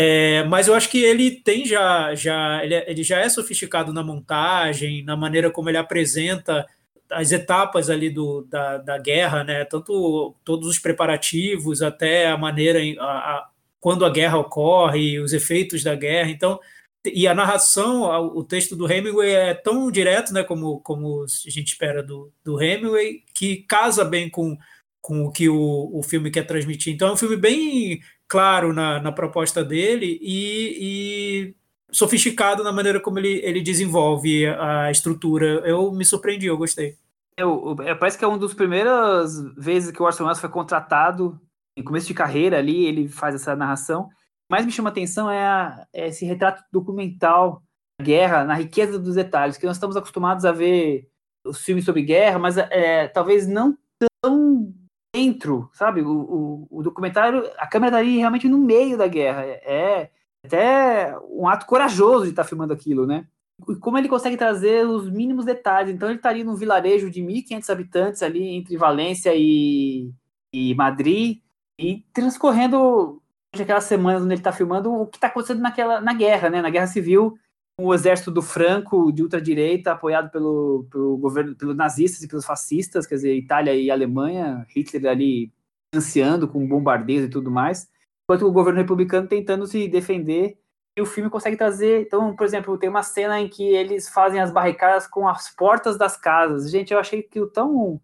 [0.00, 3.92] É, mas eu acho que ele tem já, já ele, é, ele já é sofisticado
[3.92, 6.64] na montagem, na maneira como ele apresenta
[7.10, 9.64] as etapas ali do, da, da guerra, né?
[9.64, 13.50] Tanto todos os preparativos até a maneira a, a,
[13.80, 16.30] quando a guerra ocorre, os efeitos da guerra.
[16.30, 16.60] Então,
[17.04, 18.04] e a narração,
[18.36, 22.62] o texto do Hemingway é tão direto, né, como, como a gente espera do, do
[22.62, 24.56] Hemingway, que casa bem com,
[25.00, 26.94] com o que o, o filme quer transmitir.
[26.94, 31.54] Então é um filme bem claro na, na proposta dele e, e
[31.90, 35.62] sofisticado na maneira como ele, ele desenvolve a estrutura.
[35.64, 36.96] Eu me surpreendi, eu gostei.
[37.36, 41.40] Eu, eu, parece que é uma das primeiras vezes que o Orson Welles foi contratado,
[41.76, 44.08] em começo de carreira ali, ele faz essa narração.
[44.50, 47.62] Mais me chama atenção é, a, é esse retrato documental
[47.98, 51.08] da guerra, na riqueza dos detalhes, que nós estamos acostumados a ver
[51.46, 53.76] os filmes sobre guerra, mas é, talvez não
[54.20, 54.74] tão
[55.14, 56.02] dentro, sabe?
[56.02, 59.44] O, o, o documentário, a câmera está ali realmente no meio da guerra.
[59.44, 60.10] É,
[60.44, 63.26] até um ato corajoso de estar tá filmando aquilo, né?
[63.68, 65.94] E como ele consegue trazer os mínimos detalhes.
[65.94, 70.12] Então ele está ali num vilarejo de 1.500 habitantes ali entre Valência e,
[70.52, 71.40] e Madrid
[71.78, 73.20] e transcorrendo
[73.58, 76.62] aquelas semanas onde ele está filmando o que está acontecendo naquela na guerra, né?
[76.62, 77.36] Na guerra civil,
[77.80, 83.06] o exército do Franco de ultradireita apoiado pelo, pelo governo, pelos nazistas e pelos fascistas,
[83.06, 85.52] quer dizer, Itália e Alemanha, Hitler ali
[85.94, 87.88] financiando com bombardeios e tudo mais
[88.28, 90.58] enquanto o governo republicano tentando se defender.
[90.96, 92.02] E o filme consegue trazer.
[92.02, 95.96] Então, por exemplo, tem uma cena em que eles fazem as barricadas com as portas
[95.96, 96.70] das casas.
[96.70, 98.00] Gente, eu achei que o tão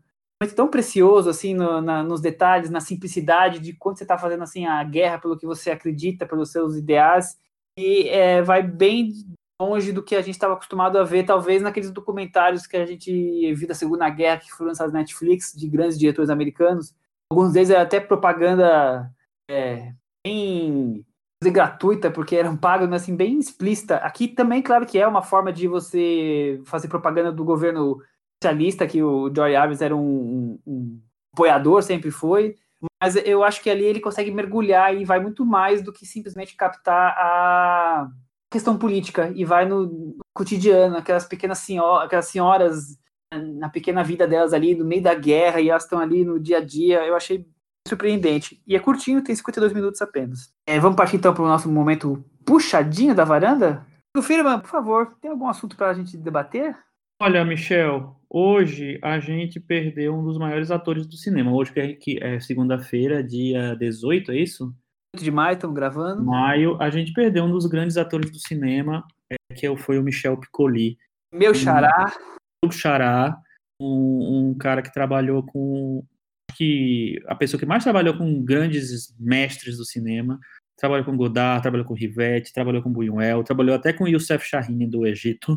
[0.55, 4.67] tão precioso assim no, na, nos detalhes, na simplicidade de quando você está fazendo assim
[4.67, 7.39] a guerra pelo que você acredita, pelos seus ideais
[7.79, 9.11] e é, vai bem
[9.61, 13.55] longe do que a gente estava acostumado a ver, talvez naqueles documentários que a gente
[13.55, 16.95] viu da Segunda Guerra que foram lançados na Netflix de grandes diretores americanos.
[17.31, 19.11] Alguns deles é até propaganda
[19.51, 19.93] é,
[20.25, 21.05] bem
[21.43, 23.97] gratuita, porque eram pagos, mas assim, bem explícita.
[23.97, 28.01] Aqui também, claro que é uma forma de você fazer propaganda do governo
[28.43, 31.03] socialista, que o Joy Aves era um, um, um,
[31.33, 32.57] apoiador, sempre foi.
[33.03, 36.57] Mas eu acho que ali ele consegue mergulhar e vai muito mais do que simplesmente
[36.57, 38.09] captar a
[38.55, 42.97] questão política e vai no cotidiano, aquelas pequenas senhoras, aquelas senhoras
[43.57, 46.59] na pequena vida delas ali, no meio da guerra, e elas estão ali no dia
[46.59, 47.05] a dia.
[47.05, 47.45] Eu achei
[47.87, 48.63] surpreendente.
[48.65, 50.53] E é curtinho, tem 52 minutos apenas.
[50.69, 53.85] É, vamos partir então para o nosso momento puxadinho da varanda?
[54.17, 56.77] O Firman, por favor, tem algum assunto para a gente debater?
[57.21, 61.53] Olha, Michel, hoje a gente perdeu um dos maiores atores do cinema.
[61.53, 64.73] Hoje que é, é segunda-feira, dia 18, é isso?
[65.15, 66.25] 8 de maio, estamos gravando.
[66.25, 70.37] Maio, a gente perdeu um dos grandes atores do cinema, é, que foi o Michel
[70.37, 70.99] Piccoli.
[71.33, 72.13] Meu xará.
[72.63, 73.37] Meu xará,
[73.81, 76.05] um, um cara que trabalhou com
[76.57, 80.39] que a pessoa que mais trabalhou com grandes mestres do cinema,
[80.77, 85.07] trabalhou com Godard, trabalhou com Rivette, trabalhou com Buñuel, trabalhou até com Youssef Chahine do
[85.07, 85.57] Egito.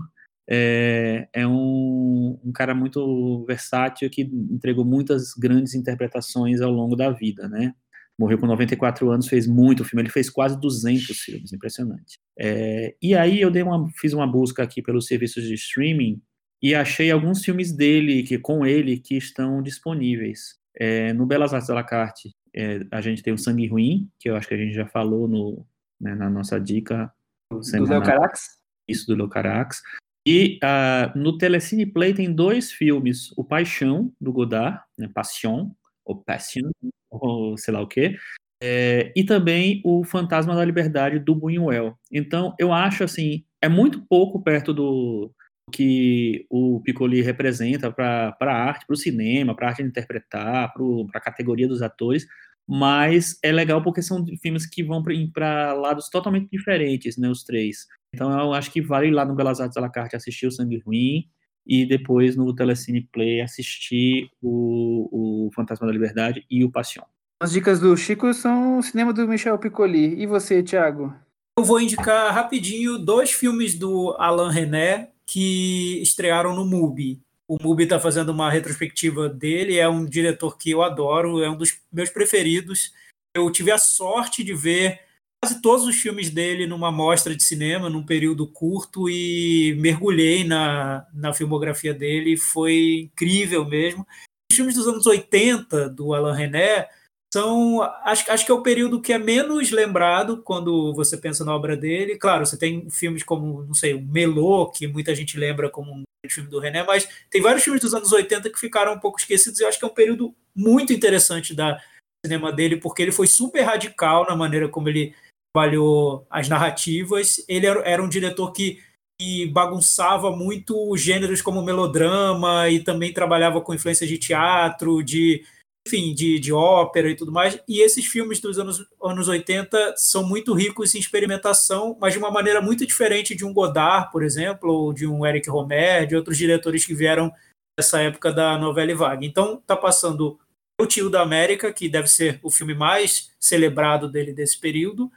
[0.50, 7.12] É, é um, um, cara muito versátil que entregou muitas grandes interpretações ao longo da
[7.12, 7.74] vida, né?
[8.19, 12.19] Morreu com 94 anos, fez muito filme, ele fez quase 200 filmes, impressionante.
[12.39, 16.19] É, e aí eu dei uma, fiz uma busca aqui pelos serviços de streaming
[16.61, 20.56] e achei alguns filmes dele, que com ele, que estão disponíveis.
[20.76, 24.30] É, no Belas Artes à la carte, é, a gente tem o Sangue Ruim, que
[24.30, 25.65] eu acho que a gente já falou no,
[26.02, 27.11] né, na nossa dica.
[27.52, 28.57] Do Leo Carax?
[28.88, 29.81] Isso, do Leo Carax.
[30.27, 35.72] E uh, no Telecine Play tem dois filmes, O Paixão, do Godard, né, Passion,
[36.08, 36.70] ou Passion,
[37.10, 38.16] ou sei lá o quê,
[38.64, 41.98] é, e também O Fantasma da Liberdade, do Buñuel.
[42.12, 45.32] Então, eu acho, assim, é muito pouco perto do,
[45.72, 50.74] que o Piccoli representa para a arte, para o cinema, para a arte de interpretar,
[50.74, 52.26] para a categoria dos atores,
[52.68, 55.04] mas é legal porque são filmes que vão
[55.34, 57.86] para lados totalmente diferentes, né, os três.
[58.14, 60.52] Então eu acho que vale ir lá no Belas Artes à la carte assistir o
[60.52, 61.30] Sangue Ruim
[61.68, 67.03] e depois no Telecine Play assistir o, o Fantasma da Liberdade e o Passion.
[67.39, 70.19] As dicas do Chico são o cinema do Michel Piccoli.
[70.19, 71.14] E você, Thiago?
[71.57, 77.22] Eu vou indicar rapidinho dois filmes do Alain René que estrearam no MUBI.
[77.48, 81.57] O MUBI está fazendo uma retrospectiva dele, é um diretor que eu adoro, é um
[81.57, 82.94] dos meus preferidos.
[83.35, 84.99] Eu tive a sorte de ver
[85.44, 91.06] quase todos os filmes dele numa mostra de cinema, num período curto, e mergulhei na,
[91.14, 94.06] na filmografia dele, foi incrível mesmo.
[94.52, 96.88] Os filmes dos anos 80 do Alain René
[97.34, 101.56] são acho, acho que é o período que é menos lembrado quando você pensa na
[101.56, 102.18] obra dele.
[102.18, 106.04] Claro, você tem filmes como, não sei, o Melô, que muita gente lembra como um
[106.30, 109.60] filme do René, mas tem vários filmes dos anos 80 que ficaram um pouco esquecidos.
[109.60, 111.80] E eu acho que é um período muito interessante da
[112.26, 115.14] cinema dele, porque ele foi super radical na maneira como ele
[115.53, 117.44] trabalhou as narrativas.
[117.48, 118.80] Ele era, um diretor que,
[119.19, 125.44] que bagunçava muito gêneros como melodrama e também trabalhava com influência de teatro, de
[125.88, 127.57] enfim, de, de ópera e tudo mais.
[127.68, 132.30] E esses filmes dos anos, anos 80 são muito ricos em experimentação, mas de uma
[132.30, 136.38] maneira muito diferente de um Godard, por exemplo, ou de um Eric Romer, de outros
[136.38, 137.32] diretores que vieram
[137.80, 139.26] dessa época da novela vaga.
[139.26, 140.38] Então, tá passando
[140.80, 145.10] O Tio da América, que deve ser o filme mais celebrado dele desse período,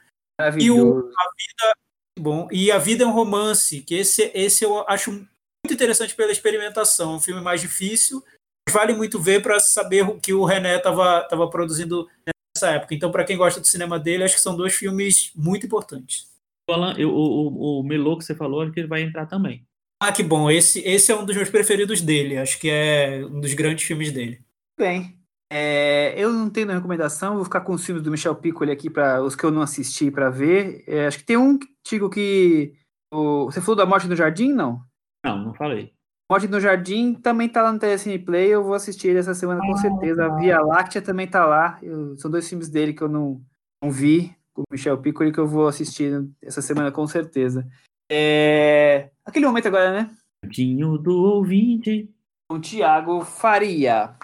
[0.59, 1.73] e o A Vida
[2.19, 6.31] bom e A Vida é um Romance, que esse esse eu acho muito interessante pela
[6.31, 8.23] experimentação, um filme mais difícil,
[8.69, 12.07] vale muito ver para saber o que o René estava tava produzindo
[12.55, 12.93] nessa época.
[12.93, 16.29] Então, para quem gosta do cinema dele, acho que são dois filmes muito importantes.
[16.69, 16.73] O,
[17.05, 19.65] o, o Melô que você falou, acho que ele vai entrar também.
[20.01, 20.49] Ah, que bom.
[20.49, 22.37] Esse, esse é um dos meus preferidos dele.
[22.37, 24.41] Acho que é um dos grandes filmes dele.
[24.77, 25.20] Bem,
[25.53, 29.21] é, eu não tenho recomendação, vou ficar com os filmes do Michel Piccoli aqui para
[29.21, 30.81] os que eu não assisti para ver.
[30.87, 32.73] É, acho que tem um, Tigo, que.
[33.13, 34.81] O, você falou da Morte no Jardim, não?
[35.25, 35.91] Não, não falei.
[36.31, 39.59] Morte no Jardim também tá lá no Telecine Play, eu vou assistir ele essa semana
[39.59, 40.25] com certeza.
[40.25, 41.77] A Via Láctea também tá lá.
[41.83, 43.41] Eu, são dois filmes dele que eu não,
[43.83, 47.67] não vi, com o Michel Piccoli, que eu vou assistir essa semana com certeza.
[48.09, 49.09] É...
[49.25, 50.15] Aquele momento agora, né?
[50.41, 52.09] Cantinho do ouvinte.
[52.49, 54.15] Com o Tiago Faria.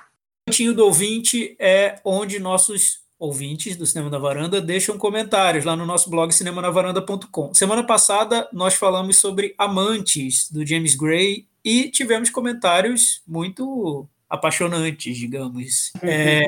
[0.47, 5.85] Cantinho do ouvinte é onde nossos ouvintes do Cinema na Varanda deixam comentários lá no
[5.85, 7.53] nosso blog cinemanavaranda.com.
[7.53, 15.91] Semana passada nós falamos sobre Amantes, do James Gray, e tivemos comentários muito apaixonantes, digamos.
[16.01, 16.45] É,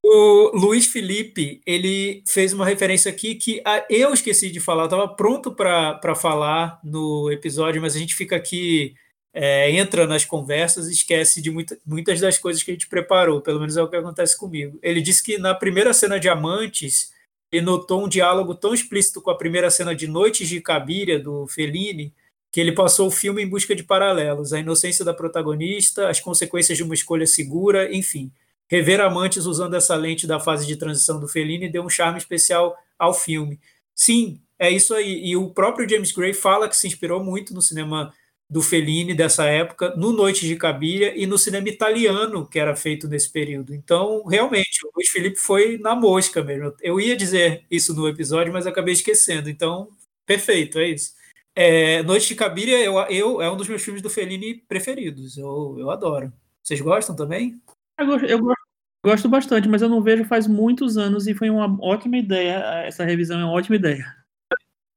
[0.00, 3.60] o Luiz Felipe, ele fez uma referência aqui que
[3.90, 8.94] eu esqueci de falar, estava pronto para falar no episódio, mas a gente fica aqui,
[9.38, 13.42] é, entra nas conversas e esquece de muita, muitas das coisas que a gente preparou,
[13.42, 14.78] pelo menos é o que acontece comigo.
[14.82, 17.12] Ele disse que na primeira cena de Amantes,
[17.52, 21.46] ele notou um diálogo tão explícito com a primeira cena de Noites de Cabiria, do
[21.48, 22.14] Fellini,
[22.50, 26.78] que ele passou o filme em busca de paralelos, a inocência da protagonista, as consequências
[26.78, 28.32] de uma escolha segura, enfim.
[28.70, 32.74] Rever Amantes usando essa lente da fase de transição do Fellini deu um charme especial
[32.98, 33.60] ao filme.
[33.94, 35.26] Sim, é isso aí.
[35.26, 38.14] E o próprio James Gray fala que se inspirou muito no cinema
[38.48, 43.08] do Fellini dessa época, no Noite de Cabiria e no cinema italiano que era feito
[43.08, 43.74] nesse período.
[43.74, 46.72] Então, realmente, o Luiz Felipe foi na mosca mesmo.
[46.80, 49.50] Eu ia dizer isso no episódio, mas acabei esquecendo.
[49.50, 49.88] Então,
[50.24, 51.14] perfeito, é isso.
[51.56, 55.36] É, Noite de Cabiria eu, eu, é um dos meus filmes do Fellini preferidos.
[55.36, 56.32] Eu, eu adoro.
[56.62, 57.60] Vocês gostam também?
[57.98, 58.62] Eu gosto, eu gosto,
[59.04, 62.84] gosto bastante, mas eu não vejo faz muitos anos e foi uma ótima ideia.
[62.84, 64.04] Essa revisão é uma ótima ideia.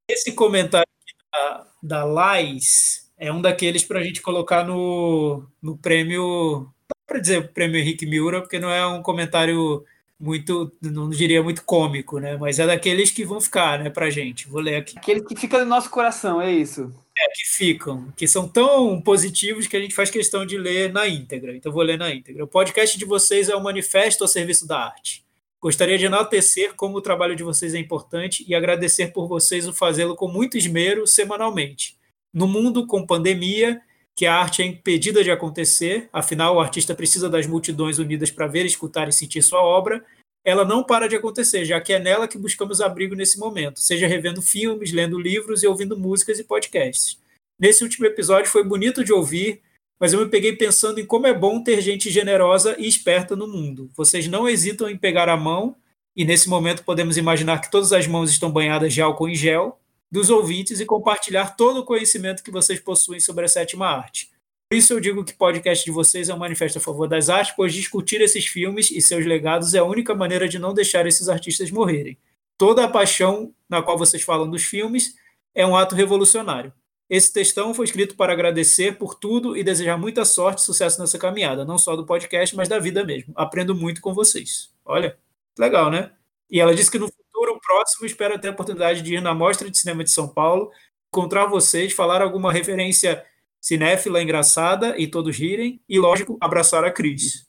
[0.08, 0.90] Esse comentário
[1.32, 6.62] da, da Lais é um daqueles para a gente colocar no, no prêmio.
[6.62, 9.84] Não para dizer prêmio Henrique Miura, porque não é um comentário
[10.20, 12.38] muito, não diria muito cômico, né?
[12.38, 14.48] Mas é daqueles que vão ficar, né, pra gente.
[14.48, 14.98] Vou ler aqui.
[14.98, 16.94] Aqueles que ficam no nosso coração, é isso.
[17.18, 21.08] É, que ficam, que são tão positivos que a gente faz questão de ler na
[21.08, 21.56] íntegra.
[21.56, 22.44] Então vou ler na íntegra.
[22.44, 25.26] O podcast de vocês é um manifesto ao serviço da arte.
[25.62, 29.74] Gostaria de enaltecer como o trabalho de vocês é importante e agradecer por vocês o
[29.74, 31.99] fazê-lo com muito esmero semanalmente.
[32.34, 33.82] No mundo com pandemia,
[34.16, 38.48] que a arte é impedida de acontecer, afinal, o artista precisa das multidões unidas para
[38.48, 40.04] ver, escutar e sentir sua obra,
[40.44, 44.08] ela não para de acontecer, já que é nela que buscamos abrigo nesse momento, seja
[44.08, 47.18] revendo filmes, lendo livros e ouvindo músicas e podcasts.
[47.60, 49.62] Nesse último episódio foi bonito de ouvir,
[50.00, 53.48] mas eu me peguei pensando em como é bom ter gente generosa e esperta no
[53.48, 53.90] mundo.
[53.96, 55.76] Vocês não hesitam em pegar a mão,
[56.16, 59.80] e nesse momento podemos imaginar que todas as mãos estão banhadas de álcool em gel,
[60.12, 64.30] dos ouvintes e compartilhar todo o conhecimento que vocês possuem sobre a sétima arte.
[64.70, 67.28] Por isso eu digo que o podcast de vocês é um manifesto a favor das
[67.28, 71.08] artes, pois discutir esses filmes e seus legados é a única maneira de não deixar
[71.08, 72.18] esses artistas morrerem.
[72.58, 75.16] Toda a paixão na qual vocês falam dos filmes
[75.56, 76.72] é um ato revolucionário.
[77.10, 81.18] Esse textão foi escrito para agradecer por tudo e desejar muita sorte e sucesso nessa
[81.18, 83.34] caminhada, não só do podcast, mas da vida mesmo.
[83.36, 84.70] Aprendo muito com vocês.
[84.86, 85.18] Olha,
[85.58, 86.12] legal, né?
[86.52, 87.10] E ela disse que no
[87.40, 90.72] futuro próximo espera ter a oportunidade de ir na Mostra de Cinema de São Paulo,
[91.14, 93.26] encontrar vocês, falar alguma referência
[93.62, 97.48] cinéfila engraçada e todos rirem, e, lógico, abraçar a Cris.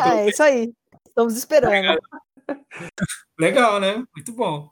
[0.00, 0.72] Ah, é isso aí.
[1.06, 2.00] Estamos esperando.
[3.38, 4.04] Legal, né?
[4.14, 4.68] Muito bom.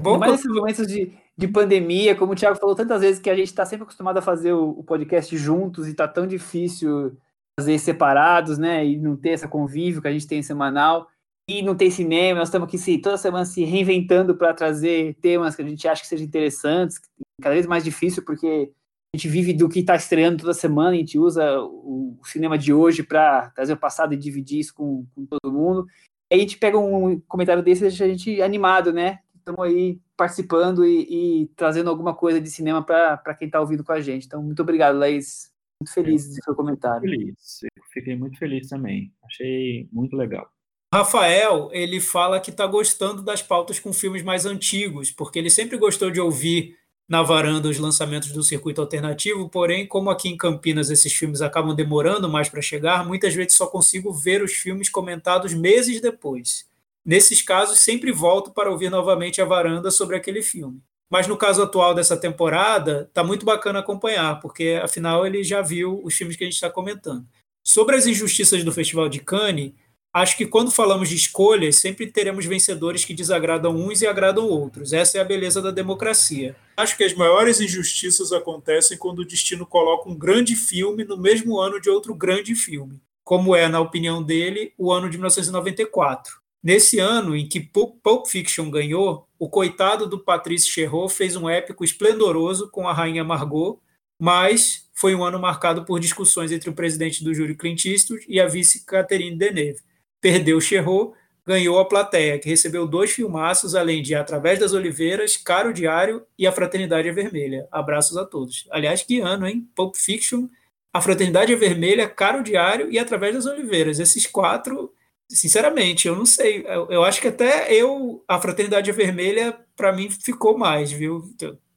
[0.00, 3.36] bom mais nesses momentos de, de pandemia, como o Thiago falou tantas vezes, que a
[3.36, 7.16] gente está sempre acostumado a fazer o, o podcast juntos e está tão difícil
[7.58, 8.84] fazer separados, né?
[8.84, 11.08] E não ter essa convívio que a gente tem semanal.
[11.48, 15.54] E não tem cinema, nós estamos aqui se, toda semana se reinventando para trazer temas
[15.54, 16.98] que a gente acha que sejam interessantes,
[17.40, 18.72] cada vez mais difícil, porque
[19.14, 22.72] a gente vive do que está estreando toda semana, a gente usa o cinema de
[22.72, 25.86] hoje para trazer o passado e dividir isso com, com todo mundo.
[26.32, 29.20] Aí a gente pega um comentário desse e deixa a gente animado, né?
[29.36, 33.92] Estamos aí participando e, e, trazendo alguma coisa de cinema para quem está ouvindo com
[33.92, 34.26] a gente.
[34.26, 35.52] Então, muito obrigado, Laís.
[35.80, 37.02] Muito feliz do seu comentário.
[37.02, 37.60] Feliz.
[37.92, 39.12] Fiquei muito feliz também.
[39.24, 40.53] Achei muito legal.
[40.94, 45.76] Rafael, ele fala que está gostando das pautas com filmes mais antigos, porque ele sempre
[45.76, 46.76] gostou de ouvir
[47.08, 51.74] na varanda os lançamentos do circuito alternativo, porém, como aqui em Campinas esses filmes acabam
[51.74, 56.64] demorando mais para chegar, muitas vezes só consigo ver os filmes comentados meses depois.
[57.04, 60.80] Nesses casos, sempre volto para ouvir novamente a varanda sobre aquele filme.
[61.10, 66.00] Mas no caso atual dessa temporada, tá muito bacana acompanhar, porque afinal ele já viu
[66.04, 67.26] os filmes que a gente está comentando.
[67.64, 69.72] Sobre as injustiças do Festival de Cannes,
[70.14, 74.92] acho que quando falamos de escolhas, sempre teremos vencedores que desagradam uns e agradam outros.
[74.92, 76.54] Essa é a beleza da democracia.
[76.76, 81.58] Acho que as maiores injustiças acontecem quando o destino coloca um grande filme no mesmo
[81.58, 86.38] ano de outro grande filme, como é, na opinião dele, o ano de 1994.
[86.62, 91.84] Nesse ano em que Pulp Fiction ganhou, o coitado do Patrice Cherot fez um épico
[91.84, 93.80] esplendoroso com a rainha Margot,
[94.18, 98.40] mas foi um ano marcado por discussões entre o presidente do júri Clint Eastwood e
[98.40, 99.82] a vice Catherine Deneuve
[100.24, 101.14] perdeu Cherrou,
[101.46, 106.46] ganhou a plateia, que recebeu dois filmaços, além de Através das Oliveiras, Caro Diário e
[106.46, 107.68] A Fraternidade é Vermelha.
[107.70, 108.66] Abraços a todos.
[108.70, 109.68] Aliás, que ano, hein?
[109.76, 110.48] Pulp Fiction,
[110.94, 114.00] A Fraternidade é Vermelha, Caro Diário e Através das Oliveiras.
[114.00, 114.90] Esses quatro,
[115.28, 116.64] sinceramente, eu não sei.
[116.66, 121.22] Eu, eu acho que até eu, A Fraternidade é Vermelha, para mim, ficou mais, viu?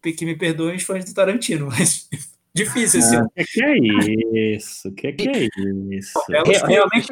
[0.01, 2.07] Que me perdoem os fãs do Tarantino, mas
[2.55, 3.27] difícil esse ah.
[3.35, 4.91] Que que é isso?
[4.93, 5.49] Que que é
[5.91, 6.17] isso?
[6.65, 7.09] Realmente,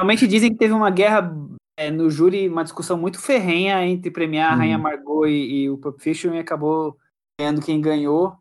[0.00, 1.30] Realmente dizem que teve uma guerra
[1.76, 4.80] é, no júri, uma discussão muito ferrenha entre premiar a Rainha hum.
[4.80, 6.96] Margot e, e o Pulp Fiction e acabou
[7.38, 8.34] ganhando quem ganhou.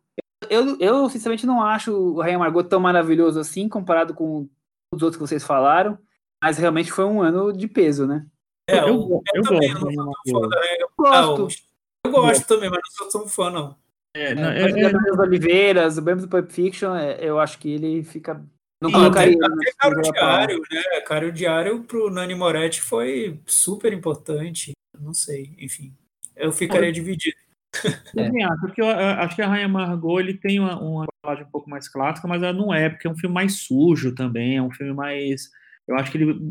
[0.49, 4.47] Eu, eu, sinceramente, não acho o Rainha Margot tão maravilhoso assim, comparado com
[4.93, 5.99] os outros que vocês falaram,
[6.41, 8.25] mas realmente foi um ano de peso, né?
[8.69, 11.65] É, eu, eu, eu também gosto, não sou fã Rainha Gosto.
[12.05, 13.75] Eu gosto também, mas não sou tão fã, não.
[14.15, 17.69] É, não, é, é, é, Oliveiras, o mesmo do Pulp Fiction, é, eu acho que
[17.69, 18.41] ele fica
[18.81, 19.35] não colocaria.
[19.35, 21.01] Até, Caro Diário, né?
[21.05, 24.71] Caro Diário pro Nani Moretti foi super importante.
[24.99, 25.93] Não sei, enfim.
[26.35, 26.91] Eu ficaria é.
[26.91, 27.37] dividido.
[27.83, 31.51] Eu também acho, porque eu, acho que a Rainha Margot ele tem uma, uma um
[31.51, 34.61] pouco mais clássica, mas ela não é, porque é um filme mais sujo também, é
[34.61, 35.49] um filme mais.
[35.87, 36.41] Eu acho que ele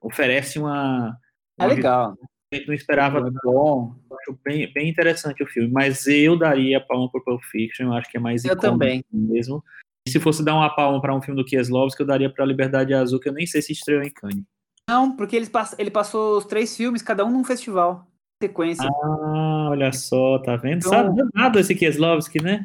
[0.00, 1.18] oferece uma.
[1.58, 2.14] É uma é legal.
[2.52, 3.18] A gente não esperava.
[3.18, 3.94] É bom.
[4.20, 7.94] acho bem, bem interessante o filme, mas eu daria a palma pro Pulp Fiction, eu
[7.94, 9.02] acho que é mais Eu também.
[9.10, 9.64] mesmo
[10.08, 13.20] se fosse dar uma palma para um filme do Kieslowski, eu daria para Liberdade Azul,
[13.20, 14.44] que eu nem sei se estreou em Cannes.
[14.88, 18.06] Não, porque ele, pass ele passou os três filmes, cada um num festival.
[18.42, 18.88] Sequência.
[18.88, 20.78] Ah, olha só, tá vendo?
[20.78, 20.90] Então...
[20.90, 22.64] Sabe nada esse Kieslowski, né?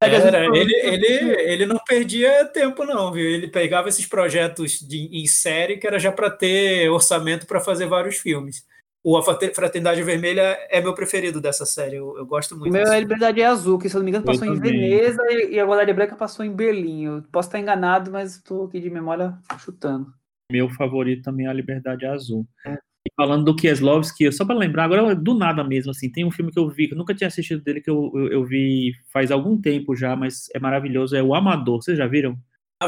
[0.00, 1.06] Era, ele, ele,
[1.40, 3.26] ele não perdia tempo, não, viu?
[3.26, 7.86] Ele pegava esses projetos de, em série que era já para ter orçamento para fazer
[7.86, 8.66] vários filmes.
[9.06, 12.70] O A Fraternidade Vermelha é meu preferido dessa série, eu, eu gosto muito.
[12.70, 14.72] O meu é Liberdade Azul, que se eu não me engano passou eu em também.
[14.72, 17.04] Veneza e, a Guarda Branca passou em Berlim.
[17.04, 20.10] Eu posso estar enganado, mas estou aqui de memória chutando.
[20.50, 22.46] Meu favorito também é a Liberdade Azul.
[22.66, 22.78] É.
[23.06, 26.50] E falando do Kieslowski, só para lembrar, agora do nada mesmo, assim, tem um filme
[26.50, 29.30] que eu vi, que eu nunca tinha assistido dele, que eu, eu, eu vi faz
[29.30, 32.38] algum tempo já, mas é maravilhoso, é O Amador, vocês já viram?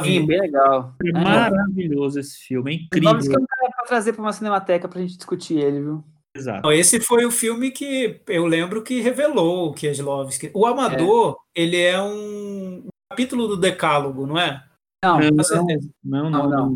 [0.03, 0.95] Sim, bem legal.
[1.05, 3.11] É, é maravilhoso esse filme, é incrível.
[3.11, 6.05] Nomes que eu quero trazer para uma cinemateca para a gente discutir ele, viu?
[6.37, 6.71] Exato.
[6.71, 10.51] Esse foi o filme que eu lembro que revelou o Kieslowski.
[10.53, 11.63] O Amador, é.
[11.63, 14.63] ele é um capítulo do Decálogo, não é?
[15.03, 16.31] Não, não, não.
[16.31, 16.75] não, não.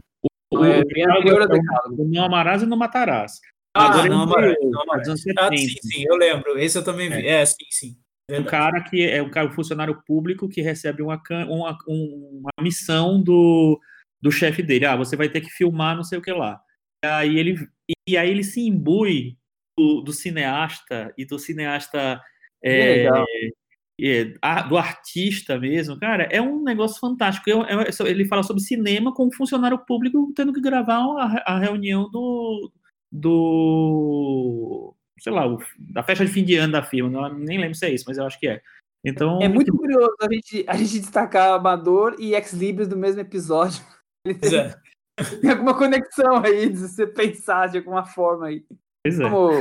[0.53, 2.05] O, o, é, o, Decálogo.
[2.09, 3.41] Não amarás e não matarás.
[3.77, 5.09] Ah, Agora não, amarás, não amarás.
[5.09, 6.59] Ah, sim, sim, eu lembro.
[6.59, 7.27] Esse eu também vi.
[7.27, 7.97] É, é sim, sim.
[8.31, 13.21] Um cara que é um, cara, um funcionário público que recebe uma, uma, uma missão
[13.21, 13.79] do,
[14.23, 14.87] do chefe dele.
[14.87, 16.61] Ah, você vai ter que filmar não sei o que lá.
[17.05, 17.69] E aí ele,
[18.09, 19.37] e aí ele se imbui
[19.77, 22.21] do, do cineasta e do cineasta
[22.63, 23.09] é,
[24.69, 27.51] do artista mesmo, cara, é um negócio fantástico.
[28.07, 31.01] ele fala sobre cinema com um funcionário público tendo que gravar
[31.45, 32.71] a, reunião do,
[33.11, 35.45] do sei lá,
[35.79, 37.11] da festa de fim de ano da firma.
[37.11, 38.61] Não, nem lembro se é isso, mas eu acho que é.
[39.05, 43.21] Então, é muito curioso a gente, a gente destacar Amador e Ex Libris do mesmo
[43.21, 43.83] episódio.
[44.27, 44.31] É.
[45.41, 48.65] tem alguma conexão aí, se você pensar de alguma forma aí.
[49.05, 49.23] Pois é.
[49.23, 49.55] Vamos,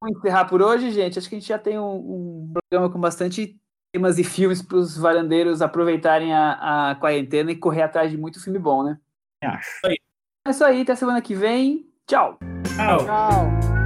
[0.00, 1.18] vamos encerrar por hoje, gente.
[1.18, 3.58] Acho que a gente já tem um, um programa com bastante
[3.92, 8.42] temas e filmes para os varandeiros aproveitarem a, a quarentena e correr atrás de muito
[8.42, 8.98] filme bom, né?
[9.42, 9.86] Acho.
[9.86, 11.86] É isso aí, até semana que vem.
[12.06, 12.38] Tchau.
[12.76, 12.98] Tchau.
[13.04, 13.83] Tchau.